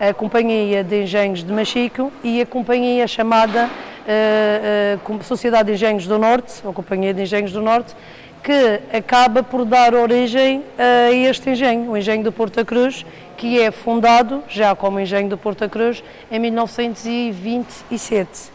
a 0.00 0.12
Companhia 0.14 0.82
de 0.82 1.02
Engenhos 1.02 1.44
de 1.44 1.52
Machico 1.52 2.10
e 2.24 2.40
a 2.40 2.46
companhia 2.46 3.06
chamada 3.06 3.68
uh, 3.68 5.22
Sociedade 5.22 5.66
de 5.66 5.74
Engenhos 5.74 6.06
do 6.06 6.18
Norte, 6.18 6.54
ou 6.64 6.72
Companhia 6.72 7.12
de 7.12 7.20
Engenhos 7.20 7.52
do 7.52 7.60
Norte, 7.60 7.94
que 8.42 8.80
acaba 8.96 9.42
por 9.42 9.66
dar 9.66 9.94
origem 9.94 10.64
a 10.78 11.12
este 11.12 11.50
engenho, 11.50 11.90
o 11.90 11.98
engenho 11.98 12.24
do 12.24 12.32
Porto 12.32 12.64
Cruz, 12.64 13.04
que 13.36 13.60
é 13.60 13.70
fundado, 13.70 14.42
já 14.48 14.74
como 14.74 14.98
engenho 14.98 15.28
do 15.28 15.36
Porto 15.36 15.68
Cruz, 15.68 16.02
em 16.32 16.38
1927. 16.38 18.48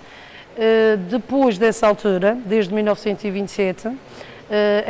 Uh, 0.57 0.97
depois 1.11 1.59
dessa 1.59 1.85
altura, 1.85 2.35
desde 2.43 2.73
1927, 2.73 3.89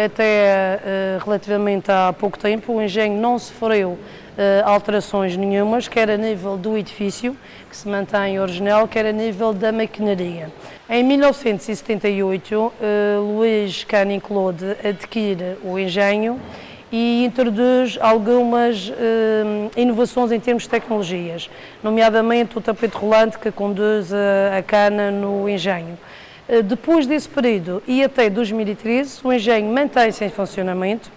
até 0.05 0.79
relativamente 1.23 1.89
há 1.89 2.11
pouco 2.11 2.37
tempo, 2.37 2.73
o 2.73 2.81
engenho 2.81 3.17
não 3.19 3.39
sofreu 3.39 3.97
alterações 4.65 5.37
nenhumas, 5.37 5.87
quer 5.87 6.09
a 6.09 6.17
nível 6.17 6.57
do 6.57 6.77
edifício, 6.77 7.35
que 7.69 7.75
se 7.75 7.87
mantém 7.87 8.39
original, 8.39 8.87
quer 8.87 9.05
a 9.05 9.11
nível 9.11 9.53
da 9.53 9.71
maquinaria. 9.71 10.51
Em 10.89 11.03
1978, 11.03 12.55
uh, 12.55 12.71
Luís 13.21 13.83
Canning 13.83 14.19
Claude 14.19 14.77
adquire 14.83 15.57
o 15.63 15.79
engenho 15.79 16.39
e 16.91 17.25
introduz 17.25 17.97
algumas 17.99 18.89
uh, 18.89 18.93
inovações 19.75 20.31
em 20.31 20.39
termos 20.39 20.63
de 20.63 20.69
tecnologias, 20.69 21.49
nomeadamente 21.83 22.57
o 22.57 22.61
tapete 22.61 22.95
rolante 22.95 23.39
que 23.39 23.51
conduz 23.51 24.13
a, 24.13 24.57
a 24.59 24.63
cana 24.63 25.09
no 25.09 25.49
engenho. 25.49 25.97
Depois 26.63 27.07
desse 27.07 27.27
período 27.27 27.81
e 27.87 28.03
até 28.03 28.29
2013, 28.29 29.21
o 29.23 29.33
engenho 29.33 29.73
mantém-se 29.73 30.23
em 30.23 30.29
funcionamento, 30.29 31.11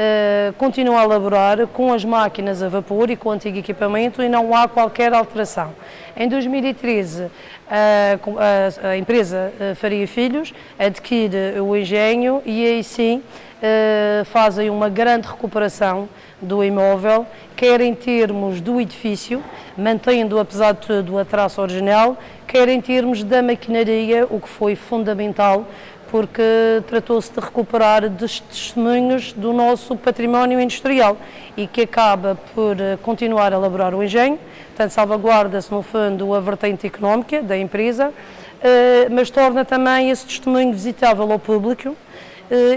uh, 0.00 0.52
continua 0.54 1.02
a 1.02 1.04
laborar 1.04 1.66
com 1.66 1.92
as 1.92 2.04
máquinas 2.04 2.62
a 2.62 2.68
vapor 2.68 3.10
e 3.10 3.16
com 3.16 3.28
o 3.28 3.32
antigo 3.32 3.58
equipamento 3.58 4.22
e 4.22 4.28
não 4.28 4.54
há 4.54 4.66
qualquer 4.66 5.12
alteração. 5.12 5.74
Em 6.16 6.28
2013, 6.28 7.30
a, 7.68 8.18
a, 8.84 8.88
a 8.88 8.96
empresa 8.96 9.52
eh, 9.60 9.74
Faria 9.76 10.06
Filhos 10.06 10.52
adquire 10.76 11.60
o 11.60 11.76
engenho 11.76 12.42
e 12.44 12.66
aí 12.66 12.82
sim 12.82 13.22
fazem 14.26 14.70
uma 14.70 14.88
grande 14.88 15.28
recuperação 15.28 16.08
do 16.40 16.64
imóvel, 16.64 17.26
quer 17.54 17.80
em 17.80 17.94
termos 17.94 18.60
do 18.60 18.80
edifício, 18.80 19.42
mantendo 19.76 20.38
apesar 20.38 20.72
de 20.72 20.80
tudo 20.80 21.18
a 21.18 21.24
traça 21.24 21.60
original, 21.60 22.16
quer 22.46 22.68
em 22.68 22.80
termos 22.80 23.22
da 23.22 23.42
maquinaria, 23.42 24.26
o 24.30 24.40
que 24.40 24.48
foi 24.48 24.74
fundamental 24.74 25.66
porque 26.10 26.42
tratou-se 26.88 27.32
de 27.32 27.40
recuperar 27.40 28.02
testemunhos 28.10 29.32
do 29.32 29.52
nosso 29.52 29.96
património 29.96 30.60
industrial 30.60 31.16
e 31.56 31.66
que 31.66 31.82
acaba 31.82 32.36
por 32.54 32.80
eh, 32.80 32.98
continuar 33.02 33.52
a 33.52 33.56
elaborar 33.56 33.94
o 33.94 34.02
engenho, 34.02 34.38
portanto 34.68 34.90
salvaguarda-se 34.90 35.70
no 35.72 35.82
fundo 35.82 36.34
a 36.34 36.40
vertente 36.40 36.86
económica 36.86 37.42
da 37.42 37.56
empresa, 37.56 38.12
eh, 38.62 39.08
mas 39.10 39.30
torna 39.30 39.64
também 39.64 40.10
esse 40.10 40.26
testemunho 40.26 40.72
visitável 40.72 41.30
ao 41.30 41.38
público 41.38 41.96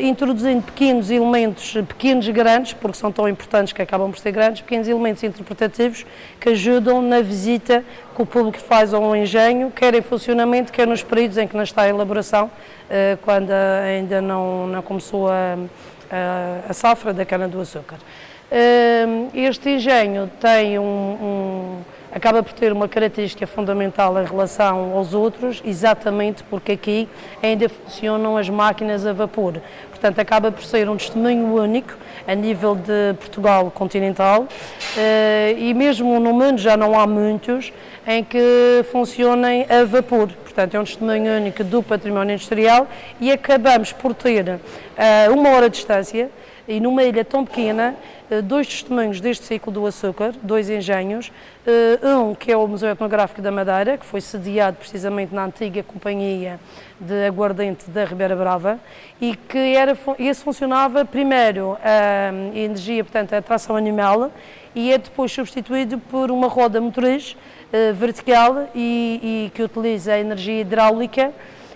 introduzindo 0.02 0.62
pequenos 0.62 1.10
elementos, 1.10 1.74
pequenos 1.88 2.28
grandes, 2.30 2.74
porque 2.74 2.98
são 2.98 3.12
tão 3.12 3.28
importantes 3.28 3.74
que 3.74 3.82
acabam 3.82 4.12
por 4.12 4.20
ser 4.20 4.32
grandes, 4.32 4.62
pequenos 4.62 4.88
elementos 4.88 5.24
interpretativos 5.24 6.06
que 6.40 6.50
ajudam 6.50 7.02
na 7.02 7.22
visita 7.22 7.84
que 8.16 8.22
o 8.22 8.26
público 8.26 8.60
faz 8.60 8.94
ao 8.94 9.16
engenho, 9.16 9.72
quer 9.72 9.96
em 9.96 10.02
funcionamento, 10.02 10.72
quer 10.72 10.86
nos 10.86 11.02
períodos 11.02 11.38
em 11.38 11.48
que 11.48 11.56
não 11.56 11.64
está 11.64 11.84
a 11.84 11.90
elaboração, 11.90 12.52
eh, 12.90 13.18
quando 13.24 13.52
ainda 13.52 14.22
não, 14.22 14.68
não 14.68 14.82
começou 14.84 15.28
a, 15.30 15.58
a, 16.12 16.70
a 16.70 16.74
safra 16.74 17.12
da 17.12 17.26
cana-do-açúcar. 17.26 17.98
Eh, 18.52 19.06
este 19.34 19.70
engenho 19.70 20.30
tem 20.40 20.78
um, 20.78 20.84
um 20.84 21.82
acaba 22.14 22.44
por 22.44 22.54
ter 22.54 22.72
uma 22.72 22.88
característica 22.88 23.48
fundamental 23.48 24.22
em 24.22 24.26
relação 24.26 24.94
aos 24.96 25.14
outros, 25.14 25.62
exatamente 25.66 26.44
porque 26.44 26.74
aqui 26.74 27.10
ainda 27.42 27.68
funcionam 27.68 28.38
as 28.38 28.48
máquinas 28.50 29.06
a 29.06 29.14
vapor. 29.14 29.60
Portanto, 29.90 30.20
acaba 30.20 30.52
por 30.52 30.64
ser 30.64 30.90
um 30.90 30.98
testemunho 30.98 31.56
único 31.56 31.96
a 32.28 32.36
nível 32.36 32.76
de 32.76 33.16
Portugal 33.20 33.72
continental 33.72 34.48
eh, 34.98 35.56
e 35.58 35.74
mesmo 35.74 36.20
no 36.20 36.34
mundo 36.34 36.60
já 36.60 36.78
não 36.78 37.00
há 37.00 37.08
muitos 37.08 37.74
em 38.06 38.24
que 38.24 38.86
funcionem 38.92 39.66
a 39.70 39.84
vapor. 39.86 40.30
Portanto, 40.44 40.76
é 40.76 40.80
um 40.80 40.84
testemunho 40.84 41.36
único 41.36 41.64
do 41.64 41.82
património 41.82 42.36
industrial 42.36 42.88
e 43.20 43.32
acabamos 43.32 43.92
por 43.92 44.14
ter 44.14 44.60
a 44.98 45.32
uma 45.32 45.50
hora 45.50 45.70
de 45.70 45.78
distância 45.78 46.30
e 46.68 46.80
numa 46.80 47.04
ilha 47.04 47.26
tão 47.26 47.44
pequena, 47.44 47.96
eh, 48.30 48.42
dois 48.42 48.68
testemunhos 48.68 49.20
deste 49.20 49.46
ciclo 49.46 49.72
do 49.72 49.86
açúcar, 49.86 50.34
dois 50.42 50.70
engenhos, 50.70 51.32
eh, 51.66 52.00
um 52.08 52.34
que 52.34 52.52
é 52.52 52.58
o 52.58 52.68
Museu 52.68 52.90
Etnográfico 52.90 53.42
da 53.42 53.52
Madeira, 53.52 53.98
que 53.98 54.06
foi 54.06 54.22
sediado 54.22 54.78
precisamente 54.78 55.34
na 55.34 55.46
antiga 55.46 55.84
companhia 55.84 56.60
de 57.00 57.26
aguardente 57.26 57.90
da 57.90 58.06
Ribeira 58.06 58.36
Brava 58.36 58.80
e 59.20 59.36
que 59.36 59.76
era, 59.76 59.98
esse 60.20 60.44
funcionava 60.44 61.04
primeiro 61.04 61.78
a 61.84 62.32
energia, 62.56 63.04
portanto 63.04 63.34
a 63.34 63.42
tração 63.42 63.76
animal 63.76 64.32
e 64.76 64.92
é 64.92 64.98
depois 64.98 65.32
substituído 65.32 65.98
por 65.98 66.32
uma 66.32 66.48
roda 66.48 66.80
motriz 66.80 67.36
eh, 67.72 67.92
vertical 67.92 68.70
e, 68.74 69.48
e 69.48 69.52
que 69.54 69.64
utiliza 69.64 70.14
a 70.14 70.20
energia 70.20 70.62
hidráulica 70.62 71.34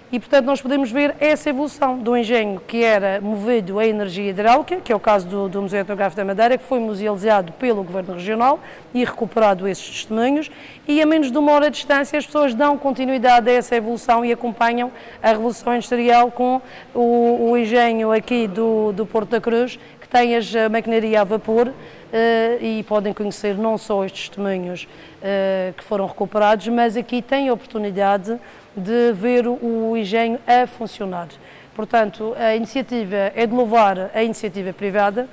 e, 0.10 0.20
portanto, 0.20 0.46
nós 0.46 0.62
podemos 0.62 0.90
ver 0.90 1.16
essa 1.20 1.50
evolução 1.50 2.00
do 2.00 2.16
engenho 2.16 2.62
que 2.66 2.82
era 2.82 3.20
movido 3.20 3.78
a 3.78 3.86
energia 3.86 4.30
hidráulica, 4.30 4.78
que 4.78 4.92
é 4.92 4.96
o 4.96 5.00
caso 5.00 5.28
do, 5.28 5.50
do 5.50 5.62
Museu 5.62 5.82
Etnográfico 5.82 6.16
da 6.16 6.24
Madeira, 6.24 6.58
que 6.58 6.64
foi 6.64 6.80
musealizado 6.80 7.52
pelo 7.54 7.84
Governo 7.84 8.14
Regional 8.14 8.60
e 8.94 9.04
recuperado 9.04 9.68
esses 9.68 9.86
testemunhos, 9.86 10.50
e 10.88 11.02
a 11.02 11.06
menos 11.06 11.30
de 11.30 11.38
uma 11.38 11.52
hora 11.52 11.70
de 11.70 11.76
distância 11.76 12.18
as 12.18 12.26
pessoas 12.26 12.54
dão 12.54 12.78
continuidade 12.78 13.50
a 13.50 13.54
essa 13.54 13.76
evolução 13.76 14.24
e 14.24 14.32
acompanham 14.32 14.92
a 15.22 15.30
Revolução 15.30 15.74
Industrial 15.74 16.32
com 16.32 16.62
o, 16.96 17.50
o 17.52 17.58
engenho 17.58 18.14
aqui 18.14 18.48
do, 18.48 18.94
do 18.94 19.06
Porto 19.06 19.32
da 19.32 19.42
Cruz, 19.42 19.78
que 20.00 20.08
tem 20.08 20.38
a 20.38 20.70
maquinaria 20.70 21.20
a 21.20 21.24
vapor, 21.26 21.74
Uh, 22.08 22.64
e 22.64 22.84
podem 22.84 23.12
conhecer 23.12 23.58
não 23.58 23.78
só 23.78 24.06
estes 24.06 24.30
testemunhos 24.30 24.88
uh, 25.18 25.74
que 25.74 25.84
foram 25.84 26.06
recuperados, 26.06 26.66
mas 26.70 26.96
aqui 26.96 27.22
têm 27.22 27.50
a 27.50 27.54
oportunidade 27.54 28.40
de 28.78 29.12
ver 29.14 29.48
o 29.48 29.98
engenho 29.98 30.40
a 30.46 30.68
funcionar. 30.68 31.28
Portanto, 31.76 32.34
a 32.38 32.56
iniciativa 32.56 33.32
é 33.36 33.46
de 33.46 33.54
louvar 33.54 34.12
a 34.14 34.24
iniciativa 34.24 34.72
privada, 34.72 35.28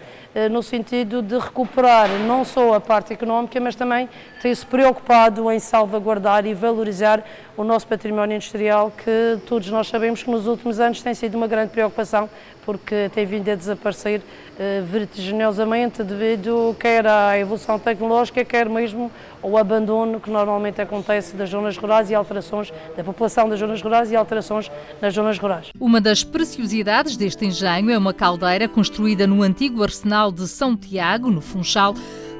no 0.50 0.62
sentido 0.62 1.22
de 1.22 1.38
recuperar 1.38 2.08
não 2.26 2.44
só 2.44 2.74
a 2.74 2.80
parte 2.80 3.12
económica, 3.12 3.60
mas 3.60 3.74
também 3.74 4.08
ter-se 4.42 4.66
preocupado 4.66 5.50
em 5.50 5.58
salvaguardar 5.58 6.44
e 6.44 6.52
valorizar 6.52 7.24
o 7.56 7.62
nosso 7.62 7.86
património 7.86 8.36
industrial, 8.36 8.90
que 8.90 9.38
todos 9.46 9.68
nós 9.70 9.86
sabemos 9.86 10.22
que 10.22 10.30
nos 10.30 10.46
últimos 10.46 10.80
anos 10.80 11.00
tem 11.00 11.14
sido 11.14 11.36
uma 11.36 11.46
grande 11.46 11.70
preocupação, 11.70 12.28
porque 12.64 13.10
tem 13.14 13.24
vindo 13.26 13.48
a 13.50 13.54
desaparecer 13.54 14.22
eh, 14.58 14.82
vertiginosamente 14.84 16.02
devido 16.02 16.74
quer 16.78 17.06
à 17.06 17.38
evolução 17.38 17.78
tecnológica, 17.78 18.44
quer 18.44 18.68
mesmo 18.68 19.10
ao 19.42 19.56
abandono 19.58 20.18
que 20.18 20.30
normalmente 20.30 20.80
acontece 20.80 21.36
das 21.36 21.50
zonas 21.50 21.76
rurais 21.76 22.10
e 22.10 22.14
alterações 22.14 22.72
da 22.96 23.04
população 23.04 23.48
das 23.48 23.58
zonas 23.58 23.82
rurais 23.82 24.10
e 24.10 24.16
alterações 24.16 24.70
nas 25.00 25.12
zonas 25.12 25.38
rurais. 25.38 25.68
Uma 25.78 26.00
das 26.00 26.24
preciosidades 26.24 27.16
deste 27.16 27.44
engenho 27.44 27.90
é 27.90 27.98
uma 27.98 28.14
caldeira 28.14 28.66
construída 28.66 29.26
no 29.26 29.42
antigo 29.42 29.82
arsenal 29.82 30.23
de 30.32 30.46
São 30.48 30.76
Tiago, 30.76 31.30
no 31.30 31.40
Funchal, 31.40 31.94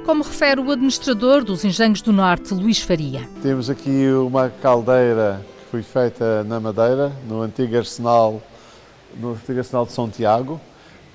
como 0.05 0.23
refere 0.23 0.61
o 0.61 0.71
administrador 0.71 1.43
dos 1.43 1.65
Engenhos 1.65 2.01
do 2.01 2.13
Norte, 2.13 2.53
Luís 2.53 2.79
Faria. 2.79 3.27
Temos 3.41 3.69
aqui 3.69 4.07
uma 4.11 4.49
caldeira 4.49 5.41
que 5.63 5.71
foi 5.71 5.81
feita 5.83 6.43
na 6.43 6.59
Madeira, 6.59 7.11
no 7.27 7.41
antigo 7.41 7.75
arsenal, 7.77 8.41
no 9.19 9.31
antigo 9.31 9.57
arsenal 9.57 9.85
de 9.85 9.91
São 9.91 10.09
Tiago. 10.09 10.59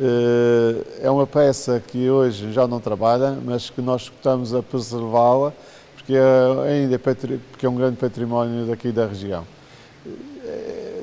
Eh, 0.00 1.02
é 1.02 1.10
uma 1.10 1.26
peça 1.26 1.82
que 1.86 2.08
hoje 2.08 2.52
já 2.52 2.66
não 2.66 2.80
trabalha, 2.80 3.36
mas 3.44 3.70
que 3.70 3.80
nós 3.80 4.02
estamos 4.02 4.54
a 4.54 4.62
preservá-la 4.62 5.52
porque 6.10 6.14
é, 6.16 6.72
ainda 6.72 6.98
porque 6.98 7.66
é 7.66 7.68
um 7.68 7.76
grande 7.76 7.96
património 7.96 8.66
daqui 8.66 8.90
da 8.90 9.06
região. 9.06 9.46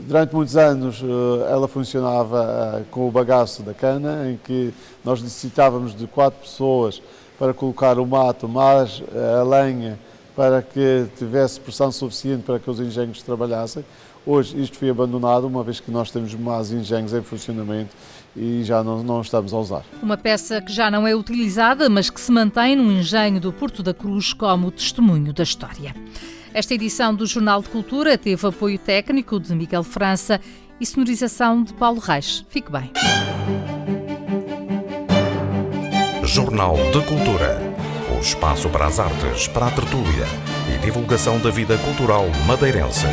Eh, 0.08 0.14
durante 0.18 0.34
muitos 0.34 0.56
anos 0.56 1.02
eh, 1.04 1.52
ela 1.52 1.68
funcionava 1.68 2.86
com 2.90 3.08
o 3.08 3.12
bagaço 3.12 3.62
da 3.62 3.74
cana, 3.74 4.32
em 4.32 4.38
que 4.38 4.74
nós 5.04 5.22
necessitávamos 5.22 5.96
de 5.96 6.08
quatro 6.08 6.40
pessoas 6.40 7.02
para 7.38 7.54
colocar 7.54 8.00
o 8.00 8.06
mato, 8.06 8.48
mais 8.48 9.04
a 9.40 9.44
lenha, 9.44 10.00
para 10.36 10.62
que 10.62 11.06
tivesse 11.18 11.60
pressão 11.60 11.92
suficiente 11.92 12.44
para 12.44 12.60
que 12.60 12.70
os 12.70 12.80
engenhos 12.80 13.22
trabalhassem. 13.22 13.86
Hoje 14.26 14.62
isto 14.62 14.78
foi 14.78 14.90
abandonado, 14.90 15.46
uma 15.46 15.64
vez 15.64 15.80
que 15.80 15.90
nós 15.90 16.12
temos 16.12 16.34
mais 16.34 16.72
engenhos 16.72 17.14
em 17.14 17.22
funcionamento 17.22 17.96
e 18.36 18.64
já 18.64 18.84
não, 18.84 19.02
não 19.02 19.22
estamos 19.22 19.54
a 19.54 19.58
usar. 19.58 19.84
Uma 20.02 20.18
peça 20.18 20.62
que 20.62 20.72
já 20.72 20.92
não 20.92 21.08
é 21.08 21.16
utilizada, 21.16 21.90
mas 21.90 22.10
que 22.10 22.20
se 22.20 22.32
mantém 22.32 22.76
no 22.76 22.92
engenho 22.92 23.40
do 23.40 23.54
Porto 23.54 23.82
da 23.82 23.94
Cruz 23.94 24.34
como 24.34 24.70
testemunho 24.70 25.32
da 25.32 25.44
história. 25.44 25.96
Esta 26.58 26.74
edição 26.74 27.14
do 27.14 27.28
Jornal 27.28 27.62
de 27.62 27.70
Cultura 27.70 28.18
teve 28.18 28.48
apoio 28.48 28.80
técnico 28.80 29.40
de 29.40 29.54
Miguel 29.54 29.84
França 29.84 30.42
e 30.82 30.86
sonorização 30.88 31.62
de 31.62 31.72
Paulo 31.72 32.00
Reis. 32.00 32.44
Fique 32.50 32.72
bem. 32.72 32.92
Jornal 36.24 36.76
de 36.92 37.00
Cultura. 37.06 37.62
O 38.18 38.20
espaço 38.20 38.68
para 38.70 38.88
as 38.88 39.00
artes, 39.00 39.48
para 39.48 39.68
a 39.68 39.72
tertúlia 39.72 40.26
e 40.74 40.80
divulgação 40.84 41.40
da 41.40 41.52
vida 41.52 41.78
cultural 41.78 42.26
madeirense. 42.48 43.06